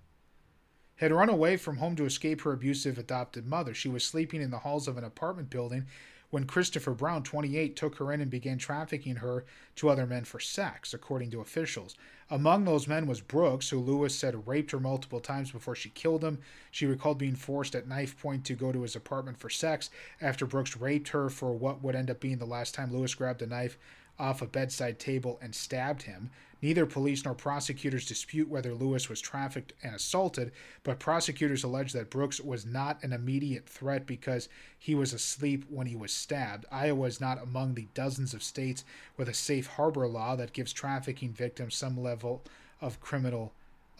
had 1.01 1.13
run 1.13 1.31
away 1.31 1.57
from 1.57 1.79
home 1.79 1.97
to 1.97 2.05
escape 2.05 2.43
her 2.43 2.53
abusive 2.53 2.99
adopted 2.99 3.47
mother. 3.47 3.73
She 3.73 3.89
was 3.89 4.05
sleeping 4.05 4.43
in 4.43 4.51
the 4.51 4.59
halls 4.59 4.87
of 4.87 4.99
an 4.99 5.05
apartment 5.05 5.49
building 5.49 5.87
when 6.29 6.45
Christopher 6.45 6.93
Brown, 6.93 7.23
28, 7.23 7.75
took 7.75 7.97
her 7.97 8.13
in 8.13 8.21
and 8.21 8.31
began 8.31 8.59
trafficking 8.59 9.17
her 9.17 9.47
to 9.77 9.89
other 9.89 10.07
men 10.07 10.25
for 10.25 10.39
sex, 10.39 10.93
according 10.93 11.31
to 11.31 11.41
officials. 11.41 11.97
Among 12.29 12.65
those 12.65 12.87
men 12.87 13.07
was 13.07 13.23
Brooks, 13.23 13.71
who 13.71 13.81
Lewis 13.81 14.15
said 14.15 14.47
raped 14.47 14.73
her 14.73 14.79
multiple 14.79 15.21
times 15.21 15.51
before 15.51 15.75
she 15.75 15.89
killed 15.89 16.23
him. 16.23 16.39
She 16.71 16.85
recalled 16.85 17.19
being 17.19 17.35
forced 17.35 17.75
at 17.75 17.89
knife 17.89 18.21
point 18.21 18.45
to 18.45 18.55
go 18.55 18.71
to 18.71 18.83
his 18.83 18.95
apartment 18.95 19.39
for 19.39 19.49
sex 19.49 19.89
after 20.21 20.45
Brooks 20.45 20.77
raped 20.77 21.09
her 21.09 21.31
for 21.31 21.55
what 21.55 21.83
would 21.83 21.97
end 21.97 22.11
up 22.11 22.21
being 22.21 22.39
the 22.39 22.45
last 22.45 22.75
time 22.75 22.93
Lewis 22.93 23.15
grabbed 23.15 23.41
a 23.41 23.47
knife 23.47 23.79
off 24.19 24.43
a 24.43 24.47
bedside 24.47 24.99
table 24.99 25.39
and 25.41 25.55
stabbed 25.55 26.03
him. 26.03 26.31
Neither 26.63 26.85
police 26.85 27.25
nor 27.25 27.35
prosecutors 27.35 28.07
dispute 28.07 28.49
whether 28.49 28.75
Lewis 28.75 29.09
was 29.09 29.21
trafficked 29.21 29.73
and 29.83 29.95
assaulted, 29.95 30.53
but 30.83 30.99
prosecutors 30.99 31.65
allege 31.65 31.93
that 31.93 32.11
Brooks 32.11 32.41
was 32.41 32.67
not 32.67 33.03
an 33.03 33.13
immediate 33.13 33.69
threat 33.69 34.07
because 34.07 34.49
he 34.79 34.95
was 34.95 35.13
asleep 35.13 35.65
when 35.71 35.87
he 35.87 35.97
was 35.97 36.13
stabbed. 36.13 36.67
Iowa 36.71 37.07
is 37.07 37.21
not 37.21 37.43
among 37.43 37.75
the 37.75 37.89
dozens 37.95 38.35
of 38.35 38.43
states 38.43 38.85
with 39.17 39.29
a 39.29 39.35
safe 39.35 39.67
harbor 39.67 40.07
law 40.07 40.37
that 40.37 40.53
gives 40.53 40.73
trafficking 40.73 41.33
victims 41.33 41.75
some 41.75 42.01
level 42.01 42.43
of 42.81 43.01
criminal 43.01 43.53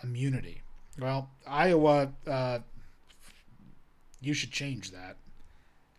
immunity. 0.03 0.63
Well, 0.99 1.31
Iowa, 1.47 2.13
uh, 2.27 2.59
you 4.21 4.35
should 4.35 4.51
change 4.51 4.91
that 4.91 5.17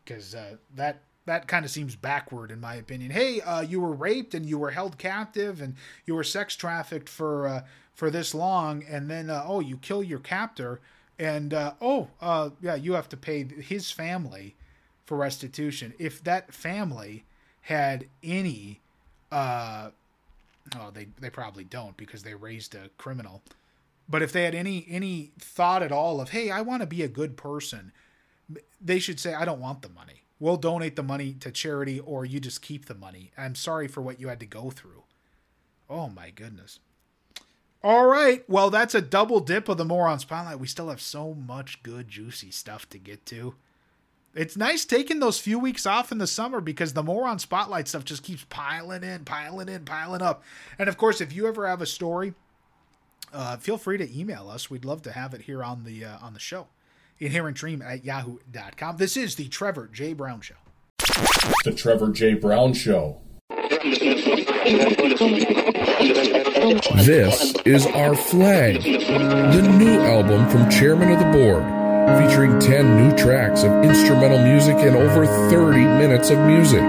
because 0.04 0.36
uh, 0.36 0.58
that 0.76 1.02
that 1.26 1.48
kind 1.48 1.66
of 1.66 1.72
seems 1.72 1.96
backward 1.96 2.52
in 2.52 2.60
my 2.60 2.76
opinion. 2.76 3.12
Hey, 3.12 3.42
uh, 3.42 3.62
you 3.62 3.80
were 3.80 3.94
raped 3.94 4.34
and 4.34 4.46
you 4.46 4.58
were 4.58 4.72
held 4.72 4.98
captive 4.98 5.62
and 5.62 5.76
you 6.06 6.16
were 6.16 6.24
sex 6.24 6.56
trafficked 6.56 7.10
for 7.10 7.48
uh, 7.48 7.62
for 7.94 8.10
this 8.10 8.34
long, 8.34 8.84
and 8.90 9.10
then 9.10 9.30
uh, 9.30 9.44
oh, 9.46 9.60
you 9.60 9.78
kill 9.78 10.02
your 10.02 10.20
captor, 10.20 10.80
and 11.20 11.54
uh, 11.54 11.74
oh, 11.82 12.08
uh, 12.20 12.50
yeah, 12.62 12.76
you 12.76 12.94
have 12.94 13.10
to 13.10 13.18
pay 13.18 13.44
his 13.44 13.92
family 13.92 14.56
for 15.06 15.18
restitution. 15.18 15.94
If 16.00 16.24
that 16.24 16.54
family 16.54 17.26
had 17.62 18.08
any, 18.24 18.80
uh, 19.32 19.90
oh, 20.80 20.90
they 20.92 21.10
they 21.20 21.30
probably 21.30 21.64
don't 21.64 21.96
because 21.98 22.24
they 22.24 22.34
raised 22.34 22.74
a 22.74 22.90
criminal. 22.98 23.44
But 24.10 24.24
if 24.24 24.34
they 24.34 24.44
had 24.44 24.56
any 24.56 24.86
any 24.90 25.32
thought 25.38 25.84
at 25.84 25.92
all 25.92 26.20
of, 26.20 26.30
hey, 26.30 26.50
I 26.50 26.62
want 26.62 26.82
to 26.82 26.88
be 26.88 27.04
a 27.04 27.08
good 27.08 27.38
person, 27.38 27.92
they 28.82 29.00
should 29.00 29.20
say, 29.20 29.36
I 29.36 29.46
don't 29.46 29.60
want 29.60 29.84
the 29.84 29.90
money 29.90 30.21
we'll 30.42 30.58
donate 30.58 30.96
the 30.98 31.04
money 31.04 31.34
to 31.36 31.52
charity 31.52 32.00
or 32.00 32.26
you 32.26 32.40
just 32.42 32.62
keep 32.62 32.86
the 32.86 32.96
money. 32.96 33.32
I'm 33.38 33.56
sorry 33.56 33.88
for 33.88 34.02
what 34.02 34.20
you 34.20 34.28
had 34.28 34.40
to 34.42 34.46
go 34.46 34.72
through. 34.72 35.04
Oh 35.90 36.10
my 36.10 36.32
goodness. 36.32 36.80
All 37.84 38.08
right. 38.08 38.44
Well, 38.50 38.70
that's 38.70 38.96
a 38.96 39.02
double 39.02 39.40
dip 39.40 39.70
of 39.70 39.78
the 39.78 39.86
Moron 39.86 40.20
Spotlight. 40.20 40.60
We 40.60 40.68
still 40.68 40.90
have 40.90 41.00
so 41.00 41.34
much 41.36 41.82
good, 41.84 42.10
juicy 42.10 42.52
stuff 42.52 42.90
to 42.90 42.98
get 42.98 43.26
to. 43.28 43.56
It's 44.34 44.58
nice 44.58 44.84
taking 44.84 45.20
those 45.20 45.40
few 45.40 45.60
weeks 45.60 45.86
off 45.86 46.12
in 46.12 46.18
the 46.18 46.28
summer 46.28 46.60
because 46.60 46.94
the 46.94 47.04
Moron 47.04 47.38
Spotlight 47.38 47.88
stuff 47.88 48.06
just 48.06 48.24
keeps 48.24 48.46
piling 48.50 49.04
in, 49.04 49.26
piling 49.26 49.70
in, 49.70 49.86
piling 49.86 50.22
up. 50.22 50.44
And 50.80 50.90
of 50.90 50.98
course, 50.98 51.22
if 51.22 51.34
you 51.34 51.48
ever 51.48 51.68
have 51.68 51.82
a 51.82 51.88
story, 51.88 52.34
uh, 53.32 53.58
feel 53.58 53.78
free 53.78 53.98
to 53.98 54.20
email 54.20 54.50
us. 54.50 54.72
We'd 54.72 54.86
love 54.86 55.04
to 55.04 55.12
have 55.12 55.34
it 55.34 55.42
here 55.42 55.64
on 55.64 55.84
the 55.84 56.06
uh, 56.06 56.18
on 56.22 56.34
the 56.34 56.40
show 56.40 56.68
inherent 57.22 57.56
dream 57.56 57.82
at 57.82 58.04
yahoo.com. 58.04 58.98
This 58.98 59.16
is 59.16 59.36
the 59.36 59.48
Trevor 59.48 59.88
J. 59.88 60.12
Brown 60.14 60.42
Show. 60.42 60.56
The 61.64 61.74
Trevor 61.74 62.12
J. 62.12 62.34
Brown 62.34 62.74
Show. 62.74 63.22
This 67.06 67.56
is 67.66 67.86
Our 67.88 68.16
Flag, 68.16 68.84
the 68.84 69.76
new 69.78 70.00
album 70.02 70.48
from 70.50 70.70
Chairman 70.70 71.12
of 71.12 71.20
the 71.20 71.26
Board, 71.26 71.64
featuring 72.20 72.60
10 72.60 72.98
new 72.98 73.16
tracks 73.18 73.64
of 73.64 73.72
instrumental 73.84 74.40
music 74.40 74.76
and 74.78 74.96
over 74.96 75.26
30 75.50 75.80
minutes 75.80 76.30
of 76.30 76.40
music. 76.40 76.84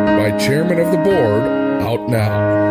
by 0.06 0.36
Chairman 0.36 0.80
of 0.80 0.90
the 0.90 0.98
Board, 0.98 1.42
out 1.82 2.08
now. 2.08 2.64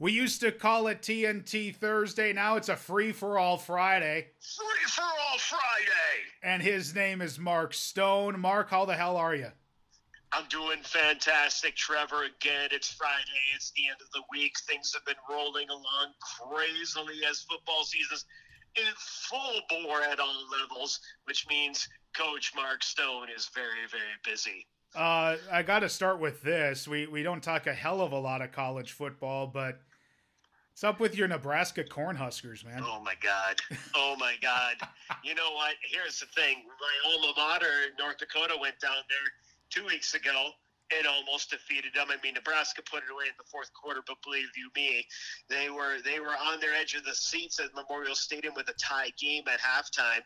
We 0.00 0.10
used 0.10 0.40
to 0.40 0.50
call 0.50 0.88
it 0.88 1.02
TNT 1.02 1.76
Thursday. 1.76 2.32
Now 2.32 2.56
it's 2.56 2.68
a 2.68 2.74
free 2.74 3.12
for 3.12 3.38
all 3.38 3.56
Friday. 3.56 4.26
Free 4.40 4.88
for 4.88 5.02
all 5.02 5.38
Friday. 5.38 6.24
And 6.42 6.60
his 6.60 6.94
name 6.96 7.22
is 7.22 7.38
Mark 7.38 7.72
Stone. 7.72 8.40
Mark, 8.40 8.70
how 8.70 8.84
the 8.84 8.96
hell 8.96 9.16
are 9.16 9.36
you? 9.36 9.52
I'm 10.32 10.46
doing 10.48 10.82
fantastic, 10.82 11.76
Trevor. 11.76 12.24
Again, 12.24 12.70
it's 12.72 12.92
Friday. 12.92 13.40
It's 13.54 13.70
the 13.76 13.86
end 13.86 13.98
of 14.00 14.10
the 14.12 14.22
week. 14.32 14.58
Things 14.66 14.92
have 14.92 15.04
been 15.04 15.14
rolling 15.30 15.68
along 15.70 16.12
crazily 16.20 17.20
as 17.30 17.42
football 17.42 17.84
season's 17.84 18.26
in 18.76 18.92
full 18.96 19.60
bore 19.68 20.02
at 20.02 20.20
all 20.20 20.44
levels, 20.60 21.00
which 21.24 21.46
means 21.48 21.88
Coach 22.16 22.52
Mark 22.54 22.82
Stone 22.82 23.28
is 23.34 23.50
very, 23.54 23.86
very 23.90 24.02
busy. 24.24 24.66
Uh, 24.94 25.36
I 25.50 25.62
got 25.62 25.80
to 25.80 25.88
start 25.88 26.20
with 26.20 26.42
this. 26.42 26.86
We 26.86 27.06
we 27.06 27.22
don't 27.22 27.42
talk 27.42 27.66
a 27.66 27.74
hell 27.74 28.00
of 28.00 28.12
a 28.12 28.18
lot 28.18 28.42
of 28.42 28.52
college 28.52 28.92
football, 28.92 29.48
but 29.48 29.80
what's 30.70 30.84
up 30.84 31.00
with 31.00 31.16
your 31.16 31.26
Nebraska 31.26 31.82
Cornhuskers, 31.82 32.64
man? 32.64 32.82
Oh 32.84 33.02
my 33.04 33.14
God! 33.20 33.60
Oh 33.96 34.14
my 34.18 34.34
God! 34.40 34.76
you 35.24 35.34
know 35.34 35.50
what? 35.52 35.74
Here's 35.82 36.20
the 36.20 36.26
thing: 36.26 36.58
my 36.80 37.10
alma 37.12 37.32
mater, 37.36 37.66
North 37.98 38.18
Dakota, 38.18 38.54
went 38.60 38.78
down 38.78 38.92
there 39.08 39.28
two 39.70 39.84
weeks 39.84 40.14
ago 40.14 40.50
it 40.98 41.06
almost 41.06 41.50
defeated 41.50 41.92
them. 41.94 42.08
I 42.10 42.16
mean, 42.22 42.34
Nebraska 42.34 42.82
put 42.82 43.02
it 43.02 43.10
away 43.12 43.24
in 43.26 43.36
the 43.38 43.44
fourth 43.50 43.72
quarter, 43.74 44.00
but 44.06 44.16
believe 44.22 44.48
you 44.56 44.70
me, 44.76 45.06
they 45.48 45.70
were 45.70 45.98
they 46.04 46.20
were 46.20 46.36
on 46.36 46.60
their 46.60 46.74
edge 46.74 46.94
of 46.94 47.04
the 47.04 47.14
seats 47.14 47.60
at 47.60 47.74
Memorial 47.74 48.14
Stadium 48.14 48.54
with 48.54 48.68
a 48.68 48.74
tie 48.74 49.10
game 49.18 49.44
at 49.48 49.60
halftime. 49.60 50.24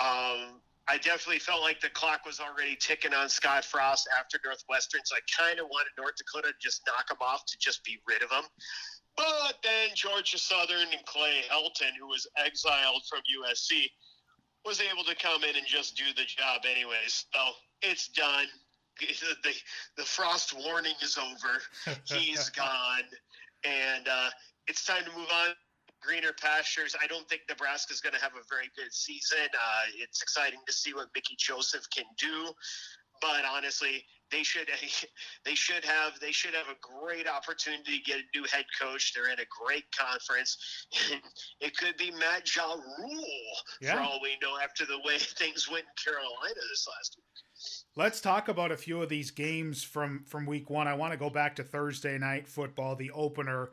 Um, 0.00 0.60
I 0.88 0.98
definitely 0.98 1.38
felt 1.38 1.62
like 1.62 1.80
the 1.80 1.90
clock 1.90 2.26
was 2.26 2.40
already 2.40 2.76
ticking 2.76 3.14
on 3.14 3.28
Scott 3.28 3.64
Frost 3.64 4.08
after 4.18 4.38
Northwestern, 4.44 5.02
so 5.04 5.14
I 5.14 5.20
kind 5.30 5.60
of 5.60 5.66
wanted 5.70 5.90
North 5.96 6.16
Dakota 6.16 6.48
to 6.48 6.54
just 6.60 6.82
knock 6.86 7.08
them 7.08 7.18
off 7.20 7.46
to 7.46 7.56
just 7.58 7.84
be 7.84 8.00
rid 8.08 8.22
of 8.22 8.30
them. 8.30 8.44
But 9.16 9.58
then 9.62 9.90
Georgia 9.94 10.38
Southern 10.38 10.88
and 10.90 11.04
Clay 11.06 11.42
Helton, 11.50 11.94
who 12.00 12.08
was 12.08 12.26
exiled 12.36 13.02
from 13.08 13.20
USC, 13.20 13.86
was 14.64 14.80
able 14.80 15.04
to 15.04 15.14
come 15.16 15.44
in 15.44 15.56
and 15.56 15.66
just 15.66 15.96
do 15.96 16.04
the 16.16 16.24
job 16.24 16.62
anyways. 16.64 17.26
So 17.34 17.40
it's 17.82 18.08
done 18.08 18.46
the 19.42 19.54
the 19.96 20.04
frost 20.04 20.54
warning 20.54 20.94
is 21.02 21.18
over. 21.18 21.96
He's 22.04 22.50
gone, 22.56 23.08
and 23.64 24.08
uh, 24.08 24.30
it's 24.66 24.84
time 24.84 25.04
to 25.04 25.10
move 25.16 25.28
on. 25.32 25.54
Greener 26.00 26.32
pastures. 26.32 26.96
I 27.00 27.06
don't 27.06 27.28
think 27.28 27.42
Nebraska 27.48 27.92
is 27.92 28.00
going 28.00 28.14
to 28.14 28.20
have 28.20 28.32
a 28.32 28.42
very 28.50 28.68
good 28.74 28.92
season. 28.92 29.46
Uh, 29.54 29.84
it's 30.02 30.20
exciting 30.20 30.58
to 30.66 30.72
see 30.72 30.92
what 30.94 31.06
Mickey 31.14 31.36
Joseph 31.38 31.86
can 31.94 32.04
do, 32.18 32.50
but 33.22 33.44
honestly, 33.48 34.04
they 34.32 34.42
should 34.42 34.68
they 35.44 35.54
should 35.54 35.84
have 35.84 36.18
they 36.20 36.32
should 36.32 36.54
have 36.54 36.66
a 36.66 37.04
great 37.04 37.28
opportunity 37.28 37.98
to 37.98 38.04
get 38.04 38.18
a 38.18 38.38
new 38.38 38.44
head 38.52 38.64
coach. 38.78 39.14
They're 39.14 39.32
in 39.32 39.38
a 39.38 39.64
great 39.64 39.84
conference. 39.96 40.86
it 41.60 41.76
could 41.76 41.96
be 41.96 42.10
Matt 42.10 42.54
Ja 42.54 42.74
Rule 42.74 43.24
yeah. 43.80 43.94
for 43.94 44.00
all 44.00 44.18
we 44.20 44.36
know 44.42 44.58
after 44.62 44.84
the 44.84 44.98
way 45.04 45.18
things 45.18 45.70
went 45.70 45.84
in 45.84 46.12
Carolina 46.12 46.60
this 46.70 46.86
last 46.88 47.16
week. 47.16 47.24
Let's 47.94 48.20
talk 48.20 48.48
about 48.48 48.72
a 48.72 48.76
few 48.76 49.00
of 49.00 49.08
these 49.08 49.30
games 49.30 49.84
from 49.84 50.24
from 50.26 50.44
week 50.44 50.68
one. 50.68 50.88
I 50.88 50.94
want 50.94 51.12
to 51.12 51.18
go 51.18 51.30
back 51.30 51.54
to 51.56 51.62
Thursday 51.62 52.18
night 52.18 52.48
football, 52.48 52.96
the 52.96 53.12
opener. 53.12 53.70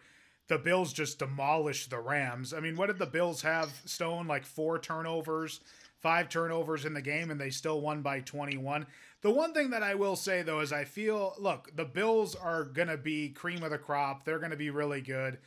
The 0.48 0.58
Bills 0.58 0.94
just 0.94 1.20
demolished 1.20 1.92
the 1.92 2.00
Rams. 2.00 2.56
I 2.56 2.60
mean, 2.60 2.76
what 2.76 2.88
did 2.88 2.98
the 2.98 3.06
Bills 3.06 3.44
have? 3.44 3.70
Stone 3.86 4.26
like 4.26 4.44
four 4.44 4.80
turnovers, 4.80 5.60
five 6.02 6.28
turnovers 6.28 6.86
in 6.86 6.96
the 6.96 7.04
game, 7.04 7.30
and 7.30 7.40
they 7.40 7.52
still 7.52 7.82
won 7.82 8.02
by 8.02 8.22
21. 8.22 8.88
The 9.22 9.32
one 9.32 9.54
thing 9.54 9.72
that 9.72 9.84
I 9.84 9.96
will 9.96 10.16
say 10.16 10.42
though 10.42 10.62
is 10.62 10.72
I 10.72 10.86
feel 10.86 11.36
look, 11.40 11.76
the 11.76 11.86
Bills 11.86 12.36
are 12.36 12.64
gonna 12.64 12.98
be 12.98 13.30
cream 13.30 13.64
of 13.64 13.72
the 13.72 13.78
crop. 13.78 14.24
They're 14.24 14.40
gonna 14.40 14.56
be 14.56 14.70
really 14.70 15.02
good. 15.02 15.40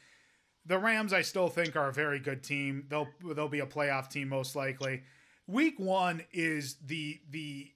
The 0.65 0.79
Rams, 0.79 1.13
I 1.13 1.23
still 1.23 1.49
think, 1.49 1.75
are 1.75 1.89
a 1.89 1.93
very 1.93 2.21
good 2.21 2.43
team. 2.43 2.87
They'll 2.89 3.09
they'll 3.25 3.49
be 3.49 3.61
a 3.61 3.67
playoff 3.67 4.11
team 4.11 4.29
most 4.29 4.55
likely. 4.55 5.03
Week 5.47 5.79
one 5.79 6.23
is 6.33 6.77
the 6.85 7.21
the 7.31 7.73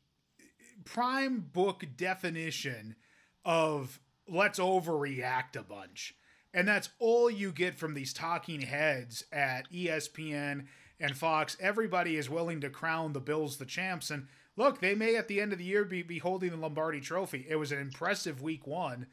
prime 0.84 1.40
book 1.52 1.84
definition 1.96 2.96
of 3.44 4.00
let's 4.28 4.58
overreact 4.58 5.56
a 5.56 5.62
bunch. 5.62 6.14
And 6.52 6.66
that's 6.66 6.88
all 6.98 7.30
you 7.30 7.52
get 7.52 7.78
from 7.78 7.94
these 7.94 8.12
talking 8.12 8.62
heads 8.62 9.24
at 9.30 9.70
ESPN 9.70 10.66
and 10.98 11.16
Fox. 11.16 11.56
Everybody 11.60 12.16
is 12.16 12.30
willing 12.30 12.60
to 12.62 12.70
crown 12.70 13.12
the 13.12 13.20
Bills 13.20 13.58
the 13.58 13.66
champs. 13.66 14.10
And 14.10 14.26
look, 14.56 14.80
they 14.80 14.94
may 14.94 15.16
at 15.16 15.28
the 15.28 15.40
end 15.40 15.52
of 15.52 15.58
the 15.58 15.64
year 15.64 15.84
be, 15.84 16.02
be 16.02 16.18
holding 16.18 16.50
the 16.50 16.56
Lombardi 16.56 17.00
trophy. 17.00 17.46
It 17.48 17.56
was 17.56 17.72
an 17.72 17.78
impressive 17.78 18.42
week 18.42 18.66
one. 18.66 19.06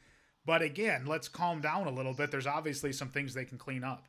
But 0.46 0.62
again, 0.62 1.06
let's 1.06 1.28
calm 1.28 1.60
down 1.60 1.86
a 1.86 1.90
little 1.90 2.12
bit. 2.12 2.30
There's 2.30 2.46
obviously 2.46 2.92
some 2.92 3.08
things 3.08 3.32
they 3.32 3.46
can 3.46 3.58
clean 3.58 3.82
up. 3.82 4.04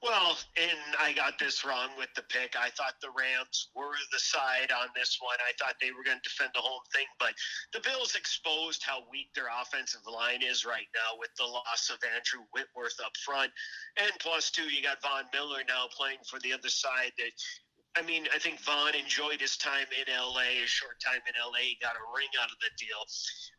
Well, 0.00 0.38
and 0.54 0.78
I 1.00 1.12
got 1.12 1.40
this 1.40 1.64
wrong 1.64 1.90
with 1.98 2.14
the 2.14 2.22
pick. 2.30 2.54
I 2.54 2.70
thought 2.70 2.94
the 3.02 3.10
Rams 3.10 3.70
were 3.74 3.98
the 4.12 4.20
side 4.20 4.70
on 4.70 4.94
this 4.94 5.18
one. 5.20 5.34
I 5.42 5.50
thought 5.58 5.74
they 5.80 5.90
were 5.90 6.04
going 6.04 6.22
to 6.22 6.28
defend 6.28 6.52
the 6.54 6.62
whole 6.62 6.82
thing, 6.94 7.06
but 7.18 7.34
the 7.72 7.80
Bills 7.80 8.14
exposed 8.14 8.84
how 8.86 9.02
weak 9.10 9.34
their 9.34 9.50
offensive 9.50 10.06
line 10.06 10.38
is 10.46 10.64
right 10.64 10.86
now 10.94 11.18
with 11.18 11.34
the 11.36 11.50
loss 11.50 11.90
of 11.90 11.98
Andrew 12.14 12.46
Whitworth 12.54 12.94
up 13.04 13.16
front. 13.26 13.50
And 13.98 14.12
plus, 14.20 14.52
two, 14.52 14.70
you 14.70 14.86
got 14.86 15.02
Von 15.02 15.26
Miller 15.34 15.66
now 15.66 15.90
playing 15.90 16.22
for 16.30 16.38
the 16.46 16.52
other 16.52 16.70
side 16.70 17.10
that 17.18 17.34
I 17.98 18.02
mean, 18.06 18.24
I 18.32 18.38
think 18.38 18.60
Von 18.60 18.94
enjoyed 18.94 19.40
his 19.40 19.56
time 19.56 19.90
in 19.90 20.06
LA, 20.06 20.62
a 20.62 20.66
short 20.70 21.02
time 21.02 21.18
in 21.26 21.34
LA. 21.34 21.74
He 21.74 21.78
got 21.82 21.98
a 21.98 22.04
ring 22.14 22.30
out 22.40 22.46
of 22.46 22.58
the 22.62 22.70
deal. 22.78 23.02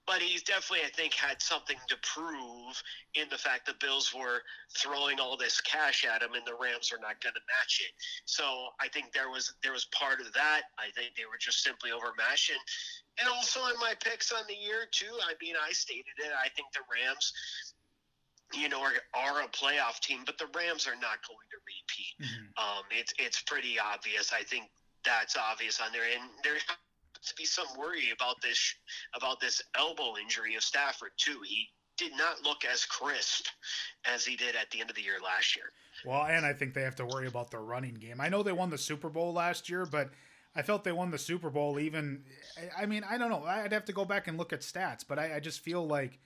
But 0.07 0.23
he's 0.23 0.43
definitely, 0.43 0.87
I 0.87 0.91
think, 0.95 1.13
had 1.13 1.41
something 1.41 1.75
to 1.89 1.95
prove 2.01 2.73
in 3.15 3.27
the 3.29 3.37
fact 3.37 3.67
the 3.67 3.75
Bills 3.83 4.15
were 4.15 4.41
throwing 4.77 5.19
all 5.19 5.35
this 5.35 5.59
cash 5.61 6.05
at 6.07 6.23
him 6.23 6.33
and 6.33 6.47
the 6.47 6.55
Rams 6.55 6.89
are 6.95 7.03
not 7.03 7.19
going 7.19 7.35
to 7.35 7.45
match 7.51 7.83
it. 7.83 7.91
So 8.23 8.71
I 8.79 8.87
think 8.87 9.11
there 9.11 9.29
was 9.29 9.53
there 9.61 9.75
was 9.75 9.85
part 9.91 10.21
of 10.21 10.31
that. 10.33 10.71
I 10.79 10.87
think 10.95 11.19
they 11.19 11.27
were 11.27 11.37
just 11.39 11.61
simply 11.61 11.91
overmatched. 11.91 12.49
And, 12.55 12.63
and 13.19 13.27
also 13.27 13.67
in 13.67 13.77
my 13.83 13.93
picks 13.99 14.31
on 14.31 14.47
the 14.47 14.55
year, 14.55 14.87
too, 14.89 15.11
I 15.27 15.35
mean, 15.43 15.55
I 15.59 15.73
stated 15.73 16.15
it. 16.23 16.31
I 16.31 16.47
think 16.55 16.71
the 16.71 16.87
Rams 16.87 17.33
you 18.53 18.69
know, 18.69 18.81
are, 18.81 18.93
are 19.13 19.41
a 19.41 19.47
playoff 19.47 19.99
team, 20.01 20.21
but 20.25 20.37
the 20.37 20.47
Rams 20.55 20.87
are 20.87 20.95
not 20.95 21.19
going 21.27 21.47
to 21.51 21.59
repeat. 21.65 22.15
Mm-hmm. 22.21 22.79
Um, 22.79 22.83
it's 22.91 23.13
it's 23.17 23.41
pretty 23.41 23.77
obvious. 23.79 24.33
I 24.33 24.43
think 24.43 24.69
that's 25.05 25.37
obvious 25.37 25.79
on 25.79 25.91
there, 25.91 26.03
and 26.03 26.29
there 26.43 26.53
has 26.53 26.77
to 27.27 27.35
be 27.35 27.45
some 27.45 27.67
worry 27.77 28.11
about 28.13 28.41
this 28.41 28.75
about 29.15 29.39
this 29.39 29.61
elbow 29.77 30.15
injury 30.21 30.55
of 30.55 30.63
Stafford 30.63 31.11
too. 31.17 31.39
He 31.45 31.67
did 31.97 32.11
not 32.17 32.43
look 32.43 32.63
as 32.65 32.85
crisp 32.85 33.45
as 34.05 34.25
he 34.25 34.35
did 34.35 34.55
at 34.55 34.71
the 34.71 34.79
end 34.79 34.89
of 34.89 34.95
the 34.95 35.01
year 35.01 35.17
last 35.23 35.55
year. 35.55 35.65
Well, 36.05 36.23
and 36.23 36.45
I 36.45 36.53
think 36.53 36.73
they 36.73 36.83
have 36.83 36.95
to 36.95 37.05
worry 37.05 37.27
about 37.27 37.51
the 37.51 37.59
running 37.59 37.95
game. 37.95 38.21
I 38.21 38.29
know 38.29 38.41
they 38.41 38.53
won 38.53 38.69
the 38.69 38.77
Super 38.77 39.09
Bowl 39.09 39.33
last 39.33 39.69
year, 39.69 39.85
but 39.85 40.11
I 40.55 40.61
felt 40.61 40.85
they 40.85 40.93
won 40.93 41.11
the 41.11 41.17
Super 41.17 41.49
Bowl 41.49 41.77
even. 41.77 42.23
I 42.77 42.85
mean, 42.85 43.03
I 43.07 43.17
don't 43.17 43.29
know. 43.29 43.43
I'd 43.43 43.73
have 43.73 43.85
to 43.85 43.93
go 43.93 44.05
back 44.05 44.27
and 44.27 44.37
look 44.37 44.53
at 44.53 44.61
stats, 44.61 45.03
but 45.07 45.19
I, 45.19 45.35
I 45.35 45.39
just 45.39 45.59
feel 45.59 45.85
like 45.85 46.19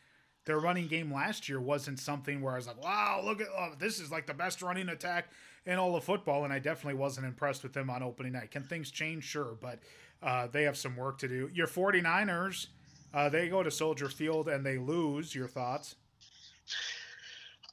their 0.45 0.59
running 0.59 0.87
game 0.87 1.13
last 1.13 1.47
year 1.47 1.59
wasn't 1.59 1.99
something 1.99 2.41
where 2.41 2.53
I 2.53 2.57
was 2.57 2.67
like, 2.67 2.81
wow, 2.81 3.21
look 3.23 3.41
at 3.41 3.47
oh, 3.57 3.73
this 3.79 3.99
is 3.99 4.11
like 4.11 4.27
the 4.27 4.33
best 4.33 4.61
running 4.61 4.89
attack 4.89 5.29
in 5.65 5.77
all 5.77 5.95
of 5.95 6.03
football. 6.03 6.43
And 6.43 6.53
I 6.53 6.59
definitely 6.59 6.99
wasn't 6.99 7.25
impressed 7.25 7.63
with 7.63 7.73
them 7.73 7.89
on 7.89 8.03
opening 8.03 8.33
night. 8.33 8.51
Can 8.51 8.63
things 8.63 8.91
change? 8.91 9.23
Sure, 9.23 9.57
but 9.61 9.79
uh, 10.21 10.47
they 10.47 10.63
have 10.63 10.77
some 10.77 10.95
work 10.95 11.17
to 11.19 11.27
do. 11.27 11.49
Your 11.53 11.67
49ers, 11.67 12.67
uh, 13.13 13.29
they 13.29 13.47
go 13.47 13.63
to 13.63 13.71
Soldier 13.71 14.09
Field 14.09 14.49
and 14.49 14.65
they 14.65 14.77
lose. 14.77 15.33
Your 15.33 15.47
thoughts? 15.47 15.95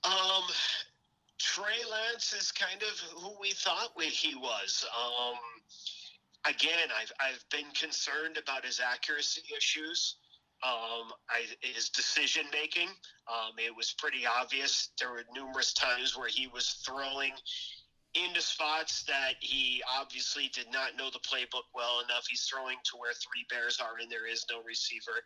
Um, 0.05 0.45
Trey 1.39 1.79
Lance 1.91 2.33
is 2.33 2.53
kind 2.53 2.83
of 2.83 2.99
who 3.21 3.33
we 3.41 3.53
thought 3.53 3.91
he 4.01 4.35
was. 4.35 4.87
Um, 4.97 5.35
again, 6.47 6.89
I've, 6.99 7.13
I've 7.21 7.45
been 7.51 7.71
concerned 7.75 8.39
about 8.41 8.65
his 8.65 8.81
accuracy 8.81 9.43
issues. 9.55 10.17
Um, 10.63 11.13
I, 11.31 11.47
his 11.63 11.89
decision 11.89 12.45
making, 12.53 12.89
um, 13.29 13.53
it 13.57 13.75
was 13.75 13.95
pretty 13.97 14.27
obvious. 14.27 14.91
There 15.01 15.11
were 15.11 15.25
numerous 15.35 15.73
times 15.73 16.17
where 16.17 16.29
he 16.29 16.49
was 16.49 16.83
throwing 16.85 17.33
into 18.15 18.43
spots 18.43 19.05
that 19.05 19.35
he 19.41 19.83
obviously 19.99 20.51
did 20.53 20.67
not 20.73 20.97
know 20.99 21.09
the 21.11 21.21
playbook 21.21 21.71
well 21.75 22.01
enough. 22.05 22.27
He's 22.29 22.43
throwing 22.43 22.77
to 22.85 22.99
where 22.99 23.13
three 23.13 23.47
bears 23.49 23.81
are 23.81 24.03
and 24.03 24.11
there 24.11 24.27
is 24.27 24.45
no 24.51 24.63
receiver. 24.63 25.23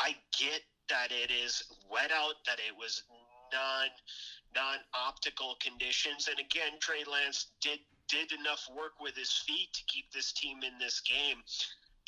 I 0.00 0.14
get 0.38 0.62
that 0.88 1.10
it 1.10 1.30
is 1.30 1.62
wet 1.90 2.10
out, 2.12 2.34
that 2.46 2.58
it 2.58 2.74
was 2.76 3.02
non 3.52 3.88
non 4.54 4.78
optical 4.94 5.56
conditions, 5.60 6.28
and 6.28 6.38
again, 6.38 6.78
Trey 6.80 7.04
Lance 7.10 7.52
did 7.60 7.78
did 8.08 8.32
enough 8.32 8.66
work 8.74 8.92
with 9.00 9.14
his 9.14 9.32
feet 9.32 9.68
to 9.74 9.84
keep 9.86 10.10
this 10.12 10.32
team 10.32 10.62
in 10.62 10.78
this 10.78 11.00
game. 11.00 11.42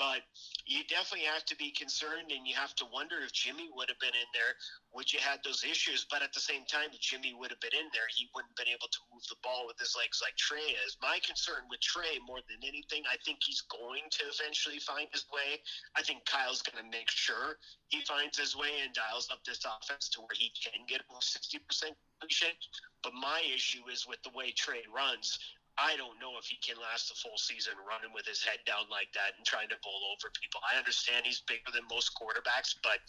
But 0.01 0.25
you 0.65 0.81
definitely 0.89 1.29
have 1.29 1.45
to 1.45 1.57
be 1.61 1.77
concerned, 1.77 2.33
and 2.33 2.49
you 2.49 2.57
have 2.57 2.73
to 2.81 2.89
wonder 2.89 3.21
if 3.21 3.37
Jimmy 3.37 3.69
would 3.77 3.93
have 3.93 4.01
been 4.01 4.17
in 4.17 4.31
there, 4.33 4.57
would 4.97 5.13
you 5.13 5.21
had 5.21 5.45
those 5.45 5.61
issues? 5.61 6.09
But 6.09 6.25
at 6.25 6.33
the 6.33 6.41
same 6.41 6.65
time, 6.65 6.89
if 6.97 7.05
Jimmy 7.05 7.37
would 7.37 7.53
have 7.53 7.61
been 7.61 7.77
in 7.77 7.93
there, 7.93 8.09
he 8.09 8.33
wouldn't 8.33 8.57
have 8.57 8.65
been 8.65 8.73
able 8.73 8.89
to 8.89 9.03
move 9.13 9.21
the 9.29 9.37
ball 9.45 9.69
with 9.69 9.77
his 9.77 9.93
legs 9.93 10.25
like 10.25 10.33
Trey 10.41 10.73
is. 10.89 10.97
My 11.05 11.21
concern 11.21 11.69
with 11.69 11.85
Trey, 11.85 12.17
more 12.25 12.41
than 12.49 12.65
anything, 12.65 13.05
I 13.13 13.21
think 13.29 13.45
he's 13.45 13.61
going 13.69 14.09
to 14.09 14.25
eventually 14.33 14.81
find 14.81 15.05
his 15.13 15.29
way. 15.29 15.61
I 15.93 16.01
think 16.01 16.25
Kyle's 16.25 16.65
going 16.65 16.81
to 16.81 16.89
make 16.89 17.13
sure 17.13 17.61
he 17.93 18.01
finds 18.09 18.41
his 18.41 18.57
way 18.57 18.81
and 18.81 18.97
dials 18.97 19.29
up 19.29 19.45
this 19.45 19.61
offense 19.69 20.09
to 20.17 20.25
where 20.25 20.33
he 20.33 20.49
can 20.57 20.81
get 20.89 21.05
a 21.05 21.13
60% 21.13 21.61
completion. 21.61 22.57
But 23.05 23.13
my 23.13 23.45
issue 23.53 23.85
is 23.93 24.09
with 24.09 24.25
the 24.25 24.33
way 24.33 24.49
Trey 24.57 24.81
runs. 24.89 25.37
I 25.79 25.97
don't 25.97 26.19
know 26.21 26.37
if 26.37 26.47
he 26.47 26.59
can 26.61 26.77
last 26.81 27.11
a 27.11 27.17
full 27.17 27.39
season 27.39 27.75
running 27.87 28.13
with 28.13 28.27
his 28.27 28.43
head 28.43 28.59
down 28.67 28.91
like 28.91 29.13
that 29.15 29.39
and 29.39 29.47
trying 29.47 29.71
to 29.71 29.79
bowl 29.81 30.03
over 30.13 30.33
people. 30.35 30.61
I 30.67 30.77
understand 30.77 31.25
he's 31.25 31.41
bigger 31.47 31.71
than 31.73 31.87
most 31.89 32.13
quarterbacks, 32.19 32.75
but 32.83 33.01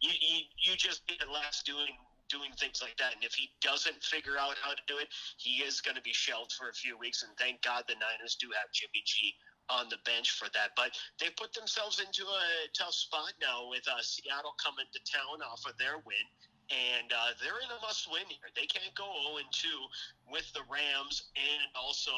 you 0.00 0.14
you, 0.14 0.36
you 0.56 0.72
just 0.76 1.06
get 1.06 1.26
less 1.28 1.62
doing 1.62 1.92
doing 2.28 2.52
things 2.60 2.80
like 2.84 2.96
that. 3.00 3.16
And 3.16 3.24
if 3.24 3.34
he 3.34 3.50
doesn't 3.60 4.04
figure 4.04 4.36
out 4.38 4.56
how 4.60 4.76
to 4.76 4.84
do 4.86 5.00
it, 5.00 5.08
he 5.36 5.64
is 5.64 5.80
going 5.80 5.96
to 5.96 6.04
be 6.04 6.12
shelved 6.12 6.52
for 6.52 6.68
a 6.68 6.76
few 6.76 6.96
weeks. 6.96 7.24
And 7.24 7.32
thank 7.36 7.62
God 7.64 7.84
the 7.88 7.96
Niners 7.96 8.36
do 8.36 8.48
have 8.52 8.70
Jimmy 8.72 9.02
G 9.04 9.34
on 9.68 9.88
the 9.88 10.00
bench 10.04 10.32
for 10.32 10.48
that. 10.52 10.72
But 10.76 10.96
they 11.20 11.28
put 11.36 11.52
themselves 11.52 12.00
into 12.00 12.24
a 12.24 12.68
tough 12.76 12.94
spot 12.94 13.32
now 13.40 13.68
with 13.68 13.84
uh, 13.88 14.00
Seattle 14.00 14.56
coming 14.56 14.86
to 14.92 15.00
town 15.04 15.40
off 15.44 15.64
of 15.66 15.76
their 15.76 16.00
win 16.04 16.24
and 16.70 17.12
uh, 17.12 17.32
they're 17.40 17.60
in 17.64 17.70
a 17.72 17.80
must-win 17.80 18.28
here. 18.28 18.52
They 18.54 18.66
can't 18.66 18.94
go 18.94 19.08
0 19.36 19.44
2 19.50 20.32
with 20.32 20.52
the 20.52 20.60
Rams 20.68 21.32
and 21.36 21.68
also 21.74 22.12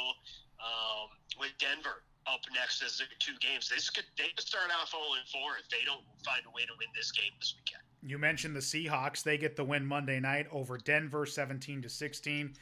um, 0.59 1.09
with 1.39 1.55
Denver 1.59 2.03
up 2.27 2.41
next 2.55 2.83
as 2.83 2.99
their 2.99 3.09
two 3.19 3.39
games. 3.41 3.69
This 3.69 3.91
could 3.91 4.05
they 4.19 4.29
could 4.37 4.47
start 4.47 4.71
off 4.71 4.91
0 4.91 5.03
4 5.33 5.41
if 5.63 5.69
they 5.71 5.85
don't 5.85 6.05
find 6.25 6.43
a 6.47 6.53
way 6.55 6.63
to 6.63 6.75
win 6.79 6.89
this 6.95 7.13
game 7.13 7.33
this 7.39 7.55
weekend. 7.57 7.83
You 8.03 8.19
mentioned 8.19 8.57
the 8.57 8.61
Seahawks; 8.61 9.23
they 9.23 9.39
get 9.39 9.57
the 9.57 9.65
win 9.65 9.87
Monday 9.87 10.21
night 10.21 10.47
over 10.53 10.79
Denver, 10.79 11.27
17 11.27 11.83
to 11.83 11.89
16. 11.89 12.55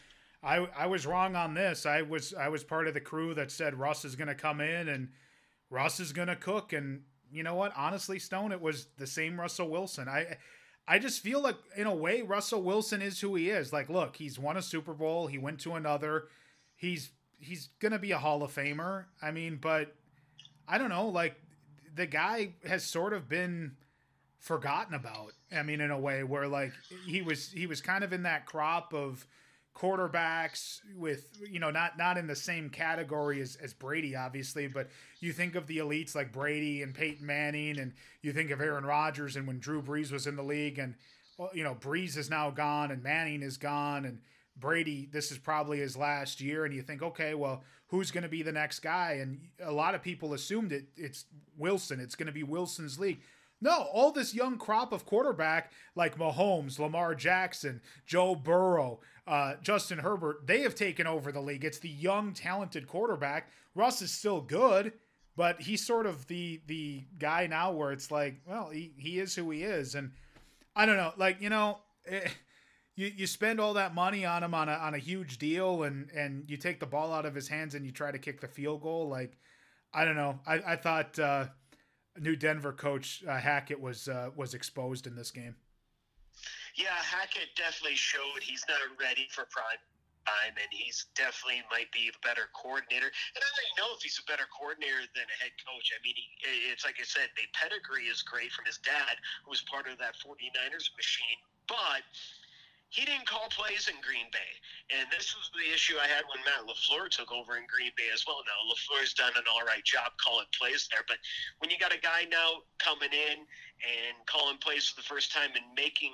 I, 0.42 0.68
I 0.76 0.86
was 0.86 1.06
wrong 1.06 1.34
on 1.34 1.54
this. 1.54 1.86
I 1.86 2.02
was 2.02 2.34
I 2.34 2.48
was 2.48 2.62
part 2.62 2.86
of 2.86 2.94
the 2.94 3.00
crew 3.00 3.34
that 3.34 3.50
said 3.50 3.78
Russ 3.78 4.04
is 4.04 4.14
going 4.14 4.28
to 4.28 4.34
come 4.34 4.60
in 4.60 4.88
and 4.88 5.08
Russ 5.70 6.00
is 6.00 6.12
going 6.12 6.28
to 6.28 6.36
cook. 6.36 6.72
And 6.72 7.02
you 7.32 7.42
know 7.42 7.56
what? 7.56 7.72
Honestly, 7.76 8.18
Stone, 8.18 8.52
it 8.52 8.60
was 8.60 8.86
the 8.98 9.06
same 9.06 9.38
Russell 9.38 9.68
Wilson. 9.68 10.08
I 10.08 10.36
I 10.88 10.98
just 10.98 11.20
feel 11.20 11.42
like, 11.42 11.56
in 11.76 11.86
a 11.86 11.94
way, 11.94 12.22
Russell 12.22 12.62
Wilson 12.62 13.02
is 13.02 13.20
who 13.20 13.34
he 13.34 13.50
is. 13.50 13.72
Like, 13.72 13.90
look, 13.90 14.16
he's 14.16 14.38
won 14.38 14.56
a 14.56 14.62
Super 14.62 14.94
Bowl. 14.94 15.26
He 15.26 15.36
went 15.36 15.60
to 15.60 15.74
another. 15.74 16.28
He's 16.76 17.10
he's 17.40 17.68
gonna 17.78 17.98
be 17.98 18.12
a 18.12 18.18
Hall 18.18 18.42
of 18.42 18.54
Famer. 18.54 19.04
I 19.20 19.30
mean, 19.30 19.58
but 19.60 19.94
I 20.66 20.78
don't 20.78 20.88
know. 20.88 21.08
Like, 21.08 21.36
the 21.94 22.06
guy 22.06 22.54
has 22.66 22.84
sort 22.84 23.12
of 23.12 23.28
been 23.28 23.72
forgotten 24.38 24.94
about. 24.94 25.32
I 25.52 25.62
mean, 25.62 25.80
in 25.80 25.90
a 25.90 25.98
way 25.98 26.24
where 26.24 26.48
like 26.48 26.72
he 27.06 27.22
was 27.22 27.50
he 27.50 27.66
was 27.66 27.80
kind 27.80 28.02
of 28.02 28.12
in 28.12 28.22
that 28.22 28.46
crop 28.46 28.94
of 28.94 29.26
quarterbacks 29.78 30.80
with 30.96 31.28
you 31.48 31.60
know 31.60 31.70
not 31.70 31.96
not 31.96 32.18
in 32.18 32.26
the 32.26 32.34
same 32.34 32.68
category 32.68 33.40
as, 33.40 33.56
as 33.56 33.72
Brady 33.72 34.16
obviously 34.16 34.66
but 34.66 34.88
you 35.20 35.32
think 35.32 35.54
of 35.54 35.66
the 35.66 35.78
elites 35.78 36.14
like 36.14 36.32
Brady 36.32 36.82
and 36.82 36.92
Peyton 36.94 37.24
Manning 37.24 37.78
and 37.78 37.92
you 38.22 38.32
think 38.32 38.50
of 38.50 38.60
Aaron 38.60 38.84
Rodgers 38.84 39.36
and 39.36 39.46
when 39.46 39.60
Drew 39.60 39.80
Brees 39.80 40.10
was 40.10 40.26
in 40.26 40.34
the 40.34 40.42
league 40.42 40.78
and 40.78 40.94
you 41.52 41.62
know 41.62 41.74
Brees 41.74 42.16
is 42.16 42.28
now 42.28 42.50
gone 42.50 42.90
and 42.90 43.02
Manning 43.02 43.42
is 43.42 43.56
gone 43.56 44.04
and 44.04 44.18
Brady 44.56 45.08
this 45.12 45.30
is 45.30 45.38
probably 45.38 45.78
his 45.78 45.96
last 45.96 46.40
year 46.40 46.64
and 46.64 46.74
you 46.74 46.82
think 46.82 47.02
okay 47.02 47.34
well 47.34 47.62
who's 47.88 48.10
going 48.10 48.22
to 48.22 48.28
be 48.28 48.42
the 48.42 48.52
next 48.52 48.80
guy? 48.80 49.18
And 49.20 49.40
a 49.62 49.72
lot 49.72 49.94
of 49.94 50.02
people 50.02 50.34
assumed 50.34 50.72
it 50.72 50.86
it's 50.96 51.24
Wilson 51.56 52.00
it's 52.00 52.14
going 52.14 52.26
to 52.26 52.32
be 52.32 52.42
Wilson's 52.42 52.98
league 52.98 53.20
no, 53.60 53.88
all 53.92 54.12
this 54.12 54.34
young 54.34 54.56
crop 54.56 54.92
of 54.92 55.04
quarterback 55.04 55.72
like 55.94 56.16
Mahomes, 56.18 56.78
Lamar 56.78 57.14
Jackson, 57.14 57.80
Joe 58.06 58.34
Burrow, 58.34 59.00
uh, 59.26 59.54
Justin 59.62 59.98
Herbert, 59.98 60.46
they 60.46 60.62
have 60.62 60.74
taken 60.74 61.06
over 61.06 61.32
the 61.32 61.40
league. 61.40 61.64
It's 61.64 61.78
the 61.78 61.88
young, 61.88 62.32
talented 62.32 62.86
quarterback. 62.86 63.50
Russ 63.74 64.00
is 64.00 64.10
still 64.10 64.40
good, 64.40 64.92
but 65.36 65.60
he's 65.60 65.84
sort 65.84 66.06
of 66.06 66.26
the 66.28 66.60
the 66.66 67.04
guy 67.18 67.46
now 67.46 67.72
where 67.72 67.92
it's 67.92 68.10
like, 68.10 68.40
well, 68.46 68.70
he, 68.70 68.92
he 68.96 69.18
is 69.18 69.34
who 69.34 69.50
he 69.50 69.62
is, 69.62 69.94
and 69.94 70.12
I 70.74 70.86
don't 70.86 70.96
know, 70.96 71.12
like 71.16 71.40
you 71.40 71.50
know, 71.50 71.78
eh, 72.06 72.28
you 72.96 73.12
you 73.14 73.26
spend 73.26 73.60
all 73.60 73.74
that 73.74 73.94
money 73.94 74.24
on 74.24 74.42
him 74.42 74.54
on 74.54 74.68
a 74.68 74.72
on 74.72 74.94
a 74.94 74.98
huge 74.98 75.38
deal, 75.38 75.82
and 75.82 76.10
and 76.10 76.48
you 76.48 76.56
take 76.56 76.80
the 76.80 76.86
ball 76.86 77.12
out 77.12 77.26
of 77.26 77.34
his 77.34 77.48
hands 77.48 77.74
and 77.74 77.84
you 77.84 77.92
try 77.92 78.10
to 78.10 78.18
kick 78.18 78.40
the 78.40 78.48
field 78.48 78.82
goal, 78.82 79.08
like 79.08 79.36
I 79.92 80.04
don't 80.04 80.16
know, 80.16 80.40
I 80.46 80.54
I 80.72 80.76
thought 80.76 81.18
uh, 81.18 81.46
new 82.20 82.36
Denver 82.36 82.72
coach 82.72 83.24
uh, 83.26 83.38
Hackett 83.38 83.80
was 83.80 84.08
uh, 84.08 84.30
was 84.34 84.54
exposed 84.54 85.06
in 85.06 85.16
this 85.16 85.30
game. 85.30 85.56
Yeah, 86.76 86.94
Hackett 86.94 87.56
definitely 87.56 87.96
showed 87.96 88.38
he's 88.40 88.64
not 88.68 88.78
ready 89.00 89.26
for 89.34 89.46
prime 89.50 89.82
time, 90.28 90.54
and 90.60 90.70
he's 90.70 91.08
definitely 91.16 91.64
might 91.72 91.90
be 91.90 92.12
a 92.12 92.16
better 92.20 92.52
coordinator. 92.52 93.08
And 93.08 93.40
I 93.40 93.50
don't 93.50 93.76
know 93.80 93.90
if 93.96 94.04
he's 94.04 94.20
a 94.20 94.26
better 94.28 94.44
coordinator 94.52 95.08
than 95.16 95.24
a 95.24 95.36
head 95.40 95.56
coach. 95.64 95.88
I 95.90 95.98
mean, 96.04 96.14
he, 96.14 96.28
it's 96.68 96.84
like 96.84 97.00
I 97.00 97.08
said, 97.08 97.32
the 97.34 97.48
pedigree 97.56 98.06
is 98.06 98.20
great 98.20 98.52
from 98.52 98.68
his 98.68 98.78
dad, 98.84 99.16
who 99.42 99.50
was 99.50 99.64
part 99.66 99.88
of 99.88 99.96
that 99.98 100.20
49ers 100.20 100.92
machine, 100.94 101.40
but 101.66 102.04
he 102.88 103.04
didn't 103.04 103.28
call 103.28 103.48
plays 103.52 103.88
in 103.88 103.96
Green 104.00 104.26
Bay. 104.32 104.52
And 104.88 105.08
this 105.12 105.36
was 105.36 105.52
the 105.52 105.68
issue 105.72 106.00
I 106.00 106.08
had 106.08 106.24
when 106.32 106.40
Matt 106.44 106.64
LaFleur 106.64 107.12
took 107.12 107.28
over 107.32 107.60
in 107.60 107.68
Green 107.68 107.92
Bay 107.96 108.08
as 108.12 108.24
well. 108.24 108.40
Now, 108.48 108.58
LaFleur's 108.72 109.12
done 109.12 109.36
an 109.36 109.44
all 109.44 109.64
right 109.64 109.84
job 109.84 110.16
calling 110.16 110.48
plays 110.56 110.88
there, 110.88 111.04
but 111.06 111.20
when 111.60 111.68
you 111.70 111.76
got 111.76 111.92
a 111.92 112.00
guy 112.00 112.24
now 112.32 112.64
coming 112.80 113.12
in 113.12 113.44
and 113.84 114.14
calling 114.24 114.56
plays 114.58 114.88
for 114.88 114.96
the 114.96 115.06
first 115.06 115.32
time 115.32 115.52
and 115.52 115.64
making 115.76 116.12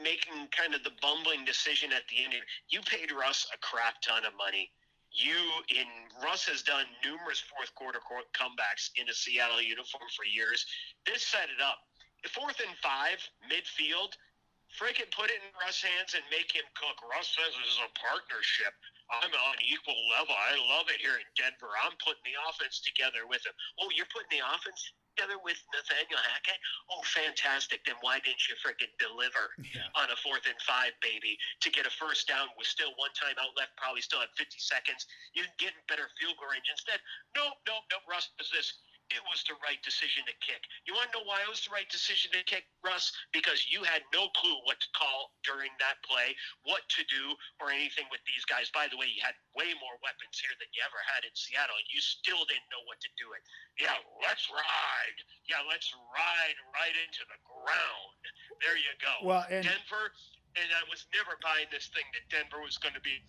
making 0.00 0.48
kind 0.56 0.74
of 0.74 0.82
the 0.84 0.94
bumbling 1.02 1.44
decision 1.44 1.92
at 1.92 2.02
the 2.08 2.24
end. 2.24 2.32
You 2.68 2.80
paid 2.80 3.12
Russ 3.12 3.46
a 3.52 3.58
crap 3.58 4.00
ton 4.00 4.24
of 4.24 4.32
money. 4.38 4.72
You 5.12 5.36
in 5.68 5.84
Russ 6.24 6.48
has 6.48 6.62
done 6.62 6.88
numerous 7.04 7.44
fourth 7.44 7.74
quarter 7.74 8.00
comebacks 8.32 8.88
in 8.96 9.08
a 9.08 9.14
Seattle 9.14 9.60
uniform 9.60 10.08
for 10.16 10.24
years. 10.24 10.64
This 11.04 11.22
set 11.22 11.52
it 11.52 11.60
up. 11.60 11.76
Fourth 12.32 12.60
and 12.64 12.74
five, 12.80 13.20
midfield. 13.50 14.16
Frickin' 14.72 15.12
put 15.12 15.28
it 15.28 15.40
in 15.44 15.52
Russ' 15.60 15.84
hands 15.84 16.16
and 16.16 16.24
make 16.32 16.48
him 16.48 16.64
cook. 16.72 16.96
Russ 17.04 17.36
says 17.36 17.52
this 17.52 17.76
is 17.76 17.82
a 17.84 17.92
partnership. 17.92 18.72
I'm 19.12 19.28
on 19.28 19.56
equal 19.60 19.98
level. 20.16 20.32
I 20.32 20.56
love 20.72 20.88
it 20.88 20.96
here 21.04 21.20
in 21.20 21.28
Denver. 21.36 21.68
I'm 21.84 21.92
putting 22.00 22.24
the 22.24 22.40
offense 22.48 22.80
together 22.80 23.28
with 23.28 23.44
him. 23.44 23.52
Oh, 23.76 23.92
you're 23.92 24.08
putting 24.08 24.32
the 24.32 24.40
offense 24.40 24.80
together 25.12 25.36
with 25.44 25.60
Nathaniel 25.76 26.20
Hackett? 26.24 26.56
Oh, 26.88 27.04
fantastic. 27.04 27.84
Then 27.84 28.00
why 28.00 28.24
didn't 28.24 28.40
you 28.48 28.56
freaking 28.56 28.88
deliver 28.96 29.52
yeah. 29.60 29.92
on 29.92 30.08
a 30.08 30.16
fourth 30.24 30.48
and 30.48 30.56
five, 30.64 30.96
baby, 31.04 31.36
to 31.60 31.68
get 31.68 31.84
a 31.84 31.92
first 31.92 32.24
down 32.24 32.48
with 32.56 32.64
still 32.64 32.96
one 32.96 33.12
time 33.12 33.36
out 33.36 33.52
left, 33.60 33.76
probably 33.76 34.00
still 34.00 34.24
had 34.24 34.32
50 34.40 34.56
seconds? 34.56 35.04
You 35.36 35.44
can 35.44 35.56
get 35.60 35.76
better 35.84 36.08
field 36.16 36.40
goal 36.40 36.48
range. 36.48 36.72
Instead, 36.72 37.04
nope, 37.36 37.60
nope, 37.68 37.84
nope. 37.92 38.08
Russ 38.08 38.32
does 38.40 38.48
this 38.48 38.80
it 39.12 39.24
was 39.28 39.44
the 39.44 39.56
right 39.60 39.80
decision 39.84 40.24
to 40.28 40.34
kick. 40.40 40.64
You 40.88 40.96
want 40.96 41.12
to 41.12 41.20
know 41.20 41.26
why 41.28 41.44
it 41.44 41.50
was 41.50 41.62
the 41.64 41.72
right 41.72 41.88
decision 41.88 42.32
to 42.32 42.42
kick, 42.44 42.64
Russ? 42.84 43.12
Because 43.32 43.68
you 43.68 43.84
had 43.84 44.02
no 44.12 44.32
clue 44.36 44.56
what 44.64 44.80
to 44.80 44.88
call 44.96 45.32
during 45.44 45.70
that 45.78 46.00
play, 46.04 46.32
what 46.64 46.84
to 46.96 47.02
do, 47.08 47.36
or 47.60 47.68
anything 47.72 48.08
with 48.08 48.20
these 48.24 48.44
guys. 48.48 48.72
By 48.72 48.88
the 48.88 48.96
way, 48.96 49.08
you 49.12 49.20
had 49.20 49.36
way 49.52 49.72
more 49.80 49.96
weapons 50.00 50.36
here 50.40 50.52
than 50.56 50.68
you 50.72 50.80
ever 50.84 51.00
had 51.08 51.24
in 51.24 51.32
Seattle. 51.36 51.76
And 51.76 51.88
you 51.92 52.00
still 52.00 52.42
didn't 52.48 52.68
know 52.72 52.82
what 52.88 53.00
to 53.04 53.10
do 53.20 53.32
it. 53.36 53.42
Yeah, 53.80 53.96
let's 54.24 54.48
ride. 54.52 55.18
Yeah, 55.48 55.62
let's 55.68 55.88
ride 56.12 56.58
right 56.72 56.96
into 57.08 57.22
the 57.28 57.38
ground. 57.44 58.20
There 58.64 58.76
you 58.76 58.92
go. 59.00 59.14
Well, 59.24 59.44
and- 59.48 59.64
Denver, 59.64 60.12
and 60.56 60.68
I 60.72 60.84
was 60.92 61.08
never 61.16 61.40
buying 61.40 61.68
this 61.72 61.88
thing 61.92 62.04
that 62.12 62.24
Denver 62.28 62.60
was 62.60 62.76
going 62.76 62.92
to 62.96 63.04
be 63.04 63.20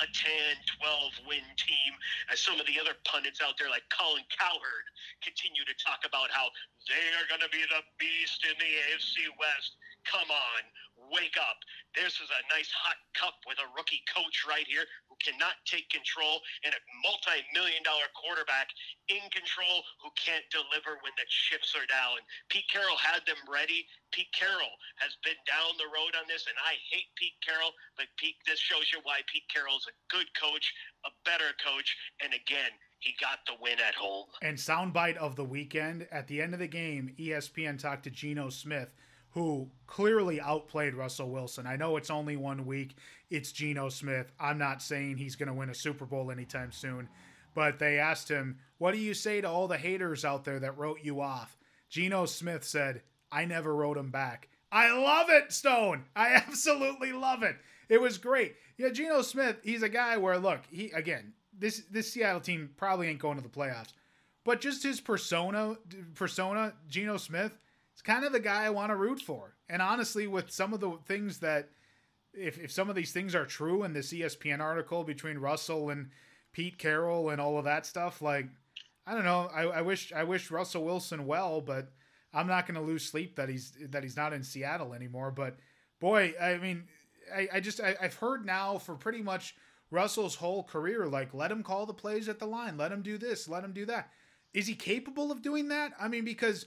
a 0.00 0.06
10, 0.06 0.56
12 0.80 1.28
win 1.28 1.46
team, 1.56 1.92
as 2.32 2.40
some 2.40 2.60
of 2.60 2.66
the 2.66 2.80
other 2.80 2.96
pundits 3.04 3.40
out 3.40 3.56
there, 3.58 3.68
like 3.68 3.84
Colin 3.92 4.24
Cowherd, 4.32 4.86
continue 5.20 5.64
to 5.64 5.76
talk 5.80 6.04
about 6.04 6.32
how 6.32 6.48
they 6.88 7.04
are 7.20 7.26
going 7.28 7.44
to 7.44 7.52
be 7.52 7.62
the 7.68 7.82
beast 8.00 8.44
in 8.48 8.56
the 8.56 8.70
AFC 8.90 9.28
West. 9.36 9.76
Come 10.08 10.30
on, 10.32 10.62
wake 11.10 11.36
up. 11.36 11.58
This 11.92 12.22
is 12.22 12.30
a 12.30 12.42
nice 12.54 12.70
hot 12.70 12.98
cup 13.18 13.42
with 13.44 13.58
a 13.58 13.68
rookie 13.74 14.02
coach 14.06 14.46
right 14.46 14.66
here 14.66 14.86
who 15.10 15.18
cannot 15.18 15.58
take 15.66 15.90
control 15.90 16.38
and 16.62 16.70
a 16.70 16.80
multi 17.02 17.42
million 17.52 17.82
dollar 17.82 18.06
quarterback 18.14 18.70
in 19.10 19.22
control 19.34 19.82
who 19.98 20.10
can't 20.14 20.46
deliver 20.54 21.02
when 21.02 21.14
the 21.18 21.26
chips 21.26 21.74
are 21.74 21.86
down. 21.90 22.22
Pete 22.48 22.70
Carroll 22.70 22.98
had 22.98 23.26
them 23.26 23.38
ready. 23.50 23.84
Pete 24.14 24.30
Carroll 24.30 24.74
has 25.02 25.18
been 25.26 25.38
down 25.46 25.74
the 25.78 25.90
road 25.90 26.14
on 26.14 26.26
this, 26.30 26.46
and 26.46 26.58
I 26.62 26.78
hate 26.90 27.10
Pete 27.18 27.38
Carroll, 27.42 27.74
but 27.98 28.06
Pete, 28.18 28.38
this 28.46 28.58
shows 28.58 28.90
you 28.94 29.02
why 29.02 29.22
Pete 29.26 29.46
Carroll 29.50 29.78
is 29.78 29.86
a 29.90 29.96
good 30.10 30.26
coach, 30.38 30.70
a 31.06 31.10
better 31.26 31.54
coach, 31.62 31.94
and 32.22 32.34
again, 32.34 32.70
he 33.00 33.14
got 33.20 33.38
the 33.46 33.54
win 33.60 33.78
at 33.80 33.94
home. 33.94 34.26
And 34.42 34.58
soundbite 34.58 35.16
of 35.16 35.34
the 35.34 35.44
weekend 35.44 36.06
at 36.12 36.28
the 36.28 36.42
end 36.42 36.54
of 36.54 36.60
the 36.60 36.68
game, 36.68 37.14
ESPN 37.18 37.78
talked 37.78 38.04
to 38.04 38.10
Geno 38.10 38.50
Smith 38.50 38.94
who 39.32 39.70
clearly 39.86 40.40
outplayed 40.40 40.94
Russell 40.94 41.30
Wilson. 41.30 41.66
I 41.66 41.76
know 41.76 41.96
it's 41.96 42.10
only 42.10 42.36
one 42.36 42.66
week. 42.66 42.96
It's 43.30 43.52
Geno 43.52 43.88
Smith. 43.88 44.32
I'm 44.40 44.58
not 44.58 44.82
saying 44.82 45.16
he's 45.16 45.36
going 45.36 45.48
to 45.48 45.54
win 45.54 45.70
a 45.70 45.74
Super 45.74 46.04
Bowl 46.04 46.30
anytime 46.30 46.72
soon, 46.72 47.08
but 47.54 47.78
they 47.78 47.98
asked 47.98 48.28
him, 48.28 48.58
What 48.78 48.92
do 48.92 48.98
you 48.98 49.14
say 49.14 49.40
to 49.40 49.48
all 49.48 49.68
the 49.68 49.78
haters 49.78 50.24
out 50.24 50.44
there 50.44 50.58
that 50.60 50.78
wrote 50.78 51.00
you 51.02 51.20
off? 51.20 51.56
Geno 51.88 52.26
Smith 52.26 52.64
said, 52.64 53.02
I 53.30 53.44
never 53.44 53.74
wrote 53.74 53.96
him 53.96 54.10
back. 54.10 54.48
I 54.72 54.92
love 54.92 55.30
it, 55.30 55.52
Stone. 55.52 56.04
I 56.14 56.28
absolutely 56.46 57.12
love 57.12 57.42
it. 57.42 57.56
It 57.88 58.00
was 58.00 58.18
great. 58.18 58.54
Yeah, 58.78 58.90
Geno 58.90 59.22
Smith, 59.22 59.56
he's 59.62 59.82
a 59.82 59.88
guy 59.88 60.16
where 60.16 60.38
look, 60.38 60.60
he 60.70 60.90
again, 60.90 61.34
this 61.56 61.82
this 61.90 62.12
Seattle 62.12 62.40
team 62.40 62.70
probably 62.76 63.08
ain't 63.08 63.18
going 63.18 63.36
to 63.36 63.42
the 63.42 63.48
playoffs. 63.48 63.92
But 64.44 64.60
just 64.60 64.82
his 64.82 65.00
persona 65.00 65.76
persona, 66.14 66.74
Geno 66.88 67.16
Smith, 67.16 67.58
it's 68.00 68.06
kind 68.06 68.24
of 68.24 68.32
the 68.32 68.40
guy 68.40 68.64
I 68.64 68.70
want 68.70 68.88
to 68.88 68.96
root 68.96 69.20
for. 69.20 69.56
And 69.68 69.82
honestly, 69.82 70.26
with 70.26 70.50
some 70.50 70.72
of 70.72 70.80
the 70.80 70.96
things 71.04 71.40
that, 71.40 71.68
if, 72.32 72.56
if 72.56 72.72
some 72.72 72.88
of 72.88 72.96
these 72.96 73.12
things 73.12 73.34
are 73.34 73.44
true 73.44 73.82
in 73.84 73.92
this 73.92 74.10
ESPN 74.10 74.60
article 74.60 75.04
between 75.04 75.36
Russell 75.36 75.90
and 75.90 76.08
Pete 76.54 76.78
Carroll 76.78 77.28
and 77.28 77.38
all 77.42 77.58
of 77.58 77.66
that 77.66 77.84
stuff, 77.84 78.22
like, 78.22 78.46
I 79.06 79.12
don't 79.12 79.26
know. 79.26 79.50
I, 79.54 79.64
I 79.64 79.82
wish 79.82 80.14
I 80.14 80.24
wish 80.24 80.50
Russell 80.50 80.82
Wilson 80.82 81.26
well, 81.26 81.60
but 81.60 81.92
I'm 82.32 82.46
not 82.46 82.66
going 82.66 82.76
to 82.76 82.80
lose 82.80 83.04
sleep 83.04 83.36
that 83.36 83.50
he's 83.50 83.76
that 83.90 84.02
he's 84.02 84.16
not 84.16 84.32
in 84.32 84.44
Seattle 84.44 84.94
anymore. 84.94 85.30
But 85.30 85.58
boy, 86.00 86.32
I 86.40 86.56
mean, 86.56 86.84
I, 87.34 87.48
I 87.52 87.60
just 87.60 87.82
I, 87.82 87.96
I've 88.00 88.14
heard 88.14 88.46
now 88.46 88.78
for 88.78 88.94
pretty 88.94 89.20
much 89.20 89.56
Russell's 89.90 90.36
whole 90.36 90.62
career, 90.62 91.06
like 91.06 91.34
let 91.34 91.52
him 91.52 91.62
call 91.62 91.84
the 91.84 91.92
plays 91.92 92.30
at 92.30 92.38
the 92.38 92.46
line, 92.46 92.78
let 92.78 92.92
him 92.92 93.02
do 93.02 93.18
this, 93.18 93.46
let 93.46 93.62
him 93.62 93.74
do 93.74 93.84
that. 93.84 94.08
Is 94.54 94.66
he 94.66 94.74
capable 94.74 95.30
of 95.30 95.42
doing 95.42 95.68
that? 95.68 95.92
I 96.00 96.08
mean, 96.08 96.24
because 96.24 96.64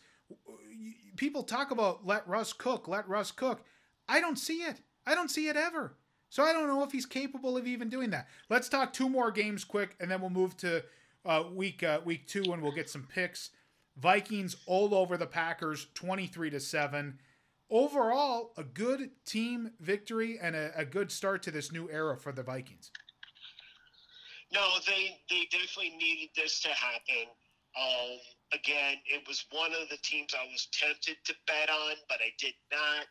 people 1.17 1.43
talk 1.43 1.71
about 1.71 2.05
let 2.05 2.27
Russ 2.27 2.53
cook, 2.53 2.87
let 2.87 3.07
Russ 3.07 3.31
cook. 3.31 3.63
I 4.07 4.19
don't 4.19 4.37
see 4.37 4.63
it. 4.63 4.81
I 5.05 5.15
don't 5.15 5.31
see 5.31 5.47
it 5.47 5.55
ever. 5.55 5.97
So 6.29 6.43
I 6.43 6.51
don't 6.51 6.67
know 6.67 6.83
if 6.83 6.91
he's 6.91 7.05
capable 7.05 7.57
of 7.57 7.67
even 7.67 7.89
doing 7.89 8.09
that. 8.09 8.27
Let's 8.49 8.67
talk 8.67 8.91
two 8.91 9.07
more 9.07 9.31
games 9.31 9.63
quick, 9.63 9.95
and 9.99 10.09
then 10.09 10.19
we'll 10.19 10.31
move 10.31 10.57
to 10.57 10.83
uh, 11.25 11.43
week 11.53 11.83
uh, 11.83 11.99
week 12.03 12.27
two, 12.27 12.43
and 12.51 12.61
we'll 12.61 12.71
get 12.71 12.89
some 12.89 13.07
picks. 13.07 13.51
Vikings 13.97 14.55
all 14.65 14.95
over 14.95 15.15
the 15.17 15.27
Packers, 15.27 15.87
twenty 15.93 16.25
three 16.25 16.49
to 16.49 16.59
seven. 16.59 17.19
Overall, 17.69 18.53
a 18.57 18.63
good 18.63 19.11
team 19.25 19.71
victory 19.79 20.39
and 20.41 20.55
a, 20.55 20.71
a 20.75 20.85
good 20.85 21.11
start 21.11 21.43
to 21.43 21.51
this 21.51 21.71
new 21.71 21.89
era 21.89 22.17
for 22.17 22.31
the 22.31 22.43
Vikings. 22.43 22.91
No, 24.51 24.67
they 24.85 25.17
they 25.29 25.47
definitely 25.51 25.95
needed 25.97 26.29
this 26.35 26.61
to 26.61 26.69
happen. 26.69 27.27
Um, 27.79 28.17
again, 28.53 28.97
it 29.05 29.27
was 29.27 29.45
one 29.51 29.71
of 29.73 29.89
the 29.89 29.97
teams 30.03 30.33
I 30.33 30.45
was 30.51 30.67
tempted 30.71 31.17
to 31.25 31.33
bet 31.47 31.69
on, 31.69 31.95
but 32.07 32.19
I 32.21 32.31
did 32.37 32.53
not. 32.71 33.05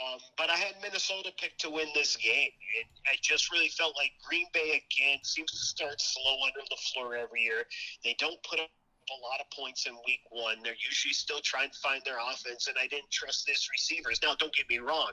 Um, 0.00 0.18
but 0.38 0.48
I 0.48 0.56
had 0.56 0.80
Minnesota 0.80 1.30
picked 1.38 1.60
to 1.60 1.70
win 1.70 1.88
this 1.94 2.16
game, 2.16 2.50
and 2.80 2.88
I 3.06 3.16
just 3.20 3.52
really 3.52 3.68
felt 3.68 3.94
like 3.98 4.12
Green 4.26 4.46
Bay 4.54 4.80
again 4.80 5.18
seems 5.22 5.50
to 5.50 5.58
start 5.58 6.00
slow 6.00 6.36
under 6.46 6.60
LaFleur 6.72 7.22
every 7.22 7.42
year. 7.42 7.64
They 8.02 8.16
don't 8.18 8.42
put 8.42 8.60
up 8.60 8.70
a 9.10 9.18
lot 9.20 9.40
of 9.40 9.50
points 9.50 9.86
in 9.86 9.92
week 10.06 10.20
one. 10.30 10.56
They're 10.64 10.72
usually 10.88 11.12
still 11.12 11.40
trying 11.44 11.70
to 11.70 11.78
find 11.80 12.00
their 12.06 12.16
offense, 12.16 12.66
and 12.68 12.76
I 12.80 12.86
didn't 12.86 13.10
trust 13.10 13.44
these 13.44 13.68
receivers. 13.70 14.20
Now, 14.22 14.34
don't 14.38 14.54
get 14.54 14.70
me 14.70 14.78
wrong, 14.78 15.12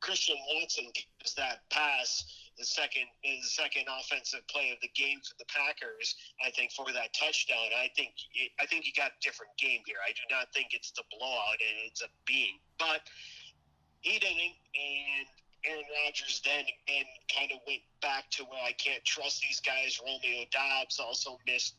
Christian 0.00 0.36
Watson 0.54 0.90
gives 0.94 1.34
that 1.34 1.68
pass 1.70 2.24
the 2.58 2.64
second 2.64 3.04
the 3.22 3.52
second 3.52 3.84
offensive 3.88 4.40
play 4.48 4.72
of 4.72 4.80
the 4.80 4.92
game 4.96 5.20
for 5.20 5.36
the 5.38 5.48
Packers. 5.48 6.16
I 6.44 6.50
think 6.50 6.72
for 6.72 6.88
that 6.92 7.12
touchdown, 7.12 7.72
I 7.76 7.88
think 7.94 8.12
I 8.60 8.66
think 8.66 8.84
he 8.84 8.92
got 8.96 9.12
a 9.12 9.20
different 9.20 9.52
game 9.58 9.80
here. 9.84 10.00
I 10.00 10.12
do 10.12 10.24
not 10.32 10.52
think 10.52 10.72
it's 10.72 10.92
the 10.92 11.04
blowout 11.12 11.60
it 11.60 11.74
ends 11.84 12.02
up 12.02 12.12
being, 12.26 12.56
but 12.78 13.04
he 14.00 14.18
didn't, 14.18 14.56
and 14.76 15.26
Aaron 15.66 15.84
Rodgers 16.04 16.40
then 16.44 16.64
and 16.88 17.06
kind 17.26 17.50
of 17.50 17.58
went 17.66 17.82
back 18.00 18.30
to 18.38 18.44
where 18.44 18.62
I 18.62 18.72
can't 18.72 19.04
trust 19.04 19.42
these 19.42 19.60
guys. 19.60 19.98
Romeo 19.98 20.46
Doubs 20.52 21.00
also 21.00 21.38
missed 21.46 21.74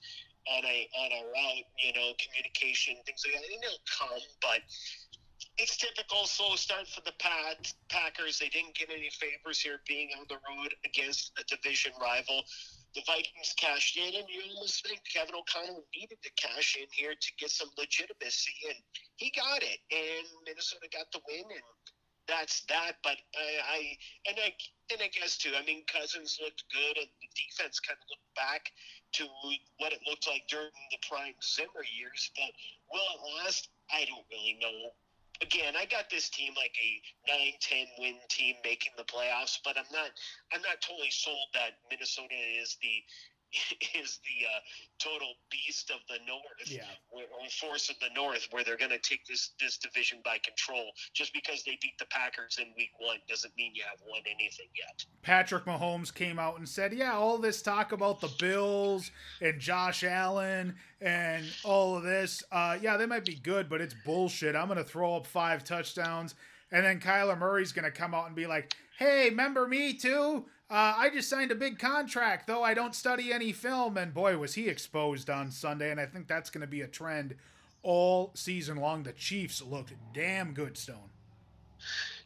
on 0.48 0.64
a 0.64 0.88
on 1.00 1.10
a 1.12 1.22
route, 1.24 1.68
you 1.80 1.94
know, 1.94 2.12
communication 2.20 2.96
things 3.06 3.24
like 3.24 3.36
that. 3.36 3.48
And 3.48 3.64
they'll 3.64 3.88
come, 3.88 4.24
but 4.42 4.60
it's 5.58 5.78
typical 5.78 6.26
slow 6.26 6.56
start 6.56 6.88
for 6.88 7.02
the 7.02 7.14
Packers. 7.90 8.40
They 8.40 8.50
didn't 8.50 8.76
get 8.76 8.90
any 8.94 9.10
favors 9.10 9.60
here 9.60 9.82
being 9.88 10.10
on 10.20 10.26
the 10.30 10.38
road 10.46 10.74
against 10.86 11.34
a 11.40 11.44
division 11.50 11.92
rival. 12.02 12.44
the 12.94 13.02
Vikings 13.06 13.54
cashed 13.58 13.98
in, 13.98 14.14
and 14.16 14.30
you 14.30 14.42
almost 14.54 14.86
think 14.86 15.02
Kevin 15.12 15.36
O'Connell 15.36 15.86
needed 15.96 16.18
to 16.22 16.32
cash 16.38 16.78
in 16.80 16.88
here 16.94 17.14
to 17.14 17.30
get 17.38 17.50
some 17.50 17.70
legitimacy, 17.78 18.54
and 18.70 18.78
he 19.18 19.32
got 19.36 19.62
it. 19.62 19.80
And 19.92 20.26
Minnesota 20.46 20.90
got 20.94 21.12
the 21.12 21.22
win, 21.28 21.46
and 21.50 21.68
that's 22.28 22.62
that. 22.70 23.02
But 23.04 23.18
I, 23.34 23.50
I 23.66 23.80
and 24.30 24.38
I 24.38 24.54
and 24.94 25.02
I 25.02 25.10
guess 25.10 25.38
too. 25.38 25.54
I 25.58 25.66
mean, 25.66 25.84
Cousins 25.90 26.38
looked 26.42 26.64
good, 26.70 26.98
and 27.02 27.10
the 27.22 27.30
defense 27.34 27.80
kind 27.80 27.98
of 27.98 28.06
looked 28.10 28.34
back 28.38 28.70
to 29.22 29.26
what 29.78 29.94
it 29.94 30.02
looked 30.06 30.28
like 30.28 30.46
during 30.50 30.74
the 30.94 31.02
prime 31.10 31.38
Zimmer 31.42 31.86
years. 31.98 32.30
But 32.38 32.54
will 32.94 33.10
it 33.14 33.22
last? 33.42 33.70
I 33.90 34.06
don't 34.06 34.26
really 34.30 34.58
know. 34.62 34.94
Again, 35.42 35.76
I 35.78 35.86
got 35.86 36.10
this 36.10 36.30
team 36.30 36.54
like 36.58 36.76
a 36.82 37.32
9-10 37.32 37.86
win 38.00 38.16
team 38.30 38.56
making 38.64 38.94
the 38.98 39.04
playoffs, 39.06 39.60
but 39.64 39.78
I'm 39.78 39.86
not. 39.94 40.12
I'm 40.54 40.62
not 40.62 40.82
totally 40.82 41.12
sold 41.12 41.48
that 41.54 41.74
Minnesota 41.92 42.36
is 42.62 42.78
the 42.82 43.04
is 43.96 44.20
the 44.24 44.46
uh, 44.46 44.60
total 45.00 45.34
beast 45.50 45.90
of 45.92 46.00
the 46.10 46.18
north 46.28 46.44
Yeah. 46.70 46.84
or 47.10 47.22
or 47.22 47.50
force 47.50 47.90
of 47.90 47.96
the 48.00 48.10
north 48.16 48.48
where 48.52 48.64
they're 48.64 48.78
going 48.78 48.92
to 48.92 49.00
take 49.00 49.26
this 49.26 49.52
this 49.60 49.78
division 49.78 50.20
by 50.24 50.38
control 50.44 50.92
just 51.14 51.34
because 51.34 51.64
they 51.64 51.78
beat 51.82 51.98
the 52.00 52.06
packers 52.10 52.58
in 52.60 52.68
week 52.78 52.92
one 53.00 53.18
doesn't 53.30 53.56
mean 53.58 53.72
you 53.74 53.84
have 53.90 54.00
won 54.08 54.22
anything 54.26 54.68
yet 54.76 55.06
Patrick 55.22 55.66
Mahomes 55.66 56.14
came 56.14 56.40
out 56.40 56.58
and 56.58 56.68
said, 56.68 56.94
"Yeah, 56.94 57.14
all 57.18 57.38
this 57.38 57.62
talk 57.62 57.92
about 57.92 58.22
the 58.22 58.30
Bills 58.40 59.12
and 59.42 59.60
Josh 59.60 60.04
Allen 60.04 60.76
and 61.02 61.46
all 61.66 61.98
of 61.98 62.04
this, 62.04 62.44
uh, 62.52 62.78
yeah, 62.82 62.96
they 62.98 63.06
might 63.06 63.26
be 63.26 63.36
good, 63.36 63.68
but 63.70 63.82
it's 63.82 63.94
bullshit. 64.06 64.56
I'm 64.56 64.68
gonna 64.70 64.84
throw 64.86 65.16
up 65.16 65.26
five 65.28 65.64
touchdowns." 65.66 66.36
And 66.72 66.86
then 66.86 67.00
Kyler 67.00 67.38
Murray's 67.38 67.72
gonna 67.74 67.92
come 67.92 68.14
out 68.14 68.28
and 68.28 68.36
be 68.36 68.48
like, 68.48 68.74
"Hey, 68.98 69.30
remember 69.30 69.68
me 69.68 69.94
too? 69.94 70.46
Uh, 70.70 70.96
I 70.98 71.10
just 71.10 71.30
signed 71.30 71.52
a 71.52 71.56
big 71.56 71.80
contract, 71.80 72.46
though 72.48 72.64
I 72.64 72.74
don't 72.74 72.94
study 72.94 73.32
any 73.32 73.52
film." 73.54 73.98
And 73.98 74.14
boy, 74.14 74.38
was 74.38 74.56
he 74.56 74.68
exposed 74.68 75.30
on 75.30 75.52
Sunday. 75.52 75.92
And 75.92 76.00
I 76.00 76.06
think 76.06 76.28
that's 76.28 76.50
gonna 76.50 76.68
be 76.68 76.82
a 76.82 76.88
trend 76.88 77.36
all 77.84 78.32
season 78.36 78.78
long. 78.78 79.04
The 79.04 79.14
Chiefs 79.14 79.62
looked 79.62 79.94
damn 80.14 80.54
good, 80.54 80.78
Stone. 80.78 81.10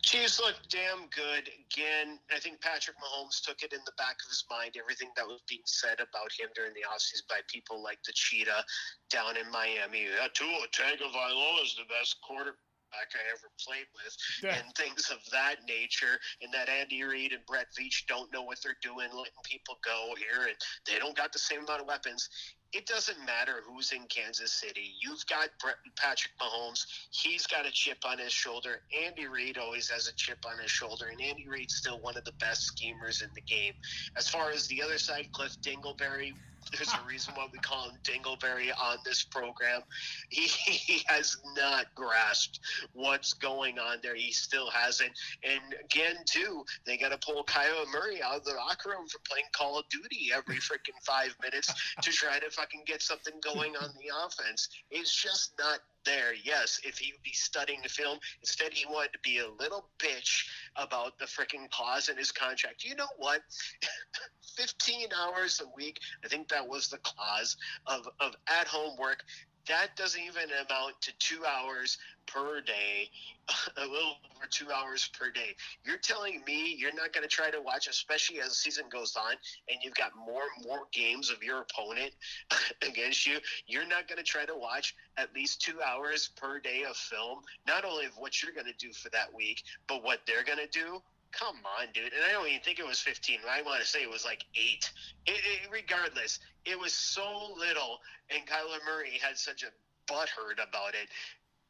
Chiefs 0.01 0.39
looked 0.39 0.71
damn 0.71 1.05
good. 1.13 1.47
Again, 1.69 2.17
I 2.33 2.39
think 2.39 2.59
Patrick 2.61 2.97
Mahomes 2.97 3.39
took 3.39 3.61
it 3.61 3.71
in 3.71 3.81
the 3.85 3.91
back 3.97 4.17
of 4.25 4.29
his 4.29 4.43
mind, 4.49 4.75
everything 4.75 5.09
that 5.15 5.27
was 5.27 5.41
being 5.47 5.61
said 5.65 5.99
about 5.99 6.31
him 6.33 6.49
during 6.55 6.73
the 6.73 6.81
offseason 6.89 7.27
by 7.29 7.41
people 7.47 7.83
like 7.83 7.99
the 8.03 8.11
Cheetah 8.13 8.65
down 9.11 9.37
in 9.37 9.49
Miami. 9.51 10.07
Tua 10.33 10.67
Tagovailoa 10.73 11.63
is 11.63 11.75
the 11.75 11.85
best 11.87 12.17
quarterback 12.21 12.57
I 12.93 13.03
ever 13.31 13.49
played 13.65 13.87
with, 13.95 14.15
Yeah. 14.43 14.55
and 14.59 14.73
things 14.75 15.09
of 15.09 15.19
that 15.31 15.57
nature. 15.67 16.19
And 16.41 16.53
that 16.53 16.69
Andy 16.69 17.03
Reid 17.03 17.31
and 17.33 17.45
Brett 17.45 17.67
Veach 17.79 18.05
don't 18.07 18.31
know 18.33 18.43
what 18.43 18.59
they're 18.63 18.77
doing, 18.81 19.07
letting 19.11 19.43
people 19.43 19.77
go 19.83 20.13
here, 20.17 20.47
and 20.47 20.55
they 20.87 20.99
don't 20.99 21.15
got 21.15 21.31
the 21.33 21.39
same 21.39 21.63
amount 21.63 21.81
of 21.81 21.87
weapons. 21.87 22.29
It 22.73 22.85
doesn't 22.85 23.19
matter 23.25 23.63
who's 23.67 23.91
in 23.91 24.03
Kansas 24.07 24.53
City. 24.53 24.95
You've 25.01 25.25
got 25.27 25.49
Brett, 25.61 25.75
Patrick 25.97 26.31
Mahomes. 26.41 26.85
He's 27.11 27.45
got 27.45 27.65
a 27.65 27.71
chip 27.71 27.97
on 28.05 28.17
his 28.17 28.31
shoulder. 28.31 28.79
Andy 29.05 29.27
Reid 29.27 29.57
always 29.57 29.89
has 29.89 30.07
a 30.07 30.13
chip 30.15 30.39
on 30.45 30.57
his 30.61 30.71
shoulder, 30.71 31.07
and 31.11 31.19
Andy 31.21 31.47
Reid's 31.49 31.75
still 31.75 31.99
one 31.99 32.15
of 32.17 32.23
the 32.23 32.31
best 32.39 32.61
schemers 32.63 33.21
in 33.21 33.29
the 33.35 33.41
game. 33.41 33.73
As 34.15 34.29
far 34.29 34.51
as 34.51 34.67
the 34.67 34.81
other 34.81 34.97
side, 34.97 35.27
Cliff 35.33 35.53
Dingleberry, 35.61 36.31
there's 36.71 36.93
a 36.93 37.07
reason 37.07 37.33
why 37.35 37.47
we 37.51 37.59
call 37.59 37.89
him 37.89 37.97
Dingleberry 38.03 38.69
on 38.81 38.97
this 39.05 39.23
program. 39.23 39.81
He, 40.29 40.47
he 40.47 41.03
has 41.07 41.37
not 41.55 41.93
grasped 41.95 42.59
what's 42.93 43.33
going 43.33 43.79
on 43.79 43.97
there. 44.01 44.15
He 44.15 44.31
still 44.31 44.69
hasn't. 44.69 45.11
And 45.43 45.61
again, 45.83 46.17
too, 46.25 46.63
they 46.85 46.97
got 46.97 47.09
to 47.09 47.17
pull 47.17 47.43
Kyler 47.43 47.85
Murray 47.91 48.21
out 48.21 48.37
of 48.37 48.45
the 48.45 48.53
locker 48.53 48.89
room 48.89 49.07
for 49.07 49.19
playing 49.27 49.45
Call 49.53 49.79
of 49.79 49.85
Duty 49.89 50.31
every 50.33 50.57
freaking 50.57 50.99
five 51.03 51.35
minutes 51.41 51.73
to 52.01 52.11
try 52.11 52.39
to 52.39 52.49
fucking 52.49 52.83
get 52.85 53.01
something 53.01 53.33
going 53.43 53.75
on 53.75 53.89
the 53.99 54.13
offense. 54.25 54.69
It's 54.89 55.15
just 55.15 55.53
not 55.59 55.79
there. 56.05 56.33
Yes, 56.43 56.79
if 56.83 56.97
he 56.97 57.11
would 57.13 57.23
be 57.23 57.33
studying 57.33 57.79
the 57.83 57.89
film, 57.89 58.19
instead 58.41 58.73
he 58.73 58.85
wanted 58.85 59.13
to 59.13 59.19
be 59.23 59.39
a 59.39 59.49
little 59.59 59.89
bitch 59.99 60.45
about 60.75 61.17
the 61.19 61.25
freaking 61.25 61.69
clause 61.69 62.09
in 62.09 62.17
his 62.17 62.31
contract. 62.31 62.83
You 62.83 62.95
know 62.95 63.09
what? 63.17 63.41
15 64.57 65.09
hours 65.17 65.61
a 65.61 65.75
week, 65.75 65.99
I 66.23 66.27
think 66.27 66.47
that 66.49 66.67
was 66.67 66.89
the 66.89 66.97
clause 66.99 67.55
of, 67.87 68.07
of 68.19 68.35
at 68.47 68.67
home 68.67 68.97
work. 68.99 69.23
That 69.67 69.95
doesn't 69.95 70.21
even 70.21 70.49
amount 70.49 71.01
to 71.01 71.11
two 71.19 71.45
hours 71.45 71.97
per 72.25 72.61
day, 72.61 73.09
a 73.77 73.81
little 73.81 74.15
over 74.35 74.47
two 74.49 74.71
hours 74.71 75.09
per 75.17 75.29
day. 75.29 75.55
You're 75.83 75.97
telling 75.97 76.41
me 76.45 76.75
you're 76.77 76.93
not 76.93 77.13
going 77.13 77.23
to 77.23 77.29
try 77.29 77.51
to 77.51 77.61
watch, 77.61 77.87
especially 77.87 78.39
as 78.39 78.49
the 78.49 78.55
season 78.55 78.85
goes 78.89 79.15
on, 79.15 79.33
and 79.69 79.77
you've 79.83 79.95
got 79.95 80.11
more 80.15 80.43
and 80.55 80.65
more 80.65 80.87
games 80.91 81.29
of 81.29 81.43
your 81.43 81.61
opponent 81.61 82.11
against 82.81 83.27
you. 83.27 83.37
You're 83.67 83.87
not 83.87 84.07
going 84.07 84.17
to 84.17 84.23
try 84.23 84.45
to 84.45 84.55
watch 84.55 84.95
at 85.17 85.33
least 85.33 85.61
two 85.61 85.81
hours 85.81 86.29
per 86.35 86.59
day 86.59 86.83
of 86.89 86.95
film, 86.95 87.39
not 87.67 87.85
only 87.85 88.05
of 88.05 88.13
what 88.17 88.41
you're 88.41 88.53
going 88.53 88.67
to 88.67 88.85
do 88.85 88.93
for 88.93 89.09
that 89.09 89.33
week, 89.33 89.63
but 89.87 90.03
what 90.03 90.21
they're 90.25 90.43
going 90.43 90.59
to 90.59 90.67
do. 90.67 91.01
Come 91.31 91.57
on, 91.79 91.87
dude. 91.93 92.11
And 92.13 92.23
I 92.29 92.33
don't 92.33 92.47
even 92.47 92.61
think 92.61 92.79
it 92.79 92.85
was 92.85 92.99
15. 92.99 93.39
I 93.49 93.61
want 93.61 93.81
to 93.81 93.87
say 93.87 94.01
it 94.01 94.09
was 94.09 94.25
like 94.25 94.45
eight. 94.55 94.91
It, 95.25 95.41
it, 95.45 95.69
regardless, 95.71 96.39
it 96.65 96.79
was 96.79 96.93
so 96.93 97.53
little, 97.57 97.99
and 98.29 98.45
Kyler 98.45 98.83
Murray 98.85 99.19
had 99.21 99.37
such 99.37 99.63
a 99.63 100.11
butthurt 100.11 100.55
about 100.55 100.89
it. 100.89 101.09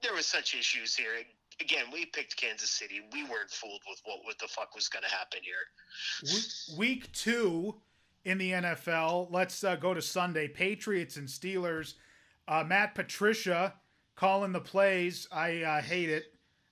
There 0.01 0.13
was 0.13 0.25
such 0.25 0.55
issues 0.55 0.95
here. 0.95 1.11
Again, 1.59 1.85
we 1.93 2.05
picked 2.05 2.35
Kansas 2.37 2.71
City. 2.71 3.01
We 3.11 3.23
weren't 3.23 3.51
fooled 3.51 3.81
with 3.87 4.01
what, 4.03 4.19
what 4.23 4.39
the 4.39 4.47
fuck 4.47 4.73
was 4.73 4.87
going 4.87 5.03
to 5.03 5.09
happen 5.09 5.41
here. 5.43 6.77
Week- 6.77 7.11
two 7.11 7.75
in 8.25 8.37
the 8.37 8.51
NFL. 8.51 9.27
Let's 9.31 9.63
uh, 9.63 9.75
go 9.75 9.93
to 9.93 10.01
Sunday. 10.01 10.47
Patriots 10.47 11.17
and 11.17 11.27
Steelers. 11.27 11.95
Uh, 12.47 12.63
Matt 12.65 12.95
Patricia 12.95 13.75
calling 14.15 14.51
the 14.51 14.59
plays. 14.59 15.27
I 15.31 15.61
uh, 15.61 15.81
hate 15.81 16.09
it. 16.09 16.25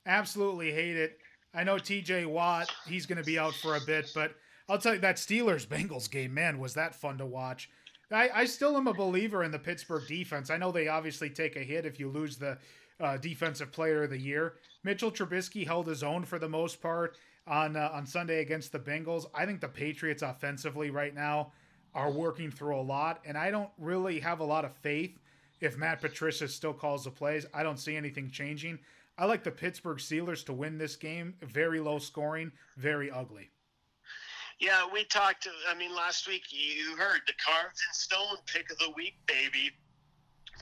Absolutely 0.06 0.72
hate 0.72 0.98
it. 0.98 1.19
I 1.54 1.64
know 1.64 1.76
TJ 1.76 2.28
Watt, 2.28 2.72
he's 2.88 3.06
going 3.06 3.18
to 3.18 3.24
be 3.24 3.40
out 3.40 3.56
for 3.56 3.76
a 3.76 3.82
bit, 3.82 4.12
but 4.14 4.36
I'll 4.68 4.78
tell 4.78 4.94
you 4.94 5.00
that 5.02 5.16
Steelers 5.16 5.66
Bengals 5.66 6.10
game, 6.10 6.34
man, 6.34 6.60
was 6.60 6.76
that 6.76 6.94
fun 6.94 7.18
to 7.18 7.26
watch. 7.26 7.70
I, 8.12 8.30
I 8.34 8.46
still 8.46 8.78
am 8.78 8.88
a 8.88 8.94
believer 8.94 9.44
in 9.44 9.52
the 9.52 9.60
Pittsburgh 9.60 10.08
defense. 10.08 10.50
I 10.50 10.58
know 10.58 10.72
they 10.72 10.88
obviously 10.88 11.30
take 11.30 11.56
a 11.56 11.64
hit 11.64 11.86
if 11.86 12.00
you 12.00 12.10
lose 12.10 12.38
the 12.38 12.58
uh, 13.00 13.18
defensive 13.18 13.72
player 13.72 14.04
of 14.04 14.10
the 14.10 14.18
year. 14.18 14.56
Mitchell 14.84 15.12
Trubisky 15.12 15.66
held 15.66 15.88
his 15.88 16.04
own 16.04 16.26
for 16.26 16.40
the 16.40 16.50
most 16.50 16.82
part 16.82 17.18
on 17.48 17.76
uh, 17.76 17.90
on 17.94 18.06
Sunday 18.06 18.42
against 18.42 18.72
the 18.72 18.80
Bengals. 18.80 19.26
I 19.34 19.46
think 19.46 19.62
the 19.62 19.68
Patriots 19.68 20.22
offensively 20.22 20.90
right 20.90 21.14
now 21.14 21.52
are 21.96 22.12
working 22.12 22.52
through 22.52 22.80
a 22.80 22.82
lot, 22.82 23.22
and 23.26 23.38
I 23.38 23.52
don't 23.52 23.70
really 23.78 24.20
have 24.20 24.40
a 24.40 24.44
lot 24.46 24.66
of 24.66 24.74
faith 24.78 25.18
if 25.62 25.78
Matt 25.78 26.02
Patricia 26.02 26.48
still 26.48 26.74
calls 26.74 27.04
the 27.04 27.12
plays. 27.12 27.46
I 27.54 27.64
don't 27.64 27.80
see 27.80 27.96
anything 27.96 28.30
changing. 28.30 28.80
I 29.20 29.26
like 29.26 29.44
the 29.44 29.52
Pittsburgh 29.52 29.98
Steelers 29.98 30.46
to 30.46 30.54
win 30.54 30.78
this 30.78 30.96
game. 30.96 31.34
Very 31.42 31.82
low 31.82 32.00
scoring, 32.00 32.54
very 32.78 33.12
ugly. 33.12 33.52
Yeah, 34.60 34.88
we 34.92 35.04
talked. 35.04 35.46
I 35.70 35.76
mean, 35.76 35.94
last 35.94 36.26
week 36.26 36.44
you 36.52 36.96
heard 36.96 37.20
the 37.28 37.34
carved 37.34 37.76
in 37.88 37.94
stone 37.94 38.38
pick 38.46 38.72
of 38.72 38.78
the 38.78 38.92
week, 38.96 39.16
baby. 39.26 39.72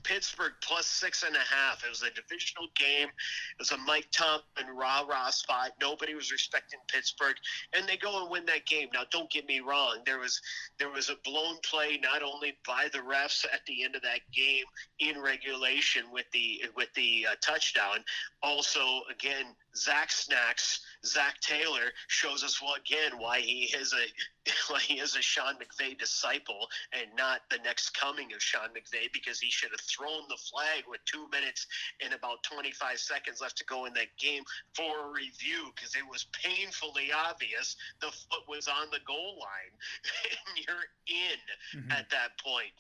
Pittsburgh 0.08 0.54
plus 0.62 0.86
six 0.86 1.24
and 1.24 1.36
a 1.36 1.40
half. 1.40 1.84
It 1.84 1.90
was 1.90 2.02
a 2.02 2.10
divisional 2.12 2.68
game. 2.76 3.10
It 3.10 3.60
was 3.60 3.72
a 3.72 3.78
Mike 3.78 4.08
Tomlin 4.12 4.74
rah 4.74 5.02
rah 5.02 5.30
spot. 5.30 5.72
Nobody 5.82 6.16
was 6.16 6.32
respecting 6.32 6.80
Pittsburgh, 6.88 7.36
and 7.74 7.88
they 7.88 7.98
go 7.98 8.22
and 8.22 8.32
win 8.32 8.46
that 8.46 8.66
game. 8.66 8.88
Now, 8.94 9.02
don't 9.12 9.30
get 9.30 9.46
me 9.48 9.60
wrong. 9.60 9.98
There 10.06 10.20
was 10.20 10.42
there 10.80 10.90
was 10.90 11.10
a 11.10 11.16
blown 11.26 11.58
play 11.70 12.00
not 12.02 12.24
only 12.24 12.58
by 12.66 12.88
the 12.94 13.00
refs 13.00 13.46
at 13.54 13.66
the 13.68 13.84
end 13.84 13.96
of 13.96 14.02
that 14.04 14.22
game 14.34 14.64
in 15.00 15.22
regulation 15.22 16.06
with 16.14 16.26
the 16.32 16.62
with 16.78 16.94
the 16.96 17.28
uh, 17.30 17.36
touchdown. 17.42 17.98
Also, 18.42 19.02
again, 19.12 19.48
Zach 19.76 20.10
Snacks, 20.10 20.82
Zach 21.08 21.40
Taylor 21.42 21.92
shows 22.08 22.44
us 22.44 22.62
well 22.62 22.76
again 22.76 23.18
why 23.18 23.40
he 23.40 23.64
is 23.76 23.94
a 23.94 24.06
why 24.72 24.80
he 24.80 25.00
is 25.00 25.16
a 25.16 25.22
Sean 25.22 25.56
McVay 25.56 25.98
disciple 25.98 26.68
and 26.94 27.08
not 27.18 27.42
the 27.50 27.58
next 27.64 27.92
coming 27.92 28.34
of 28.34 28.42
Sean 28.42 28.70
McVay 28.70 29.12
because 29.14 29.40
he 29.40 29.50
should 29.50 29.72
have 29.72 29.82
thrown 29.82 30.24
the 30.30 30.38
flag 30.38 30.84
with 30.88 31.04
two 31.06 31.28
minutes 31.32 31.68
and 32.04 32.14
about 32.14 32.44
25 32.44 33.00
seconds 33.00 33.42
left 33.42 33.58
to 33.58 33.66
go 33.66 33.86
in 33.86 33.94
that 33.94 34.16
game 34.18 34.44
for 34.76 35.08
a 35.08 35.12
review 35.12 35.72
because 35.76 35.96
it 35.96 36.04
was 36.10 36.26
painfully 36.32 37.12
obvious 37.12 37.76
the 38.00 38.08
foot 38.08 38.44
was 38.48 38.68
on 38.68 38.88
the 38.92 39.00
goal 39.06 39.38
line 39.40 39.74
and 40.32 40.66
you're 40.66 40.88
in 41.08 41.40
Mhm. 41.74 41.92
at 41.92 42.10
that 42.10 42.38
point. 42.40 42.72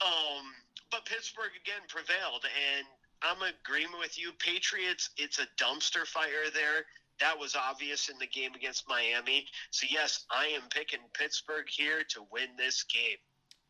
Um, 0.00 0.54
but 0.90 1.04
Pittsburgh 1.04 1.52
again 1.62 1.82
prevailed, 1.88 2.44
and 2.44 2.86
I'm 3.22 3.42
agreeing 3.42 3.92
with 3.98 4.18
you. 4.18 4.32
Patriots, 4.38 5.10
it's 5.16 5.38
a 5.38 5.46
dumpster 5.56 6.06
fire 6.06 6.50
there. 6.52 6.86
That 7.20 7.38
was 7.38 7.54
obvious 7.54 8.08
in 8.08 8.18
the 8.18 8.26
game 8.26 8.54
against 8.54 8.88
Miami. 8.88 9.46
So 9.70 9.86
yes, 9.90 10.24
I 10.30 10.46
am 10.46 10.62
picking 10.70 11.00
Pittsburgh 11.12 11.66
here 11.68 12.02
to 12.10 12.22
win 12.32 12.48
this 12.56 12.82
game. 12.84 13.18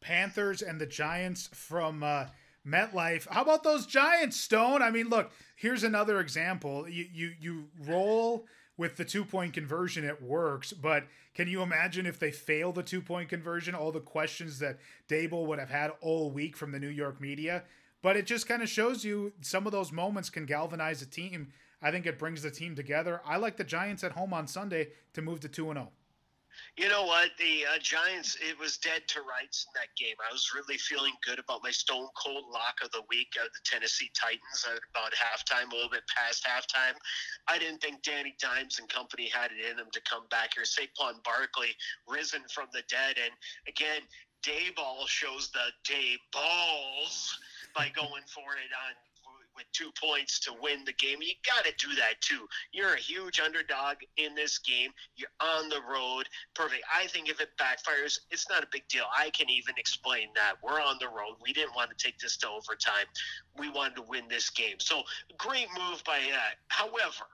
Panthers 0.01 0.63
and 0.63 0.81
the 0.81 0.87
Giants 0.87 1.49
from 1.53 2.03
uh, 2.03 2.27
MetLife. 2.67 3.29
How 3.29 3.43
about 3.43 3.63
those 3.63 3.87
Giants, 3.87 4.39
Stone? 4.39 4.83
I 4.83 4.91
mean, 4.91 5.09
look, 5.09 5.31
here's 5.57 5.85
another 5.85 6.21
example. 6.21 6.89
You 6.89 7.07
you 7.13 7.33
you 7.39 7.65
roll 7.87 8.47
with 8.77 8.97
the 8.97 9.05
two 9.05 9.25
point 9.25 9.53
conversion, 9.53 10.05
it 10.05 10.23
works. 10.23 10.73
But 10.73 11.05
can 11.35 11.49
you 11.49 11.63
imagine 11.63 12.07
if 12.07 12.19
they 12.19 12.31
fail 12.31 12.73
the 12.73 12.83
two 12.83 13.03
point 13.03 13.29
conversion, 13.29 13.75
all 13.75 13.93
the 13.93 14.01
questions 14.01 14.59
that 14.61 14.79
Daboll 15.09 15.47
would 15.47 15.59
have 15.59 15.71
had 15.71 15.93
all 16.01 16.31
week 16.31 16.57
from 16.57 16.73
the 16.73 16.79
New 16.79 16.89
York 16.89 17.21
media? 17.21 17.65
But 18.03 18.17
it 18.17 18.27
just 18.27 18.49
kind 18.49 18.63
of 18.63 18.69
shows 18.69 19.05
you 19.05 19.33
some 19.43 19.67
of 19.67 19.73
those 19.73 19.93
moments 19.93 20.31
can 20.31 20.47
galvanize 20.47 21.03
a 21.03 21.07
team. 21.07 21.53
I 21.83 21.91
think 21.91 22.07
it 22.07 22.19
brings 22.19 22.43
the 22.43 22.51
team 22.51 22.75
together. 22.75 23.23
I 23.25 23.37
like 23.37 23.57
the 23.57 23.65
Giants 23.65 24.05
at 24.05 24.13
home 24.13 24.33
on 24.33 24.47
Sunday 24.47 24.89
to 25.15 25.23
move 25.23 25.41
to 25.41 25.49
2 25.49 25.65
0. 25.65 25.91
You 26.77 26.89
know 26.89 27.05
what? 27.05 27.31
The 27.39 27.65
uh, 27.67 27.79
Giants, 27.79 28.37
it 28.41 28.59
was 28.59 28.77
dead 28.77 29.07
to 29.09 29.21
rights 29.23 29.67
in 29.67 29.73
that 29.81 29.95
game. 29.97 30.17
I 30.19 30.33
was 30.33 30.53
really 30.55 30.79
feeling 30.79 31.15
good 31.25 31.39
about 31.39 31.63
my 31.63 31.71
stone 31.71 32.09
cold 32.17 32.45
lock 32.53 32.79
of 32.85 32.91
the 32.91 33.03
week 33.09 33.37
of 33.41 33.51
the 33.53 33.61
Tennessee 33.65 34.11
Titans 34.15 34.67
at 34.69 34.81
about 34.91 35.13
halftime, 35.13 35.73
a 35.73 35.75
little 35.75 35.91
bit 35.91 36.05
past 36.15 36.45
halftime. 36.45 36.97
I 37.49 37.59
didn't 37.59 37.81
think 37.81 38.03
Danny 38.03 38.35
Dimes 38.41 38.79
and 38.79 38.89
company 38.89 39.29
had 39.29 39.51
it 39.53 39.71
in 39.71 39.77
them 39.77 39.89
to 39.93 40.01
come 40.03 40.25
back 40.31 40.55
here. 40.55 40.65
Saquon 40.65 41.23
Barkley 41.25 41.75
risen 42.09 42.43
from 42.53 42.69
the 42.73 42.83
dead. 42.89 43.17
And 43.17 43.33
again, 43.69 44.03
Daboll 44.43 45.07
shows 45.07 45.51
the 45.51 45.73
day 45.85 46.17
balls 46.33 47.39
by 47.75 47.89
going 47.95 48.25
for 48.29 48.57
it 48.57 48.73
on 48.73 48.95
with 49.61 49.71
two 49.73 49.91
points 50.01 50.41
to 50.41 50.53
win 50.63 50.85
the 50.85 50.93
game. 50.95 51.19
You 51.21 51.35
got 51.47 51.65
to 51.65 51.73
do 51.79 51.95
that 51.97 52.21
too. 52.21 52.49
You're 52.73 52.95
a 52.95 52.99
huge 52.99 53.41
underdog 53.41 53.97
in 54.17 54.35
this 54.35 54.59
game. 54.59 54.91
You're 55.17 55.33
on 55.41 55.69
the 55.69 55.81
road. 55.89 56.25
Perfect. 56.55 56.83
I 56.93 57.07
think 57.09 57.29
if 57.29 57.41
it 57.41 57.51
backfires, 57.61 58.21
it's 58.31 58.49
not 58.49 58.65
a 58.65 58.69
big 58.73 58.89
deal. 58.89 59.05
I 59.17 59.31
can 59.31 59.51
even 59.51 59.75
explain 59.77 60.29
that. 60.35 60.55
We're 60.63 60.81
on 60.81 60.97
the 61.01 61.09
road. 61.09 61.37
We 61.43 61.53
didn't 61.53 61.75
want 61.77 61.91
to 61.91 61.97
take 62.03 62.19
this 62.19 62.37
to 62.39 62.49
overtime. 62.49 63.07
We 63.59 63.71
wanted 63.71 63.97
to 63.97 64.03
win 64.09 64.25
this 64.29 64.49
game. 64.49 64.77
So 64.79 65.03
great 65.37 65.69
move 65.79 66.03
by 66.05 66.21
that. 66.31 66.57
However, 66.69 67.29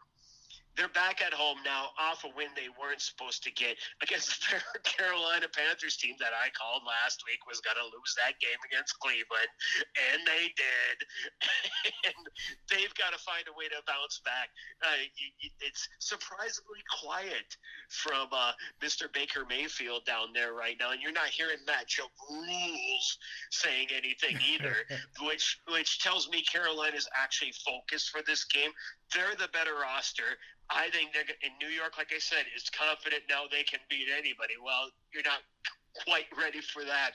they're 0.76 0.92
back 0.92 1.24
at 1.24 1.32
home 1.32 1.56
now 1.64 1.90
off 1.96 2.24
a 2.24 2.30
win 2.36 2.52
they 2.54 2.68
weren't 2.76 3.00
supposed 3.00 3.42
to 3.42 3.50
get 3.52 3.76
against 4.04 4.44
the 4.44 4.60
Carolina 4.84 5.48
Panthers 5.48 5.96
team 5.96 6.14
that 6.20 6.36
I 6.36 6.52
called 6.52 6.84
last 6.84 7.24
week 7.24 7.48
was 7.48 7.64
going 7.64 7.80
to 7.80 7.88
lose 7.88 8.12
that 8.20 8.36
game 8.38 8.60
against 8.68 9.00
Cleveland, 9.00 9.50
and 10.12 10.20
they 10.28 10.52
did. 10.52 10.96
and 12.12 12.22
they've 12.68 12.92
got 13.00 13.16
to 13.16 13.20
find 13.24 13.48
a 13.48 13.54
way 13.56 13.72
to 13.72 13.80
bounce 13.88 14.20
back. 14.20 14.52
Uh, 14.84 15.08
it's 15.64 15.88
surprisingly 15.98 16.84
quiet 17.00 17.56
from 17.88 18.28
uh, 18.32 18.52
Mr. 18.84 19.08
Baker 19.12 19.48
Mayfield 19.48 20.04
down 20.04 20.36
there 20.36 20.52
right 20.52 20.76
now, 20.78 20.92
and 20.92 21.00
you're 21.00 21.16
not 21.16 21.32
hearing 21.32 21.58
Matt 21.66 21.88
Joe 21.88 22.12
Rules 22.28 23.18
saying 23.50 23.88
anything 23.96 24.36
either, 24.52 24.76
which 25.24 25.60
which 25.72 26.00
tells 26.04 26.28
me 26.28 26.44
Carolina's 26.44 27.08
actually 27.16 27.52
focused 27.64 28.10
for 28.10 28.20
this 28.26 28.44
game. 28.44 28.70
They're 29.14 29.36
the 29.38 29.48
better 29.52 29.74
roster. 29.80 30.38
I 30.70 30.90
think 30.90 31.12
they're 31.12 31.28
in 31.42 31.54
New 31.60 31.72
York. 31.72 31.94
Like 31.96 32.10
I 32.14 32.18
said, 32.18 32.44
is 32.54 32.68
confident 32.70 33.22
now 33.30 33.44
they 33.50 33.62
can 33.62 33.80
beat 33.88 34.08
anybody. 34.10 34.54
Well, 34.62 34.90
you're 35.14 35.22
not 35.22 35.42
quite 36.04 36.26
ready 36.36 36.60
for 36.60 36.84
that 36.84 37.12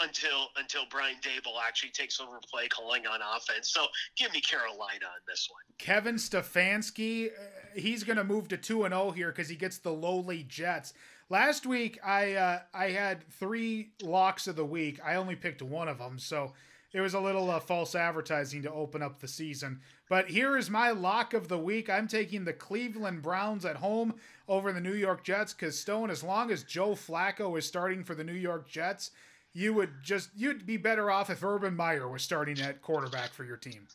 until 0.00 0.48
until 0.56 0.82
Brian 0.90 1.16
Daboll 1.22 1.60
actually 1.66 1.90
takes 1.90 2.20
over 2.20 2.40
play 2.50 2.68
calling 2.68 3.06
on 3.06 3.20
offense. 3.36 3.70
So 3.72 3.86
give 4.16 4.32
me 4.32 4.40
Carolina 4.40 5.06
on 5.06 5.22
this 5.26 5.48
one. 5.50 5.62
Kevin 5.78 6.16
Stefanski, 6.16 7.28
uh, 7.28 7.30
he's 7.74 8.04
going 8.04 8.16
to 8.16 8.24
move 8.24 8.48
to 8.48 8.56
two 8.56 8.84
and 8.84 8.92
zero 8.92 9.04
oh 9.04 9.10
here 9.10 9.28
because 9.28 9.48
he 9.48 9.56
gets 9.56 9.78
the 9.78 9.92
lowly 9.92 10.42
Jets. 10.42 10.94
Last 11.30 11.64
week 11.64 11.98
I 12.04 12.34
uh, 12.34 12.60
I 12.74 12.90
had 12.90 13.28
three 13.30 13.92
locks 14.02 14.46
of 14.46 14.56
the 14.56 14.64
week. 14.64 15.00
I 15.04 15.14
only 15.14 15.36
picked 15.36 15.62
one 15.62 15.88
of 15.88 15.98
them, 15.98 16.18
so 16.18 16.52
it 16.92 17.00
was 17.00 17.14
a 17.14 17.20
little 17.20 17.50
uh, 17.50 17.60
false 17.60 17.94
advertising 17.94 18.62
to 18.62 18.72
open 18.72 19.02
up 19.02 19.20
the 19.20 19.28
season. 19.28 19.80
But 20.08 20.28
here 20.28 20.56
is 20.56 20.68
my 20.68 20.90
lock 20.90 21.32
of 21.32 21.48
the 21.48 21.58
week. 21.58 21.88
I'm 21.88 22.06
taking 22.06 22.44
the 22.44 22.52
Cleveland 22.52 23.22
Browns 23.22 23.64
at 23.64 23.76
home 23.76 24.14
over 24.48 24.72
the 24.72 24.80
New 24.80 24.94
York 24.94 25.24
Jets 25.24 25.54
because 25.54 25.78
Stone, 25.78 26.10
as 26.10 26.22
long 26.22 26.50
as 26.50 26.64
Joe 26.64 26.90
Flacco 26.90 27.56
is 27.56 27.66
starting 27.66 28.04
for 28.04 28.14
the 28.14 28.24
New 28.24 28.32
York 28.32 28.68
Jets, 28.68 29.12
you 29.52 29.72
would 29.74 29.90
just 30.02 30.30
you'd 30.34 30.66
be 30.66 30.76
better 30.76 31.10
off 31.10 31.30
if 31.30 31.42
Urban 31.42 31.76
Meyer 31.76 32.08
was 32.08 32.22
starting 32.22 32.60
at 32.60 32.82
quarterback 32.82 33.32
for 33.32 33.44
your 33.44 33.56
team. 33.56 33.86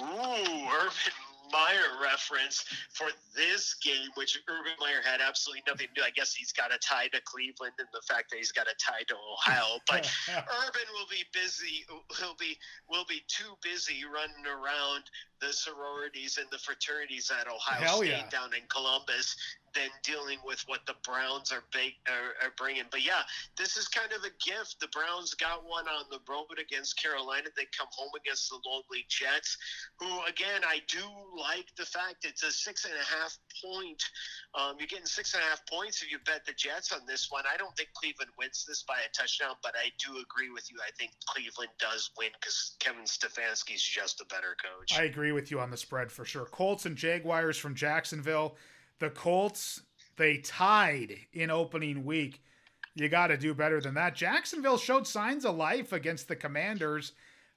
Ooh, 0.00 0.04
Urban 0.04 0.90
Meyer 1.52 2.02
reference 2.02 2.64
for 2.92 3.08
this 3.34 3.74
game, 3.82 4.10
which 4.14 4.38
Urban 4.48 4.72
Meyer 4.80 5.02
had 5.04 5.20
absolutely 5.20 5.62
nothing 5.66 5.88
to 5.94 6.00
do. 6.00 6.06
I 6.06 6.10
guess 6.10 6.34
he's 6.34 6.52
got 6.52 6.74
a 6.74 6.78
tie 6.78 7.08
to 7.08 7.20
Cleveland 7.24 7.74
and 7.78 7.88
the 7.92 8.02
fact 8.06 8.30
that 8.30 8.36
he's 8.36 8.52
got 8.52 8.66
a 8.66 8.74
tie 8.78 9.04
to 9.08 9.14
Ohio. 9.14 9.78
But 9.88 10.10
Urban 10.28 10.88
will 10.92 11.08
be 11.10 11.24
busy. 11.32 11.86
He'll 12.18 12.36
be 12.38 12.56
will 12.88 13.04
be 13.08 13.22
too 13.28 13.56
busy 13.62 14.02
running 14.04 14.46
around 14.46 15.04
the 15.40 15.52
sororities 15.52 16.38
and 16.38 16.46
the 16.50 16.58
fraternities 16.58 17.30
at 17.30 17.46
Ohio 17.46 17.80
Hell 17.80 17.98
State 17.98 18.08
yeah. 18.08 18.28
down 18.30 18.54
in 18.54 18.62
Columbus 18.68 19.36
than 19.76 19.92
dealing 20.02 20.38
with 20.44 20.64
what 20.66 20.80
the 20.88 20.96
Browns 21.04 21.52
are, 21.52 21.62
ba- 21.70 21.92
are, 22.08 22.32
are 22.40 22.54
bringing. 22.56 22.88
But 22.90 23.04
yeah, 23.04 23.28
this 23.60 23.76
is 23.76 23.86
kind 23.86 24.10
of 24.12 24.24
a 24.24 24.32
gift. 24.40 24.80
The 24.80 24.88
Browns 24.88 25.34
got 25.34 25.68
one 25.68 25.84
on 25.86 26.08
the 26.10 26.18
road 26.24 26.56
against 26.58 26.96
Carolina. 26.96 27.52
They 27.54 27.68
come 27.76 27.92
home 27.92 28.10
against 28.16 28.48
the 28.48 28.56
lowly 28.64 29.04
Jets, 29.12 29.58
who 30.00 30.08
again 30.24 30.64
I 30.64 30.80
do 30.88 31.04
like 31.36 31.68
the 31.76 31.84
fact 31.84 32.24
it's 32.24 32.42
a 32.42 32.50
six 32.50 32.86
and 32.88 32.94
a 32.94 33.04
half 33.04 33.36
point. 33.60 34.02
Um, 34.56 34.76
you're 34.80 34.88
getting 34.88 35.04
six 35.04 35.34
and 35.34 35.42
a 35.44 35.46
half 35.46 35.60
points 35.68 36.02
if 36.02 36.10
you 36.10 36.18
bet 36.24 36.46
the 36.46 36.56
Jets 36.56 36.90
on 36.90 37.04
this 37.06 37.28
one. 37.30 37.44
I 37.44 37.56
don't 37.58 37.76
think 37.76 37.90
Cleveland 37.92 38.32
wins 38.38 38.64
this 38.66 38.82
by 38.88 38.96
a 39.04 39.10
touchdown, 39.12 39.60
but 39.62 39.76
I 39.76 39.92
do 40.00 40.16
agree 40.16 40.48
with 40.48 40.64
you. 40.72 40.78
I 40.80 40.90
think 40.96 41.12
Cleveland 41.28 41.76
does 41.78 42.10
win 42.16 42.32
because 42.40 42.76
Kevin 42.80 43.04
Stefanski's 43.04 43.84
just 43.84 44.20
a 44.22 44.26
better 44.32 44.56
coach. 44.56 44.98
I 44.98 45.04
agree 45.04 45.25
with 45.32 45.50
you 45.50 45.60
on 45.60 45.70
the 45.70 45.76
spread 45.76 46.10
for 46.10 46.24
sure. 46.24 46.46
Colts 46.46 46.86
and 46.86 46.96
Jaguars 46.96 47.58
from 47.58 47.74
Jacksonville. 47.74 48.56
The 48.98 49.10
Colts, 49.10 49.82
they 50.16 50.38
tied 50.38 51.16
in 51.32 51.50
opening 51.50 52.04
week. 52.04 52.42
You 52.94 53.08
got 53.08 53.26
to 53.26 53.36
do 53.36 53.52
better 53.52 53.80
than 53.80 53.94
that. 53.94 54.14
Jacksonville 54.14 54.78
showed 54.78 55.06
signs 55.06 55.44
of 55.44 55.56
life 55.56 55.92
against 55.92 56.28
the 56.28 56.36
Commanders, 56.36 57.12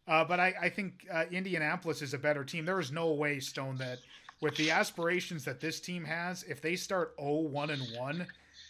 uh, 0.07 0.25
but 0.25 0.39
I, 0.39 0.53
I 0.61 0.69
think 0.69 1.07
uh, 1.11 1.25
Indianapolis 1.31 2.01
is 2.01 2.13
a 2.13 2.17
better 2.17 2.43
team. 2.43 2.65
There 2.65 2.79
is 2.79 2.91
no 2.91 3.13
way, 3.13 3.39
Stone, 3.39 3.77
that 3.77 3.99
with 4.41 4.55
the 4.57 4.71
aspirations 4.71 5.45
that 5.45 5.61
this 5.61 5.79
team 5.79 6.03
has, 6.03 6.43
if 6.43 6.61
they 6.61 6.75
start 6.75 7.13
0 7.19 7.33
1 7.33 7.69
and 7.69 7.81
1, 7.97 8.27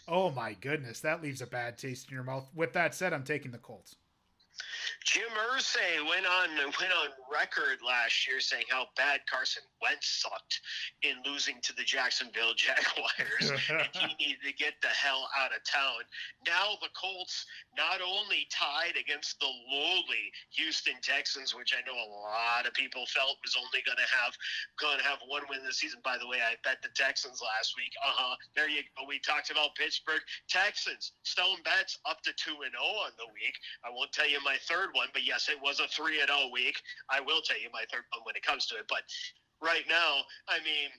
oh 0.07 0.29
my 0.31 0.53
goodness, 0.61 0.99
that 0.99 1.23
leaves 1.23 1.41
a 1.41 1.47
bad 1.47 1.77
taste 1.77 2.09
in 2.09 2.15
your 2.15 2.23
mouth. 2.23 2.47
With 2.53 2.73
that 2.73 2.93
said, 2.93 3.13
I'm 3.13 3.23
taking 3.23 3.51
the 3.51 3.57
Colts. 3.57 3.95
Jim 5.05 5.31
Irsay 5.31 6.03
went 6.07 6.25
on 6.27 6.49
went 6.57 6.91
on 6.91 7.09
record 7.31 7.79
last 7.85 8.27
year 8.27 8.39
saying 8.39 8.65
how 8.69 8.87
bad 8.95 9.21
Carson 9.31 9.63
Wentz 9.81 10.21
sucked 10.21 10.61
in 11.03 11.15
losing 11.25 11.55
to 11.63 11.73
the 11.75 11.83
Jacksonville 11.83 12.53
Jaguars, 12.57 13.51
and 13.69 13.87
he 13.95 14.07
needed 14.19 14.43
to 14.43 14.53
get 14.53 14.75
the 14.81 14.91
hell 14.91 15.29
out 15.39 15.55
of 15.55 15.63
town. 15.63 16.03
Now 16.45 16.75
the 16.81 16.91
Colts 16.91 17.45
not 17.77 18.03
only 18.03 18.45
tied 18.51 18.99
against 18.99 19.39
the 19.39 19.47
lowly 19.47 20.29
Houston 20.51 20.99
Texans, 21.01 21.55
which 21.55 21.73
I 21.73 21.81
know 21.87 21.95
a 21.95 22.09
lot 22.19 22.67
of 22.67 22.73
people 22.73 23.05
felt 23.07 23.39
was 23.43 23.55
only 23.55 23.79
going 23.87 23.99
to 23.99 24.09
have 24.11 24.35
going 24.79 24.99
to 24.99 25.05
have 25.07 25.23
one 25.27 25.43
win 25.49 25.63
this 25.63 25.79
season. 25.79 26.03
By 26.03 26.19
the 26.19 26.27
way, 26.27 26.43
I 26.43 26.59
bet 26.67 26.83
the 26.83 26.91
Texans 26.91 27.39
last 27.39 27.75
week. 27.79 27.95
Uh 28.03 28.11
huh. 28.13 28.35
There 28.55 28.69
you 28.69 28.83
go. 28.97 29.07
We 29.07 29.19
talked 29.19 29.49
about 29.49 29.75
Pittsburgh 29.79 30.21
Texans. 30.51 31.15
Stone 31.23 31.63
bets 31.63 31.99
up 32.03 32.21
to 32.27 32.35
two 32.35 32.67
and 32.67 32.75
zero 32.75 33.07
on 33.07 33.15
the 33.15 33.31
week. 33.31 33.55
I 33.85 33.89
won't 33.89 34.11
tell 34.11 34.27
you 34.27 34.43
my 34.43 34.57
third 34.67 34.88
one, 34.93 35.07
but 35.13 35.25
yes, 35.25 35.49
it 35.49 35.57
was 35.61 35.79
a 35.79 35.87
three 35.87 36.19
and 36.21 36.29
zero 36.29 36.49
week. 36.51 36.81
I 37.09 37.19
will 37.21 37.41
tell 37.41 37.59
you 37.59 37.69
my 37.73 37.83
third 37.91 38.03
one 38.11 38.21
when 38.23 38.35
it 38.35 38.43
comes 38.43 38.65
to 38.67 38.75
it. 38.75 38.85
But 38.87 39.03
right 39.61 39.85
now, 39.87 40.25
I 40.47 40.59
mean, 40.63 40.89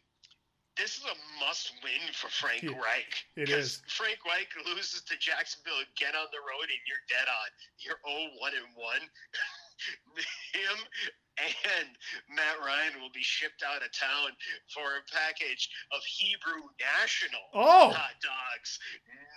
this 0.76 0.96
is 0.96 1.04
a 1.04 1.16
must 1.44 1.72
win 1.82 2.00
for 2.14 2.28
Frank 2.28 2.64
Reich. 2.64 3.12
it 3.36 3.50
is. 3.50 3.82
Frank 3.88 4.18
Reich 4.24 4.48
loses 4.64 5.02
to 5.02 5.14
Jacksonville 5.18 5.82
again 5.92 6.14
on 6.16 6.30
the 6.32 6.40
road, 6.40 6.68
and 6.70 6.80
you're 6.88 7.04
dead 7.10 7.28
on. 7.28 7.48
You're 7.76 8.00
0 8.06 8.32
1 8.38 8.52
and 8.56 8.70
1. 8.72 8.96
Him 10.56 10.78
and 11.78 11.88
Matt 12.34 12.58
Ryan 12.64 13.00
will 13.00 13.10
be 13.14 13.22
shipped 13.22 13.62
out 13.62 13.82
of 13.82 13.90
town 13.92 14.30
for 14.74 14.82
a 14.82 15.02
package 15.12 15.68
of 15.92 16.02
Hebrew 16.04 16.62
National 16.80 17.40
Oh! 17.54 17.90
hot 17.90 18.16
dogs. 18.22 18.78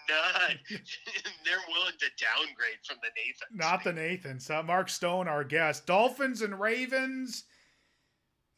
Not, 0.10 0.58
they're 1.45 1.58
willing 1.70 1.97
to 1.99 2.08
downgrade 2.20 2.82
from 2.86 2.97
the 3.01 3.10
Nathan. 3.16 3.58
Not 3.58 3.84
the 3.84 3.93
Nathans. 3.93 4.49
Uh, 4.49 4.64
Mark 4.64 4.89
Stone, 4.89 5.28
our 5.28 5.43
guest. 5.43 5.86
Dolphins 5.86 6.41
and 6.41 6.60
Ravens. 6.60 7.45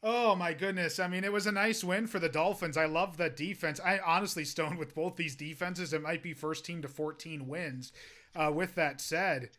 Oh 0.02 0.36
my 0.36 0.52
goodness. 0.52 0.98
I 1.00 1.08
mean, 1.08 1.24
it 1.24 1.32
was 1.32 1.46
a 1.46 1.52
nice 1.52 1.82
win 1.82 2.06
for 2.06 2.18
the 2.18 2.28
Dolphins. 2.28 2.76
I 2.76 2.84
love 2.84 3.16
that 3.16 3.36
defense. 3.36 3.80
I 3.84 3.98
honestly, 3.98 4.44
Stone, 4.44 4.76
with 4.76 4.94
both 4.94 5.16
these 5.16 5.34
defenses, 5.34 5.92
it 5.92 6.02
might 6.02 6.22
be 6.22 6.32
first 6.34 6.64
team 6.64 6.82
to 6.82 6.88
14 6.88 7.48
wins. 7.48 7.92
Uh, 8.34 8.52
with 8.54 8.74
that 8.74 9.00
said, 9.00 9.50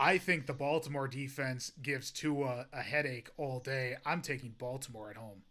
I 0.00 0.16
think 0.16 0.46
the 0.46 0.54
Baltimore 0.54 1.06
defense 1.06 1.72
gives 1.82 2.10
Tua 2.10 2.64
a 2.72 2.80
headache 2.80 3.28
all 3.36 3.60
day. 3.60 3.96
I'm 4.06 4.22
taking 4.22 4.54
Baltimore 4.58 5.10
at 5.10 5.16
home. 5.16 5.42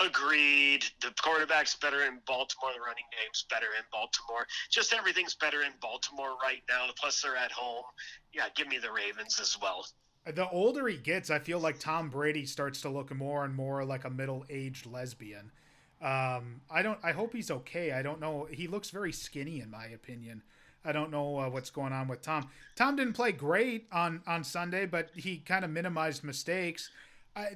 Agreed. 0.00 0.86
The 1.02 1.12
quarterback's 1.22 1.76
better 1.76 2.02
in 2.02 2.18
Baltimore. 2.26 2.70
The 2.74 2.80
running 2.80 3.04
game's 3.12 3.44
better 3.50 3.66
in 3.78 3.84
Baltimore. 3.92 4.46
Just 4.70 4.94
everything's 4.94 5.34
better 5.34 5.62
in 5.62 5.72
Baltimore 5.82 6.34
right 6.42 6.62
now. 6.66 6.86
Plus, 6.98 7.20
they're 7.20 7.36
at 7.36 7.52
home. 7.52 7.84
Yeah, 8.32 8.46
give 8.56 8.68
me 8.68 8.78
the 8.78 8.90
Ravens 8.90 9.38
as 9.38 9.58
well. 9.60 9.86
The 10.24 10.48
older 10.48 10.88
he 10.88 10.96
gets, 10.96 11.28
I 11.28 11.38
feel 11.38 11.60
like 11.60 11.78
Tom 11.78 12.08
Brady 12.08 12.46
starts 12.46 12.80
to 12.80 12.88
look 12.88 13.14
more 13.14 13.44
and 13.44 13.54
more 13.54 13.84
like 13.84 14.06
a 14.06 14.10
middle 14.10 14.46
aged 14.48 14.86
lesbian. 14.86 15.52
Um, 16.00 16.62
I 16.70 16.80
don't. 16.82 16.98
I 17.04 17.12
hope 17.12 17.34
he's 17.34 17.50
okay. 17.50 17.92
I 17.92 18.00
don't 18.00 18.18
know. 18.18 18.48
He 18.50 18.66
looks 18.66 18.88
very 18.88 19.12
skinny, 19.12 19.60
in 19.60 19.70
my 19.70 19.84
opinion. 19.86 20.42
I 20.84 20.92
don't 20.92 21.10
know 21.10 21.38
uh, 21.38 21.48
what's 21.48 21.70
going 21.70 21.92
on 21.92 22.08
with 22.08 22.22
Tom. 22.22 22.48
Tom 22.76 22.96
didn't 22.96 23.14
play 23.14 23.32
great 23.32 23.86
on 23.92 24.22
on 24.26 24.44
Sunday, 24.44 24.86
but 24.86 25.10
he 25.14 25.38
kind 25.38 25.64
of 25.64 25.70
minimized 25.70 26.24
mistakes. 26.24 26.90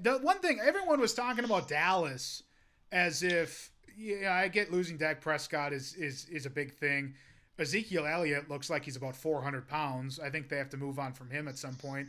The 0.01 0.18
one 0.18 0.39
thing 0.39 0.61
everyone 0.61 1.01
was 1.01 1.14
talking 1.14 1.45
about 1.45 1.68
Dallas 1.68 2.43
as 2.91 3.22
if 3.22 3.70
yeah, 3.97 4.35
I 4.35 4.49
get 4.49 4.72
losing 4.72 4.97
Dak 4.97 5.20
Prescott 5.20 5.72
is 5.72 5.95
is 5.95 6.26
is 6.31 6.47
a 6.47 6.51
big 6.51 6.74
thing. 6.74 7.14
Ezekiel 7.59 8.07
Elliott 8.07 8.49
looks 8.49 8.70
like 8.70 8.85
he's 8.85 8.97
about 8.97 9.16
400 9.16 9.66
pounds. 9.66 10.20
I 10.20 10.31
think 10.31 10.49
they 10.49 10.59
have 10.59 10.70
to 10.70 10.76
move 10.76 10.99
on 10.99 11.12
from 11.12 11.29
him 11.31 11.49
at 11.49 11.59
some 11.59 11.74
point. 11.74 12.09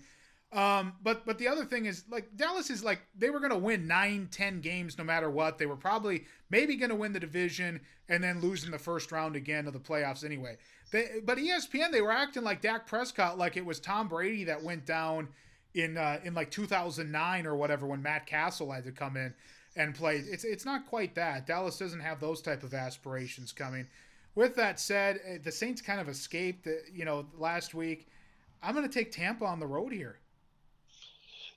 Um, 0.52 0.93
but 1.04 1.26
but 1.28 1.38
the 1.38 1.47
other 1.47 1.64
thing 1.64 1.86
is 1.86 2.06
like 2.10 2.36
Dallas 2.36 2.72
is 2.72 2.84
like 2.84 3.02
they 3.16 3.30
were 3.30 3.39
going 3.39 3.52
to 3.52 3.58
win 3.58 3.86
nine, 3.86 4.28
ten 4.32 4.62
games 4.62 4.97
no 4.97 5.04
matter 5.04 5.30
what. 5.30 5.60
They 5.60 5.68
were 5.68 5.76
probably 5.76 6.26
maybe 6.50 6.76
going 6.76 6.89
to 6.89 6.95
win 6.95 7.14
the 7.14 7.20
division 7.20 7.82
and 8.08 8.24
then 8.24 8.41
lose 8.41 8.64
in 8.64 8.72
the 8.72 8.80
first 8.80 9.12
round 9.12 9.36
again 9.36 9.68
of 9.68 9.74
the 9.74 9.80
playoffs 9.80 10.24
anyway. 10.24 10.58
They, 10.91 11.20
but 11.24 11.38
ESPN 11.38 11.91
they 11.91 12.02
were 12.02 12.12
acting 12.12 12.43
like 12.43 12.62
Dak 12.62 12.88
Prescott 12.88 13.38
like 13.38 13.58
it 13.58 13.66
was 13.66 13.80
Tom 13.80 14.08
Brady 14.08 14.45
that 14.45 14.64
went 14.64 14.88
down 14.88 15.28
in 15.76 15.97
uh, 15.97 16.20
in 16.24 16.34
like 16.34 16.50
2009 16.50 17.45
or 17.45 17.56
whatever 17.56 17.86
when 17.86 18.02
Matt 18.02 18.26
Cassel 18.26 18.72
had 18.72 18.86
to 18.86 18.91
come 18.91 19.18
in 19.18 19.36
and 19.76 19.93
play. 19.93 20.18
It's 20.18 20.43
it's 20.43 20.66
not 20.66 20.88
quite 20.88 21.14
that. 21.14 21.45
Dallas 21.45 21.78
doesn't 21.78 22.00
have 22.00 22.20
those 22.20 22.41
type 22.41 22.64
of 22.64 22.74
aspirations 22.74 23.52
coming. 23.52 23.86
With 24.36 24.56
that 24.56 24.80
said, 24.80 25.20
eh, 25.26 25.38
the 25.43 25.52
Saints 25.52 25.82
kind 25.82 26.00
of 26.00 26.08
escaped, 26.08 26.66
uh, 26.66 26.72
you 26.93 27.06
know, 27.06 27.26
last 27.38 27.74
week. 27.74 28.08
I'm 28.62 28.76
going 28.76 28.88
to 28.88 28.93
take 28.93 29.12
Tampa 29.12 29.45
on 29.45 29.60
the 29.60 29.68
road 29.68 29.93
here. 29.93 30.20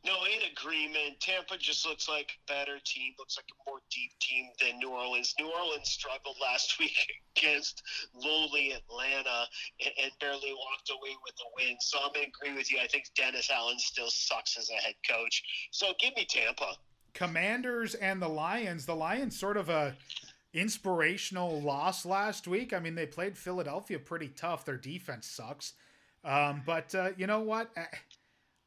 No, 0.04 0.24
in 0.24 0.40
agreement. 0.50 1.20
Tampa 1.20 1.56
just 1.56 1.86
looks 1.86 2.08
like 2.08 2.32
a 2.34 2.52
better 2.52 2.78
team, 2.84 3.12
looks 3.18 3.36
like 3.36 3.46
a 3.52 3.70
more 3.70 3.78
deep 3.90 4.10
team 4.20 4.46
than 4.60 4.78
New 4.80 4.90
Orleans. 4.90 5.32
New 5.38 5.50
Orleans 5.50 5.88
struggled 5.88 6.36
last 6.42 6.76
week 6.80 6.96
against 7.36 7.82
lowly 8.14 8.72
Atlanta 8.72 9.46
and, 9.84 9.92
and 10.02 10.12
barely 10.20 10.52
walked 10.52 10.90
away 10.90 11.14
with 11.24 11.34
a 11.40 11.48
win. 11.56 11.76
So 11.80 11.98
I'm 12.02 12.12
going 12.12 12.26
to 12.26 12.32
agree 12.36 12.56
with 12.56 12.72
you. 12.72 12.78
I 12.82 12.88
think 12.88 13.04
Dennis 13.16 13.48
Allen 13.50 13.78
still 13.78 14.10
sucks 14.10 14.58
as 14.58 14.70
a 14.70 14.74
head 14.74 14.94
coach. 15.08 15.44
So 15.70 15.92
give 16.00 16.16
me 16.16 16.26
Tampa. 16.28 16.74
Commanders 17.14 17.94
and 17.94 18.20
the 18.20 18.28
Lions. 18.28 18.86
The 18.86 18.96
Lions 18.96 19.38
sort 19.38 19.56
of 19.56 19.68
a 19.68 19.94
inspirational 20.52 21.60
loss 21.60 22.04
last 22.04 22.48
week. 22.48 22.72
I 22.72 22.80
mean, 22.80 22.94
they 22.94 23.06
played 23.06 23.38
Philadelphia 23.38 23.98
pretty 23.98 24.28
tough. 24.28 24.64
Their 24.64 24.76
defense 24.76 25.26
sucks. 25.26 25.74
Um, 26.24 26.62
but 26.64 26.94
uh, 26.94 27.10
you 27.16 27.26
know 27.26 27.40
what? 27.40 27.70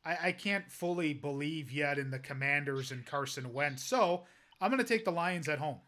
I, 0.06 0.18
I 0.24 0.32
can't 0.32 0.72
fully 0.72 1.14
believe 1.14 1.72
yet 1.72 1.98
in 1.98 2.12
the 2.12 2.20
Commanders 2.20 2.92
and 2.92 3.06
Carson 3.06 3.52
Wentz. 3.54 3.84
So 3.84 4.24
I'm 4.62 4.70
going 4.72 4.82
to 4.82 4.88
take 4.88 5.06
the 5.06 5.12
Lions 5.12 5.50
at 5.50 5.60
home. 5.60 5.80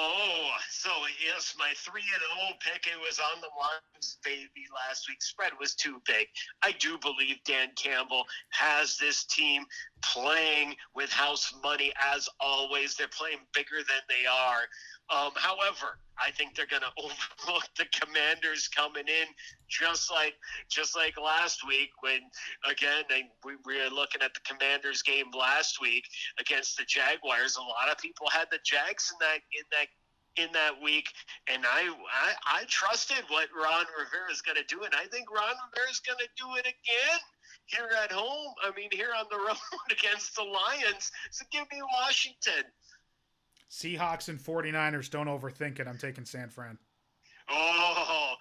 Oh, 0.00 0.50
so 0.70 0.90
yes, 1.24 1.56
my 1.58 1.72
three 1.74 2.02
and 2.14 2.22
zero 2.22 2.56
pick. 2.60 2.86
It 2.86 3.00
was 3.00 3.18
on 3.18 3.40
the 3.40 3.48
Lions, 3.58 4.18
baby. 4.22 4.66
Last 4.88 5.08
week's 5.08 5.26
spread 5.26 5.50
was 5.58 5.74
too 5.74 6.00
big. 6.06 6.28
I 6.62 6.70
do 6.72 6.98
believe 6.98 7.42
Dan 7.44 7.70
Campbell 7.74 8.24
has 8.50 8.96
this 8.96 9.24
team 9.24 9.64
playing 10.00 10.76
with 10.94 11.10
house 11.10 11.52
money 11.64 11.92
as 12.14 12.28
always. 12.38 12.94
They're 12.94 13.08
playing 13.08 13.38
bigger 13.52 13.78
than 13.78 14.02
they 14.08 14.24
are. 14.26 14.60
Um, 15.10 15.32
however, 15.36 15.98
I 16.20 16.30
think 16.32 16.54
they're 16.54 16.66
going 16.66 16.82
to 16.88 16.92
overlook 16.98 17.68
the 17.76 17.86
Commanders 18.00 18.68
coming 18.68 19.08
in, 19.08 19.26
just 19.68 20.10
like 20.10 20.34
just 20.70 20.96
like 20.96 21.14
last 21.18 21.66
week 21.66 21.90
when 22.00 22.20
again 22.68 23.04
they, 23.08 23.24
we, 23.44 23.56
we 23.64 23.78
were 23.78 23.90
looking 23.90 24.22
at 24.22 24.34
the 24.34 24.40
Commanders 24.40 25.02
game 25.02 25.26
last 25.36 25.80
week 25.80 26.04
against 26.38 26.76
the 26.76 26.84
Jaguars. 26.84 27.56
A 27.56 27.60
lot 27.60 27.90
of 27.90 27.98
people 27.98 28.28
had 28.30 28.48
the 28.50 28.58
Jags 28.64 29.12
in 29.12 29.18
that 29.20 29.40
in 29.56 29.64
that 29.72 29.88
in 30.36 30.52
that 30.52 30.80
week, 30.82 31.08
and 31.48 31.64
I 31.64 31.88
I, 31.88 32.60
I 32.60 32.64
trusted 32.68 33.24
what 33.28 33.48
Ron 33.54 33.86
Rivera 33.98 34.30
is 34.30 34.42
going 34.42 34.56
to 34.56 34.64
do, 34.68 34.84
and 34.84 34.94
I 34.94 35.06
think 35.06 35.30
Ron 35.30 35.54
Rivera 35.70 35.90
is 35.90 36.00
going 36.00 36.18
to 36.18 36.28
do 36.36 36.56
it 36.56 36.66
again 36.66 37.20
here 37.66 37.88
at 38.02 38.12
home. 38.12 38.54
I 38.64 38.70
mean, 38.76 38.88
here 38.92 39.10
on 39.18 39.26
the 39.30 39.36
road 39.46 39.88
against 39.90 40.34
the 40.36 40.44
Lions. 40.44 41.10
So 41.30 41.44
give 41.52 41.64
me 41.72 41.80
Washington. 42.00 42.64
Seahawks 43.70 44.28
and 44.28 44.38
49ers, 44.38 45.10
don't 45.10 45.26
overthink 45.26 45.78
it. 45.78 45.86
I'm 45.86 45.98
taking 45.98 46.24
San 46.24 46.48
Fran. 46.48 46.78
Oh, 47.50 48.34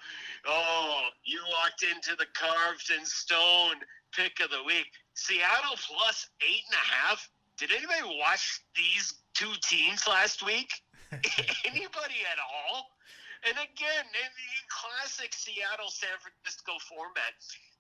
oh, 0.48 1.02
you 1.24 1.40
walked 1.62 1.84
into 1.84 2.16
the 2.18 2.26
carved 2.34 2.92
in 2.98 3.06
stone 3.06 3.76
pick 4.16 4.40
of 4.44 4.50
the 4.52 4.64
week. 4.66 4.88
Seattle 5.14 5.78
plus 5.88 6.30
eight 6.42 6.64
and 6.68 6.76
a 6.76 6.86
half. 6.86 7.30
Did 7.58 7.72
anybody 7.72 8.20
watch 8.20 8.62
these 8.76 9.16
two 9.34 9.52
teams 9.64 10.08
last 10.08 10.46
week? 10.46 10.72
anybody 11.66 12.20
at 12.28 12.40
all? 12.40 12.92
And 13.46 13.56
again, 13.56 14.06
in 14.06 14.32
the 14.34 14.54
classic 14.68 15.34
Seattle 15.34 15.90
San 15.90 16.18
Francisco 16.20 16.78
format, 16.90 17.38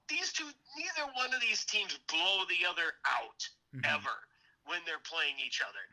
these 0.07 0.31
two, 0.31 0.47
neither 0.77 1.11
one 1.17 1.33
of 1.33 1.41
these 1.41 1.65
teams 1.65 1.97
blow 2.07 2.47
the 2.47 2.63
other 2.63 2.95
out 3.03 3.41
mm-hmm. 3.75 3.83
ever 3.83 4.15
when 4.65 4.79
they're 4.85 5.03
playing 5.03 5.35
each 5.43 5.59
other. 5.61 5.83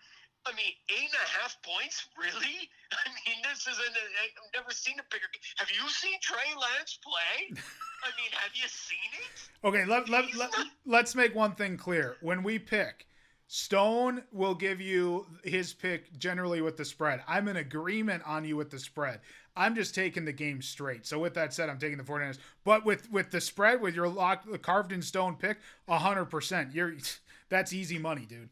I 0.47 0.53
mean, 0.53 0.73
eight 0.91 1.09
and 1.09 1.15
a 1.15 1.41
half 1.41 1.57
points, 1.63 2.07
really? 2.19 2.69
I 2.93 3.09
mean, 3.27 3.37
this 3.43 3.61
isn't. 3.63 3.79
I've 3.79 4.53
never 4.55 4.73
seen 4.73 4.97
a 4.99 5.03
bigger. 5.11 5.25
Have 5.57 5.69
you 5.71 5.89
seen 5.89 6.19
Trey 6.21 6.53
Lance 6.61 6.99
play? 7.03 7.57
I 8.05 8.09
mean, 8.21 8.31
have 8.33 8.53
you 8.55 8.69
seen 8.69 8.99
it? 9.21 9.67
Okay, 9.67 9.85
let, 9.87 10.09
let, 10.09 10.35
let, 10.35 10.51
let's 10.85 11.15
make 11.15 11.35
one 11.35 11.55
thing 11.55 11.79
clear. 11.79 12.17
When 12.21 12.43
we 12.43 12.59
pick, 12.59 13.07
Stone 13.47 14.23
will 14.33 14.55
give 14.55 14.81
you 14.81 15.27
his 15.45 15.73
pick 15.73 16.17
generally 16.19 16.61
with 16.61 16.77
the 16.77 16.85
spread. 16.85 17.23
I'm 17.27 17.49
in 17.49 17.57
agreement 17.57 18.23
on 18.27 18.45
you 18.45 18.57
with 18.57 18.71
the 18.71 18.79
spread. 18.79 19.21
I'm 19.57 19.75
just 19.75 19.95
taking 19.95 20.25
the 20.25 20.33
game 20.33 20.61
straight. 20.61 21.07
So 21.07 21.19
with 21.19 21.35
that 21.35 21.55
said, 21.55 21.71
I'm 21.71 21.79
taking 21.79 21.97
the 21.97 22.05
49ers. 22.05 22.39
But 22.65 22.85
with 22.85 23.11
with 23.11 23.31
the 23.31 23.41
spread, 23.41 23.81
with 23.81 23.95
your 23.95 24.09
lock, 24.09 24.45
carved 24.63 24.93
in 24.93 25.01
stone 25.01 25.37
pick, 25.37 25.59
100%. 25.89 26.75
You're 26.75 26.95
that's 27.49 27.73
easy 27.73 27.99
money, 27.99 28.27
dude 28.27 28.51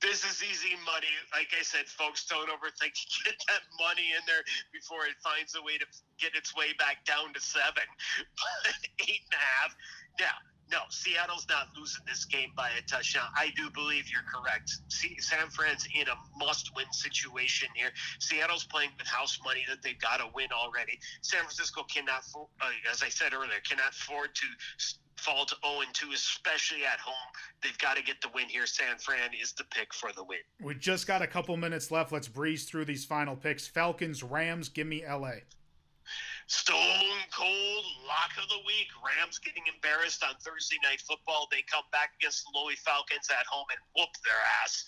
this 0.00 0.24
is 0.24 0.42
easy 0.42 0.76
money. 0.84 1.10
Like 1.32 1.48
I 1.58 1.62
said, 1.62 1.86
folks, 1.86 2.26
don't 2.26 2.48
overthink. 2.48 2.94
Get 3.24 3.36
that 3.48 3.64
money 3.80 4.12
in 4.12 4.22
there 4.26 4.44
before 4.72 5.06
it 5.06 5.16
finds 5.22 5.54
a 5.54 5.62
way 5.62 5.78
to 5.78 5.86
get 6.20 6.36
its 6.36 6.54
way 6.54 6.72
back 6.78 7.04
down 7.04 7.32
to 7.32 7.40
seven. 7.40 7.88
Eight 9.08 9.24
and 9.30 9.34
a 9.34 9.44
half. 9.60 9.74
Yeah, 10.20 10.36
no, 10.70 10.78
Seattle's 10.88 11.46
not 11.48 11.68
losing 11.76 12.02
this 12.06 12.24
game 12.24 12.50
by 12.56 12.70
a 12.78 12.82
touchdown. 12.88 13.28
I 13.36 13.52
do 13.56 13.70
believe 13.70 14.04
you're 14.10 14.24
correct. 14.24 14.70
See, 14.88 15.16
San 15.18 15.50
Fran's 15.50 15.86
in 15.94 16.08
a 16.08 16.16
must-win 16.38 16.90
situation 16.92 17.68
here. 17.74 17.90
Seattle's 18.18 18.64
playing 18.64 18.90
with 18.98 19.06
house 19.06 19.38
money 19.44 19.64
that 19.68 19.82
they've 19.82 19.98
got 20.00 20.18
to 20.18 20.28
win 20.34 20.48
already. 20.52 20.98
San 21.22 21.40
Francisco 21.40 21.82
cannot, 21.84 22.24
uh, 22.60 22.70
as 22.90 23.02
I 23.02 23.08
said 23.08 23.34
earlier, 23.34 23.60
cannot 23.68 23.90
afford 23.90 24.34
to 24.34 24.46
fall 25.16 25.44
to 25.46 25.56
0 25.64 25.82
2, 25.92 26.12
especially 26.12 26.84
at 26.84 26.98
home. 26.98 27.14
They've 27.62 27.78
got 27.78 27.96
to 27.96 28.02
get 28.02 28.20
the 28.20 28.28
win 28.34 28.48
here. 28.48 28.66
San 28.66 28.98
Fran 28.98 29.30
is 29.40 29.52
the 29.52 29.64
pick 29.64 29.92
for 29.94 30.10
the 30.12 30.24
win. 30.24 30.38
We 30.60 30.74
just 30.74 31.06
got 31.06 31.22
a 31.22 31.26
couple 31.26 31.56
minutes 31.56 31.90
left. 31.90 32.12
Let's 32.12 32.28
breeze 32.28 32.64
through 32.64 32.86
these 32.86 33.04
final 33.04 33.36
picks. 33.36 33.66
Falcons, 33.66 34.22
Rams, 34.22 34.68
give 34.68 34.86
me 34.86 35.04
LA. 35.06 35.44
Stone 36.46 36.76
cold 37.32 37.84
lock 38.06 38.30
of 38.42 38.48
the 38.48 38.58
week. 38.66 38.88
Rams 39.00 39.38
getting 39.38 39.62
embarrassed 39.72 40.22
on 40.22 40.34
Thursday 40.40 40.76
night 40.82 41.00
football. 41.00 41.48
They 41.50 41.62
come 41.70 41.84
back 41.90 42.10
against 42.20 42.44
the 42.44 42.58
Louis 42.58 42.76
Falcons 42.76 43.28
at 43.30 43.46
home 43.46 43.66
and 43.70 43.80
whoop 43.96 44.10
their 44.24 44.34
ass. 44.62 44.84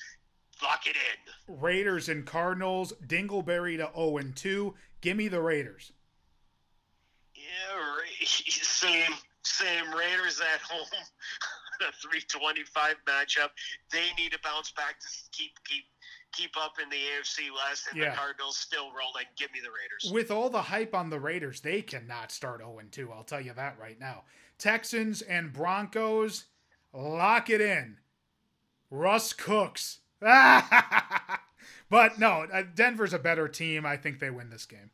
Lock 0.62 0.87
it 0.87 0.97
in. 0.97 1.61
Raiders 1.61 2.09
and 2.09 2.27
Cardinals. 2.27 2.93
Dingleberry 3.07 3.77
to 3.79 3.91
0 3.95 4.33
2. 4.35 4.74
Give 5.01 5.16
me 5.16 5.29
the 5.29 5.41
Raiders. 5.41 5.93
Yeah, 7.35 8.27
same 8.27 9.12
same 9.47 9.87
Raiders 9.95 10.41
at 10.41 10.61
home. 10.61 10.87
a 11.81 11.93
325 11.93 12.95
matchup. 13.07 13.51
They 13.93 14.07
need 14.17 14.33
to 14.33 14.39
bounce 14.43 14.73
back 14.73 15.01
to 15.01 15.07
keep 15.33 15.53
keep 15.65 15.85
keep 16.33 16.57
up 16.57 16.75
in 16.83 16.89
the 16.89 16.97
AFC 16.97 17.51
West, 17.53 17.87
and 17.91 18.01
yeah. 18.01 18.11
the 18.11 18.17
Cardinals 18.17 18.57
still 18.57 18.87
rolling. 18.87 19.27
Give 19.37 19.53
me 19.53 19.61
the 19.63 19.71
Raiders. 19.71 20.13
With 20.13 20.31
all 20.31 20.51
the 20.51 20.63
hype 20.63 20.95
on 20.95 21.11
the 21.11 21.21
Raiders, 21.21 21.61
they 21.61 21.83
cannot 21.83 22.33
start 22.33 22.61
0 22.61 22.81
2. 22.91 23.13
I'll 23.13 23.25
tell 23.25 23.41
you 23.41 23.53
that 23.55 23.79
right 23.81 23.99
now. 23.99 24.25
Texans 24.59 25.23
and 25.23 25.53
Broncos, 25.53 26.47
lock 26.93 27.51
it 27.51 27.61
in. 27.61 27.99
Russ 28.91 29.33
Cooks. 29.33 30.01
but 30.21 32.19
no, 32.19 32.47
uh, 32.53 32.63
Denver's 32.75 33.13
a 33.13 33.19
better 33.19 33.49
team. 33.49 33.85
I 33.85 33.97
think 33.97 34.19
they 34.19 34.31
win 34.31 34.51
this 34.51 34.65
game 34.65 34.91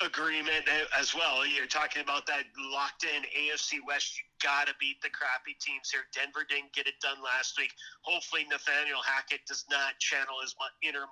agreement 0.00 0.64
as 0.98 1.14
well. 1.14 1.46
You're 1.46 1.66
talking 1.66 2.02
about 2.02 2.26
that 2.26 2.44
locked 2.72 3.04
in 3.04 3.22
AFC 3.22 3.78
West. 3.86 4.16
You 4.16 4.24
got 4.42 4.66
to 4.66 4.74
beat 4.80 5.00
the 5.02 5.10
crappy 5.10 5.56
teams 5.60 5.90
here. 5.90 6.02
Denver 6.14 6.46
didn't 6.48 6.72
get 6.72 6.86
it 6.86 6.94
done 7.02 7.18
last 7.22 7.58
week. 7.58 7.72
Hopefully, 8.02 8.46
Nathaniel 8.50 9.00
Hackett 9.04 9.40
does 9.46 9.64
not 9.70 9.98
channel 9.98 10.36
his 10.42 10.54
inner 10.82 11.06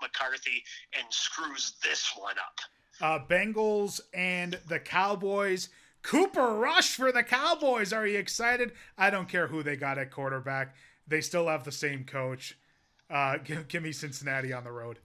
McCarthy 0.00 0.62
and 0.98 1.06
screws 1.10 1.74
this 1.82 2.12
one 2.16 2.36
up. 2.38 2.60
Uh, 3.00 3.24
Bengals 3.26 4.00
and 4.14 4.58
the 4.68 4.78
Cowboys. 4.78 5.68
Cooper 6.02 6.54
Rush 6.54 6.94
for 6.94 7.10
the 7.10 7.22
Cowboys. 7.22 7.92
Are 7.92 8.06
you 8.06 8.18
excited? 8.18 8.72
I 8.96 9.10
don't 9.10 9.28
care 9.28 9.48
who 9.48 9.62
they 9.62 9.76
got 9.76 9.98
at 9.98 10.10
quarterback. 10.10 10.76
They 11.08 11.20
still 11.20 11.48
have 11.48 11.64
the 11.64 11.72
same 11.72 12.04
coach. 12.04 12.56
Uh, 13.10 13.38
give, 13.44 13.68
give 13.68 13.82
me 13.82 13.92
Cincinnati 13.92 14.52
on 14.52 14.64
the 14.64 14.72
road. 14.72 14.98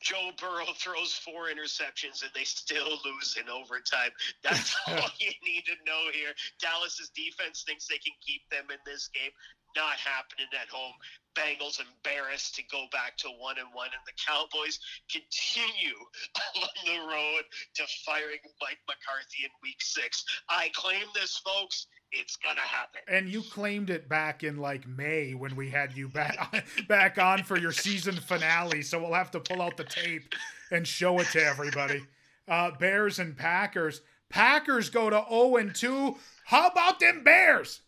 Joe 0.00 0.30
Burrow 0.38 0.72
throws 0.76 1.12
four 1.12 1.48
interceptions 1.48 2.22
and 2.22 2.30
they 2.34 2.44
still 2.44 2.98
lose 3.04 3.36
in 3.38 3.48
overtime. 3.48 4.10
That's 4.42 4.74
all 4.88 5.10
you 5.18 5.32
need 5.44 5.64
to 5.66 5.76
know 5.86 6.10
here. 6.12 6.32
Dallas's 6.60 7.10
defense 7.14 7.64
thinks 7.66 7.86
they 7.86 7.98
can 7.98 8.14
keep 8.24 8.42
them 8.50 8.66
in 8.70 8.78
this 8.86 9.08
game. 9.14 9.30
Not 9.76 10.00
happening 10.00 10.48
at 10.56 10.68
home. 10.72 10.96
Bengals 11.36 11.78
embarrassed 11.78 12.56
to 12.56 12.62
go 12.72 12.86
back 12.90 13.16
to 13.18 13.28
one 13.28 13.58
and 13.58 13.68
one, 13.74 13.92
and 13.92 14.02
the 14.08 14.16
Cowboys 14.16 14.80
continue 15.12 15.94
on 16.56 16.74
the 16.86 16.98
road 17.06 17.44
to 17.76 17.84
firing 18.04 18.42
Mike 18.60 18.80
McCarthy 18.88 19.44
in 19.44 19.50
Week 19.62 19.78
Six. 19.78 20.24
I 20.48 20.70
claim 20.74 21.04
this, 21.14 21.38
folks. 21.44 21.86
It's 22.10 22.36
gonna 22.36 22.60
happen. 22.60 23.00
And 23.06 23.28
you 23.28 23.42
claimed 23.42 23.90
it 23.90 24.08
back 24.08 24.42
in 24.42 24.56
like 24.56 24.86
May 24.88 25.34
when 25.34 25.54
we 25.56 25.68
had 25.68 25.96
you 25.96 26.08
back 26.08 26.64
back 26.88 27.18
on 27.18 27.42
for 27.42 27.58
your 27.58 27.72
season 27.72 28.16
finale. 28.16 28.82
So 28.82 28.98
we'll 29.00 29.14
have 29.14 29.30
to 29.32 29.40
pull 29.40 29.60
out 29.60 29.76
the 29.76 29.84
tape 29.84 30.34
and 30.70 30.86
show 30.86 31.18
it 31.20 31.26
to 31.32 31.44
everybody. 31.44 32.02
Uh, 32.46 32.70
Bears 32.72 33.18
and 33.18 33.36
Packers. 33.36 34.00
Packers 34.30 34.90
go 34.90 35.10
to 35.10 35.24
0 35.28 35.56
and 35.56 35.74
2. 35.74 36.16
How 36.44 36.68
about 36.68 37.00
them 37.00 37.24
Bears? 37.24 37.80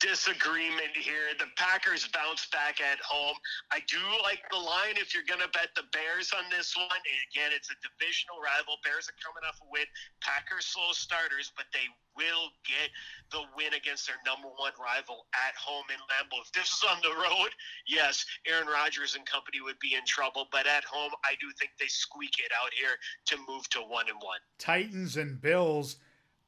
Disagreement 0.00 0.94
here. 0.94 1.34
The 1.38 1.50
Packers 1.58 2.08
bounce 2.14 2.46
back 2.50 2.80
at 2.80 2.98
home. 3.02 3.36
I 3.70 3.82
do 3.90 4.00
like 4.22 4.42
the 4.50 4.58
line 4.58 4.96
if 4.96 5.14
you're 5.14 5.26
going 5.26 5.42
to 5.42 5.50
bet 5.50 5.74
the 5.74 5.86
Bears 5.90 6.30
on 6.34 6.46
this 6.50 6.74
one. 6.74 6.86
And 6.86 7.18
again, 7.30 7.50
it's 7.54 7.70
a 7.70 7.78
divisional 7.82 8.38
rival. 8.38 8.78
Bears 8.86 9.10
are 9.10 9.18
coming 9.18 9.42
off 9.46 9.58
a 9.62 9.68
win. 9.70 9.86
Packers 10.22 10.70
slow 10.70 10.94
starters, 10.94 11.50
but 11.58 11.66
they 11.74 11.86
will 12.14 12.50
get 12.66 12.90
the 13.30 13.42
win 13.54 13.74
against 13.74 14.06
their 14.06 14.18
number 14.26 14.50
one 14.58 14.74
rival 14.78 15.26
at 15.34 15.54
home 15.58 15.86
in 15.90 16.00
Lambeau. 16.10 16.42
If 16.42 16.50
this 16.54 16.70
is 16.70 16.82
on 16.86 16.98
the 17.02 17.14
road, 17.14 17.50
yes, 17.86 18.26
Aaron 18.46 18.66
Rodgers 18.66 19.14
and 19.14 19.26
company 19.26 19.62
would 19.62 19.78
be 19.78 19.94
in 19.94 20.06
trouble. 20.06 20.46
But 20.50 20.66
at 20.66 20.86
home, 20.86 21.12
I 21.26 21.34
do 21.42 21.50
think 21.58 21.74
they 21.78 21.90
squeak 21.90 22.38
it 22.38 22.54
out 22.54 22.70
here 22.74 22.94
to 23.30 23.36
move 23.50 23.68
to 23.74 23.80
one 23.82 24.06
and 24.06 24.18
one. 24.22 24.42
Titans 24.58 25.16
and 25.16 25.40
Bills 25.40 25.96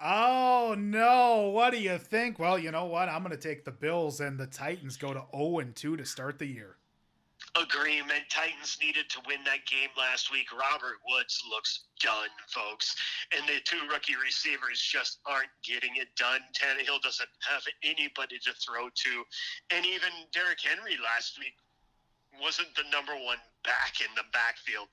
Oh 0.03 0.75
no! 0.79 1.51
What 1.53 1.73
do 1.73 1.79
you 1.79 1.99
think? 1.99 2.39
Well, 2.39 2.59
you 2.59 2.71
know 2.71 2.87
what? 2.87 3.11
I'm 3.11 3.23
going 3.23 3.37
to 3.37 3.49
take 3.49 3.65
the 3.65 3.71
Bills 3.71 4.21
and 4.21 4.39
the 4.39 4.47
Titans 4.47 4.97
go 4.97 5.13
to 5.13 5.25
0 5.37 5.59
and 5.59 5.77
2 5.77 5.99
to 5.99 6.07
start 6.07 6.39
the 6.39 6.47
year. 6.47 6.77
Agreement. 7.57 8.25
Titans 8.31 8.79
needed 8.81 9.11
to 9.11 9.21
win 9.27 9.45
that 9.45 9.67
game 9.67 9.91
last 9.99 10.33
week. 10.33 10.47
Robert 10.53 11.03
Woods 11.09 11.43
looks 11.51 11.81
done, 12.01 12.31
folks, 12.49 12.97
and 13.37 13.47
the 13.49 13.61
two 13.65 13.81
rookie 13.91 14.15
receivers 14.17 14.81
just 14.81 15.19
aren't 15.27 15.51
getting 15.65 15.97
it 15.97 16.09
done. 16.17 16.41
Tannehill 16.55 17.03
doesn't 17.03 17.29
have 17.41 17.63
anybody 17.83 18.39
to 18.39 18.53
throw 18.55 18.89
to, 18.89 19.13
and 19.75 19.85
even 19.85 20.09
Derrick 20.33 20.61
Henry 20.63 20.97
last 21.03 21.39
week 21.39 21.57
wasn't 22.41 22.73
the 22.77 22.89
number 22.93 23.13
one 23.13 23.39
back 23.65 24.01
in 24.01 24.09
the 24.15 24.25
backfield 24.33 24.89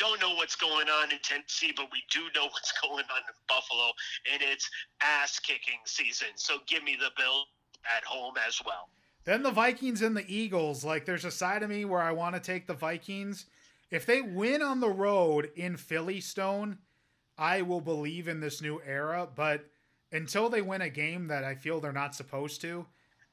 don't 0.00 0.20
know 0.20 0.34
what's 0.34 0.56
going 0.56 0.88
on 0.88 1.12
in 1.12 1.18
Tennessee, 1.22 1.72
but 1.76 1.86
we 1.92 2.02
do 2.10 2.20
know 2.34 2.46
what's 2.50 2.72
going 2.80 3.04
on 3.04 3.22
in 3.28 3.34
Buffalo, 3.46 3.92
and 4.32 4.42
it's 4.42 4.68
ass 5.00 5.38
kicking 5.38 5.78
season. 5.84 6.28
So 6.34 6.56
give 6.66 6.82
me 6.82 6.96
the 6.98 7.10
Bill 7.16 7.44
at 7.96 8.02
home 8.04 8.34
as 8.48 8.60
well. 8.66 8.88
Then 9.24 9.42
the 9.42 9.50
Vikings 9.50 10.02
and 10.02 10.16
the 10.16 10.24
Eagles. 10.26 10.84
Like, 10.84 11.04
there's 11.04 11.26
a 11.26 11.30
side 11.30 11.62
of 11.62 11.68
me 11.70 11.84
where 11.84 12.00
I 12.00 12.12
want 12.12 12.34
to 12.34 12.40
take 12.40 12.66
the 12.66 12.74
Vikings. 12.74 13.46
If 13.90 14.06
they 14.06 14.22
win 14.22 14.62
on 14.62 14.80
the 14.80 14.88
road 14.88 15.50
in 15.54 15.76
Philly 15.76 16.20
Stone, 16.20 16.78
I 17.36 17.62
will 17.62 17.82
believe 17.82 18.28
in 18.28 18.40
this 18.40 18.62
new 18.62 18.80
era. 18.86 19.28
But 19.32 19.66
until 20.10 20.48
they 20.48 20.62
win 20.62 20.80
a 20.80 20.88
game 20.88 21.28
that 21.28 21.44
I 21.44 21.54
feel 21.54 21.80
they're 21.80 21.92
not 21.92 22.14
supposed 22.14 22.62
to, 22.62 22.86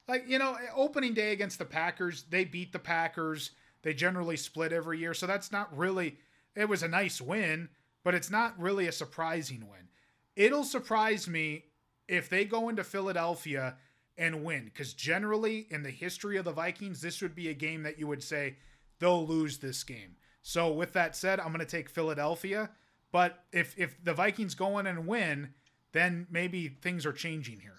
like, 0.09 0.25
you 0.27 0.39
know, 0.39 0.57
opening 0.75 1.13
day 1.13 1.31
against 1.31 1.59
the 1.59 1.65
Packers, 1.65 2.23
they 2.29 2.43
beat 2.43 2.73
the 2.73 2.79
Packers. 2.79 3.51
They 3.81 3.93
generally 3.93 4.37
split 4.37 4.73
every 4.73 4.99
year. 4.99 5.13
So 5.13 5.25
that's 5.25 5.51
not 5.51 5.75
really 5.77 6.17
it 6.57 6.67
was 6.67 6.83
a 6.83 6.87
nice 6.87 7.21
win, 7.21 7.69
but 8.03 8.15
it's 8.15 8.31
not 8.31 8.59
really 8.59 8.87
a 8.87 8.91
surprising 8.91 9.61
win. 9.69 9.89
It'll 10.35 10.63
surprise 10.63 11.27
me 11.27 11.65
if 12.07 12.29
they 12.29 12.45
go 12.45 12.69
into 12.69 12.83
Philadelphia 12.83 13.75
and 14.17 14.43
win, 14.43 14.65
because 14.65 14.93
generally 14.93 15.67
in 15.69 15.83
the 15.83 15.91
history 15.91 16.37
of 16.37 16.45
the 16.45 16.51
Vikings, 16.51 17.01
this 17.01 17.21
would 17.21 17.35
be 17.35 17.49
a 17.49 17.53
game 17.53 17.83
that 17.83 17.99
you 17.99 18.07
would 18.07 18.23
say 18.23 18.55
they'll 18.99 19.25
lose 19.25 19.59
this 19.59 19.83
game. 19.83 20.15
So 20.41 20.71
with 20.71 20.93
that 20.93 21.15
said, 21.15 21.39
I'm 21.39 21.47
going 21.47 21.59
to 21.59 21.65
take 21.65 21.89
Philadelphia. 21.89 22.71
But 23.11 23.43
if 23.51 23.77
if 23.77 24.03
the 24.03 24.13
Vikings 24.13 24.55
go 24.55 24.79
in 24.79 24.87
and 24.87 25.07
win, 25.07 25.53
then 25.91 26.27
maybe 26.29 26.67
things 26.67 27.05
are 27.05 27.13
changing 27.13 27.59
here. 27.59 27.77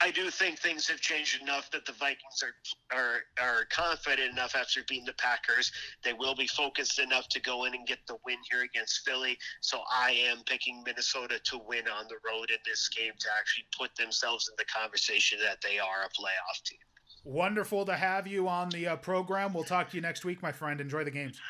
I 0.00 0.10
do 0.10 0.30
think 0.30 0.58
things 0.58 0.86
have 0.88 1.00
changed 1.00 1.40
enough 1.40 1.70
that 1.70 1.86
the 1.86 1.92
Vikings 1.92 2.42
are 2.42 2.96
are 2.96 3.20
are 3.40 3.64
confident 3.70 4.30
enough 4.30 4.54
after 4.54 4.82
beating 4.88 5.06
the 5.06 5.14
Packers. 5.14 5.72
They 6.04 6.12
will 6.12 6.34
be 6.34 6.46
focused 6.46 6.98
enough 6.98 7.28
to 7.30 7.40
go 7.40 7.64
in 7.64 7.74
and 7.74 7.86
get 7.86 7.98
the 8.06 8.18
win 8.26 8.36
here 8.50 8.62
against 8.62 9.06
Philly. 9.06 9.38
So 9.62 9.80
I 9.90 10.10
am 10.10 10.38
picking 10.44 10.82
Minnesota 10.84 11.40
to 11.44 11.58
win 11.66 11.88
on 11.88 12.06
the 12.08 12.16
road 12.28 12.50
in 12.50 12.58
this 12.66 12.88
game 12.88 13.12
to 13.18 13.28
actually 13.38 13.66
put 13.76 13.94
themselves 13.96 14.48
in 14.48 14.54
the 14.58 14.66
conversation 14.66 15.38
that 15.42 15.62
they 15.62 15.78
are 15.78 16.04
a 16.04 16.08
playoff 16.10 16.62
team. 16.64 16.78
Wonderful 17.24 17.84
to 17.86 17.96
have 17.96 18.26
you 18.26 18.48
on 18.48 18.68
the 18.68 18.86
uh, 18.86 18.96
program. 18.96 19.52
We'll 19.52 19.64
talk 19.64 19.90
to 19.90 19.96
you 19.96 20.02
next 20.02 20.24
week, 20.24 20.42
my 20.42 20.52
friend. 20.52 20.80
Enjoy 20.80 21.02
the 21.02 21.10
games. 21.10 21.40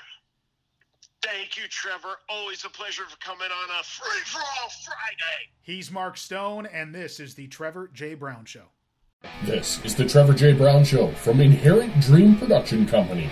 Thank 1.22 1.56
you, 1.56 1.64
Trevor. 1.68 2.16
Always 2.28 2.64
a 2.64 2.68
pleasure 2.68 3.04
for 3.08 3.16
coming 3.18 3.48
on 3.48 3.80
a 3.80 3.82
free 3.84 4.20
for 4.24 4.38
all 4.38 4.70
Friday. 4.84 5.50
He's 5.62 5.90
Mark 5.90 6.16
Stone, 6.16 6.66
and 6.66 6.94
this 6.94 7.18
is 7.20 7.34
the 7.34 7.48
Trevor 7.48 7.90
J. 7.92 8.14
Brown 8.14 8.44
Show. 8.44 8.66
This 9.44 9.84
is 9.84 9.94
the 9.94 10.06
Trevor 10.06 10.34
J. 10.34 10.52
Brown 10.52 10.84
Show 10.84 11.10
from 11.12 11.40
Inherent 11.40 12.00
Dream 12.00 12.36
Production 12.36 12.86
Company. 12.86 13.28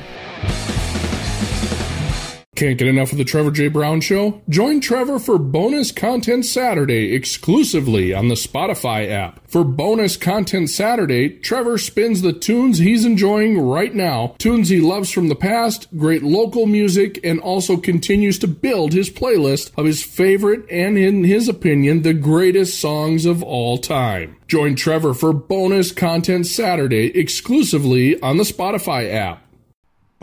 Can't 2.55 2.79
get 2.79 2.87
enough 2.87 3.11
of 3.11 3.19
the 3.19 3.25
Trevor 3.25 3.51
J. 3.51 3.67
Brown 3.67 4.01
Show? 4.01 4.41
Join 4.49 4.81
Trevor 4.81 5.19
for 5.19 5.39
Bonus 5.39 5.91
Content 5.91 6.47
Saturday 6.47 7.13
exclusively 7.13 8.15
on 8.15 8.29
the 8.29 8.37
Spotify 8.37 9.11
app. 9.11 9.41
For 9.49 9.65
Bonus 9.65 10.17
Content 10.17 10.71
Saturday, 10.71 11.31
Trevor 11.31 11.79
spins 11.79 12.23
the 12.23 12.33
tunes 12.33 12.79
he's 12.79 13.05
enjoying 13.05 13.59
right 13.59 13.93
now, 13.93 14.37
tunes 14.39 14.69
he 14.69 14.81
loves 14.81 15.11
from 15.11 15.27
the 15.27 15.35
past, 15.35 15.89
great 15.97 16.23
local 16.23 16.67
music, 16.67 17.19
and 17.25 17.41
also 17.41 17.77
continues 17.77 18.39
to 18.39 18.47
build 18.47 18.93
his 18.93 19.11
playlist 19.11 19.73
of 19.77 19.85
his 19.85 20.05
favorite 20.05 20.65
and, 20.71 20.97
in 20.97 21.25
his 21.25 21.49
opinion, 21.49 22.03
the 22.03 22.15
greatest 22.15 22.81
songs 22.81 23.27
of 23.27 23.43
all 23.43 23.79
time. 23.79 24.37
Join 24.47 24.77
Trevor 24.77 25.15
for 25.15 25.33
Bonus 25.33 25.91
Content 25.91 26.47
Saturday 26.47 27.07
exclusively 27.19 28.21
on 28.21 28.37
the 28.37 28.45
Spotify 28.45 29.13
app 29.13 29.44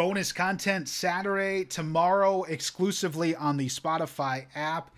bonus 0.01 0.33
content 0.33 0.89
Saturday, 0.89 1.63
tomorrow, 1.63 2.41
exclusively 2.45 3.35
on 3.35 3.55
the 3.55 3.67
Spotify 3.67 4.47
app. 4.55 4.89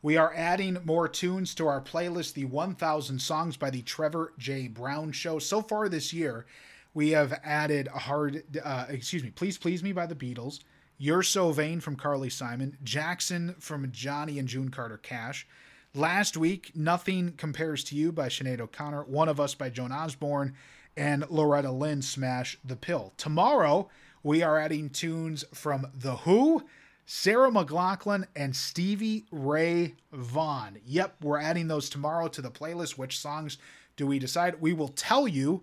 We 0.00 0.16
are 0.16 0.32
adding 0.32 0.78
more 0.84 1.08
tunes 1.08 1.56
to 1.56 1.66
our 1.66 1.80
playlist, 1.80 2.34
the 2.34 2.44
1000 2.44 3.18
Songs 3.18 3.56
by 3.56 3.70
the 3.70 3.82
Trevor 3.82 4.32
J. 4.38 4.68
Brown 4.68 5.10
Show. 5.10 5.40
So 5.40 5.60
far 5.60 5.88
this 5.88 6.12
year, 6.12 6.46
we 6.94 7.10
have 7.10 7.40
added 7.42 7.88
a 7.92 7.98
hard, 7.98 8.44
uh, 8.62 8.86
excuse 8.88 9.24
me, 9.24 9.30
Please 9.30 9.58
Please 9.58 9.82
Me 9.82 9.90
by 9.90 10.06
the 10.06 10.14
Beatles, 10.14 10.60
You're 10.98 11.24
So 11.24 11.50
Vain 11.50 11.80
from 11.80 11.96
Carly 11.96 12.30
Simon, 12.30 12.78
Jackson 12.84 13.56
from 13.58 13.90
Johnny 13.90 14.38
and 14.38 14.46
June 14.46 14.68
Carter 14.68 14.98
Cash. 14.98 15.48
Last 15.96 16.36
week, 16.36 16.70
Nothing 16.76 17.32
Compares 17.32 17.82
to 17.82 17.96
You 17.96 18.12
by 18.12 18.28
Sinead 18.28 18.60
O'Connor, 18.60 19.02
One 19.02 19.28
of 19.28 19.40
Us 19.40 19.56
by 19.56 19.68
Joan 19.68 19.90
Osborne, 19.90 20.54
and 20.96 21.28
Loretta 21.28 21.72
Lynn 21.72 22.02
Smash 22.02 22.56
the 22.64 22.76
Pill. 22.76 23.12
Tomorrow, 23.16 23.90
we 24.24 24.42
are 24.42 24.58
adding 24.58 24.88
tunes 24.88 25.44
from 25.52 25.86
The 25.94 26.16
Who, 26.16 26.64
Sarah 27.04 27.50
McLachlan, 27.50 28.26
and 28.34 28.56
Stevie 28.56 29.26
Ray 29.30 29.94
Vaughan. 30.12 30.78
Yep, 30.86 31.16
we're 31.22 31.38
adding 31.38 31.68
those 31.68 31.90
tomorrow 31.90 32.28
to 32.28 32.40
the 32.40 32.50
playlist. 32.50 32.96
Which 32.96 33.18
songs 33.18 33.58
do 33.96 34.06
we 34.06 34.18
decide? 34.18 34.62
We 34.62 34.72
will 34.72 34.88
tell 34.88 35.28
you 35.28 35.62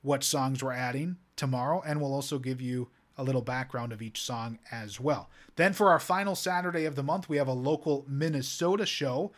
what 0.00 0.24
songs 0.24 0.64
we're 0.64 0.72
adding 0.72 1.18
tomorrow, 1.36 1.82
and 1.86 2.00
we'll 2.00 2.14
also 2.14 2.38
give 2.38 2.62
you 2.62 2.88
a 3.18 3.22
little 3.22 3.42
background 3.42 3.92
of 3.92 4.00
each 4.00 4.22
song 4.22 4.58
as 4.70 4.98
well. 4.98 5.28
Then 5.56 5.74
for 5.74 5.90
our 5.90 6.00
final 6.00 6.34
Saturday 6.34 6.86
of 6.86 6.96
the 6.96 7.02
month, 7.02 7.28
we 7.28 7.36
have 7.36 7.48
a 7.48 7.52
local 7.52 8.06
Minnesota 8.08 8.86
show 8.86 9.32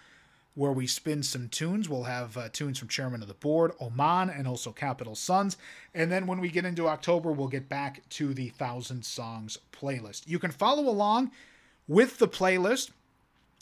where 0.59 0.73
we 0.73 0.89
spin 0.89 1.23
some 1.23 1.49
tunes. 1.49 1.89
We'll 1.89 2.03
have 2.03 2.37
uh, 2.37 2.49
tunes 2.49 2.81
from 2.81 2.89
Chairman 2.89 3.23
of 3.23 3.29
the 3.29 3.35
Board, 3.35 3.71
Oman, 3.81 4.29
and 4.29 4.49
also 4.49 4.73
Capital 4.73 5.15
Sons. 5.15 5.57
And 5.95 6.11
then 6.11 6.27
when 6.27 6.41
we 6.41 6.49
get 6.49 6.65
into 6.65 6.89
October, 6.89 7.31
we'll 7.31 7.47
get 7.47 7.69
back 7.69 8.03
to 8.11 8.35
the 8.35 8.49
Thousand 8.49 9.05
Songs 9.05 9.59
playlist. 9.73 10.23
You 10.27 10.41
can 10.41 10.51
follow 10.51 10.89
along 10.89 11.31
with 11.87 12.19
the 12.19 12.27
playlist. 12.27 12.91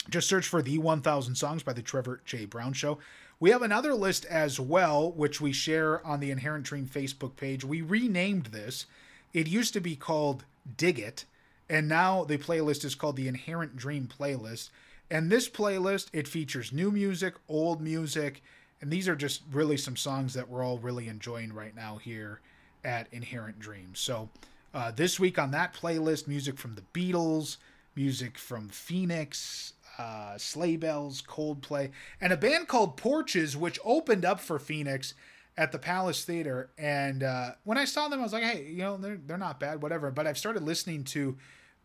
Just 0.09 0.27
search 0.27 0.47
for 0.47 0.63
the 0.63 0.79
1000 0.79 1.35
Songs 1.35 1.61
by 1.61 1.73
the 1.73 1.83
Trevor 1.83 2.19
J. 2.25 2.45
Brown 2.45 2.73
Show. 2.73 2.97
We 3.39 3.51
have 3.51 3.61
another 3.61 3.93
list 3.93 4.25
as 4.25 4.59
well, 4.59 5.11
which 5.11 5.39
we 5.39 5.51
share 5.51 6.05
on 6.05 6.19
the 6.19 6.31
Inherent 6.31 6.65
Dream 6.65 6.87
Facebook 6.87 7.35
page. 7.35 7.63
We 7.63 7.83
renamed 7.83 8.47
this. 8.47 8.87
It 9.33 9.47
used 9.47 9.73
to 9.73 9.79
be 9.79 9.95
called 9.95 10.45
Dig 10.77 10.97
It, 10.97 11.25
and 11.69 11.87
now 11.87 12.23
the 12.23 12.39
playlist 12.39 12.83
is 12.83 12.95
called 12.95 13.17
the 13.17 13.27
Inherent 13.27 13.77
Dream 13.77 14.07
Playlist. 14.07 14.71
And 15.09 15.31
this 15.31 15.49
playlist, 15.49 16.07
it 16.13 16.27
features 16.27 16.71
new 16.71 16.91
music, 16.91 17.35
old 17.47 17.81
music, 17.81 18.41
and 18.81 18.91
these 18.91 19.07
are 19.07 19.15
just 19.15 19.43
really 19.51 19.77
some 19.77 19.95
songs 19.95 20.33
that 20.33 20.49
we're 20.49 20.63
all 20.63 20.77
really 20.79 21.07
enjoying 21.07 21.53
right 21.53 21.75
now 21.75 21.97
here 21.97 22.41
at 22.83 23.07
Inherent 23.11 23.59
Dreams. 23.59 23.99
So 23.99 24.29
Uh, 24.73 24.91
this 24.91 25.19
week 25.19 25.39
on 25.39 25.49
that 25.51 25.73
playlist, 25.73 26.27
music 26.27 26.57
from 26.59 26.75
the 26.75 26.83
Beatles, 26.93 27.57
music 27.95 28.37
from 28.37 28.69
Phoenix, 28.69 29.73
uh, 29.97 30.37
Sleigh 30.37 30.77
Bells, 30.77 31.23
Coldplay, 31.23 31.89
and 32.21 32.31
a 32.31 32.37
band 32.37 32.67
called 32.67 32.95
Porches, 32.95 33.57
which 33.57 33.79
opened 33.83 34.23
up 34.23 34.39
for 34.39 34.59
Phoenix 34.59 35.15
at 35.57 35.71
the 35.71 35.79
Palace 35.79 36.25
Theater. 36.25 36.69
And 36.77 37.23
uh, 37.23 37.51
when 37.63 37.79
I 37.79 37.85
saw 37.85 38.07
them, 38.07 38.19
I 38.19 38.23
was 38.23 38.33
like, 38.33 38.43
hey, 38.43 38.67
you 38.69 38.83
know, 38.83 38.97
they're, 38.97 39.19
they're 39.25 39.37
not 39.37 39.59
bad, 39.59 39.81
whatever. 39.81 40.11
But 40.11 40.27
I've 40.27 40.37
started 40.37 40.61
listening 40.61 41.03
to 41.05 41.37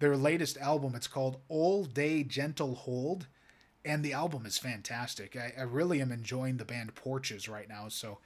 their 0.03 0.17
latest 0.17 0.59
album. 0.59 0.97
It's 0.97 1.07
called 1.07 1.37
All 1.49 1.85
Day 1.85 2.25
Gentle 2.25 2.75
Hold. 2.75 3.29
And 3.85 4.05
the 4.05 4.13
album 4.13 4.47
is 4.47 4.59
fantastic. 4.59 5.37
I, 5.37 5.53
I 5.57 5.63
really 5.63 6.03
am 6.03 6.11
enjoying 6.11 6.57
the 6.57 6.65
band 6.65 6.97
Porches 6.97 7.49
right 7.49 7.69
now. 7.69 7.89
So 7.89 8.19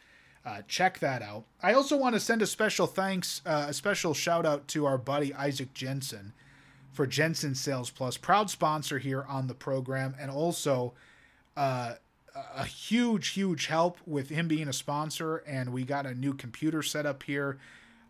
uh, 0.46 0.62
check 0.66 0.98
that 1.00 1.20
out. 1.20 1.44
I 1.62 1.74
also 1.74 1.98
want 1.98 2.14
to 2.14 2.20
send 2.20 2.40
a 2.40 2.46
special 2.46 2.86
thanks, 2.86 3.42
uh, 3.44 3.66
a 3.68 3.74
special 3.74 4.14
shout 4.14 4.46
out 4.46 4.68
to 4.68 4.86
our 4.86 4.96
buddy 4.96 5.34
Isaac 5.34 5.74
Jensen 5.74 6.32
for 6.92 7.06
Jensen 7.06 7.54
Sales 7.54 7.90
Plus, 7.90 8.16
proud 8.16 8.48
sponsor 8.48 8.98
here 8.98 9.26
on 9.28 9.46
the 9.46 9.54
program, 9.54 10.14
and 10.18 10.30
also 10.30 10.94
uh, 11.58 11.96
a 12.54 12.64
huge, 12.64 13.28
huge 13.28 13.66
help 13.66 13.98
with 14.06 14.30
him 14.30 14.48
being 14.48 14.68
a 14.68 14.72
sponsor. 14.72 15.38
And 15.46 15.74
we 15.74 15.84
got 15.84 16.06
a 16.06 16.14
new 16.14 16.32
computer 16.32 16.82
set 16.82 17.04
up 17.04 17.22
here 17.24 17.58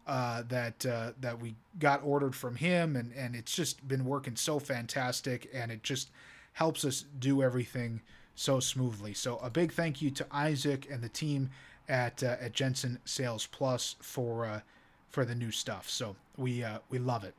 uh, 0.07 0.43
that 0.49 0.87
uh, 0.87 1.13
that 1.21 1.41
we 1.41 1.57
got 1.79 2.03
ordered 2.05 2.35
from 2.35 2.57
him, 2.57 2.97
and 2.97 3.13
and 3.15 3.35
it's 3.35 3.55
just 3.55 3.87
been 3.87 4.05
working 4.05 4.37
so 4.37 4.59
fantastic, 4.59 5.51
and 5.53 5.71
it 5.71 5.83
just 5.83 6.11
helps 6.53 6.85
us 6.85 7.05
do 7.19 7.43
everything 7.43 8.01
so 8.35 8.61
smoothly. 8.61 9.15
So 9.15 9.39
a 9.39 9.51
big 9.51 9.73
thank 9.73 10.01
you 10.01 10.11
to 10.13 10.27
Isaac 10.31 10.87
and 10.91 11.03
the 11.03 11.09
team 11.09 11.51
at 11.89 12.23
uh, 12.23 12.37
at 12.41 12.53
Jensen 12.53 12.99
Sales 13.05 13.47
Plus 13.47 13.97
for 14.01 14.47
uh, 14.47 14.61
for 15.09 15.25
the 15.25 15.35
new 15.35 15.51
stuff. 15.51 15.89
So 15.89 16.17
we 16.37 16.63
uh, 16.63 16.79
we 16.89 16.99
love 16.99 17.25
it. 17.25 17.35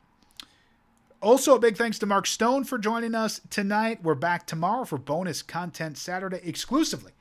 Also, 1.20 1.56
a 1.56 1.60
big 1.60 1.78
thanks 1.78 1.98
to 2.00 2.06
Mark 2.06 2.28
Stone 2.28 2.66
for 2.66 2.78
joining 2.78 3.16
us 3.16 3.42
tonight. 3.50 4.04
We're 4.04 4.14
back 4.14 4.46
tomorrow 4.46 4.86
for 4.86 5.00
bonus 5.00 5.42
content 5.42 5.98
Saturday 5.98 6.40
exclusively 6.44 7.14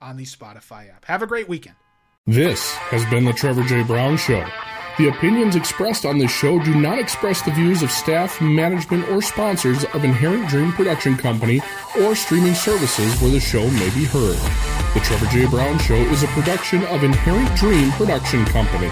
on 0.00 0.16
the 0.16 0.24
Spotify 0.24 0.92
app. 0.92 1.04
Have 1.04 1.22
a 1.22 1.26
great 1.26 1.48
weekend. 1.48 1.76
This 2.26 2.72
has 2.74 3.04
been 3.10 3.24
the 3.24 3.32
Trevor 3.32 3.62
J. 3.62 3.84
Brown 3.84 4.16
Show. 4.16 4.44
The 4.96 5.08
opinions 5.08 5.56
expressed 5.56 6.06
on 6.06 6.18
this 6.18 6.30
show 6.30 6.62
do 6.62 6.72
not 6.72 7.00
express 7.00 7.42
the 7.42 7.50
views 7.50 7.82
of 7.82 7.90
staff, 7.90 8.40
management, 8.40 9.08
or 9.08 9.20
sponsors 9.20 9.82
of 9.86 10.04
Inherent 10.04 10.48
Dream 10.48 10.70
Production 10.70 11.16
Company 11.16 11.60
or 12.00 12.14
streaming 12.14 12.54
services 12.54 13.20
where 13.20 13.32
the 13.32 13.40
show 13.40 13.68
may 13.72 13.90
be 13.90 14.04
heard. 14.04 14.38
The 14.94 15.00
Trevor 15.00 15.26
J. 15.26 15.46
Brown 15.46 15.80
Show 15.80 15.96
is 15.96 16.22
a 16.22 16.28
production 16.28 16.84
of 16.84 17.02
Inherent 17.02 17.52
Dream 17.56 17.90
Production 17.92 18.44
Company. 18.44 18.90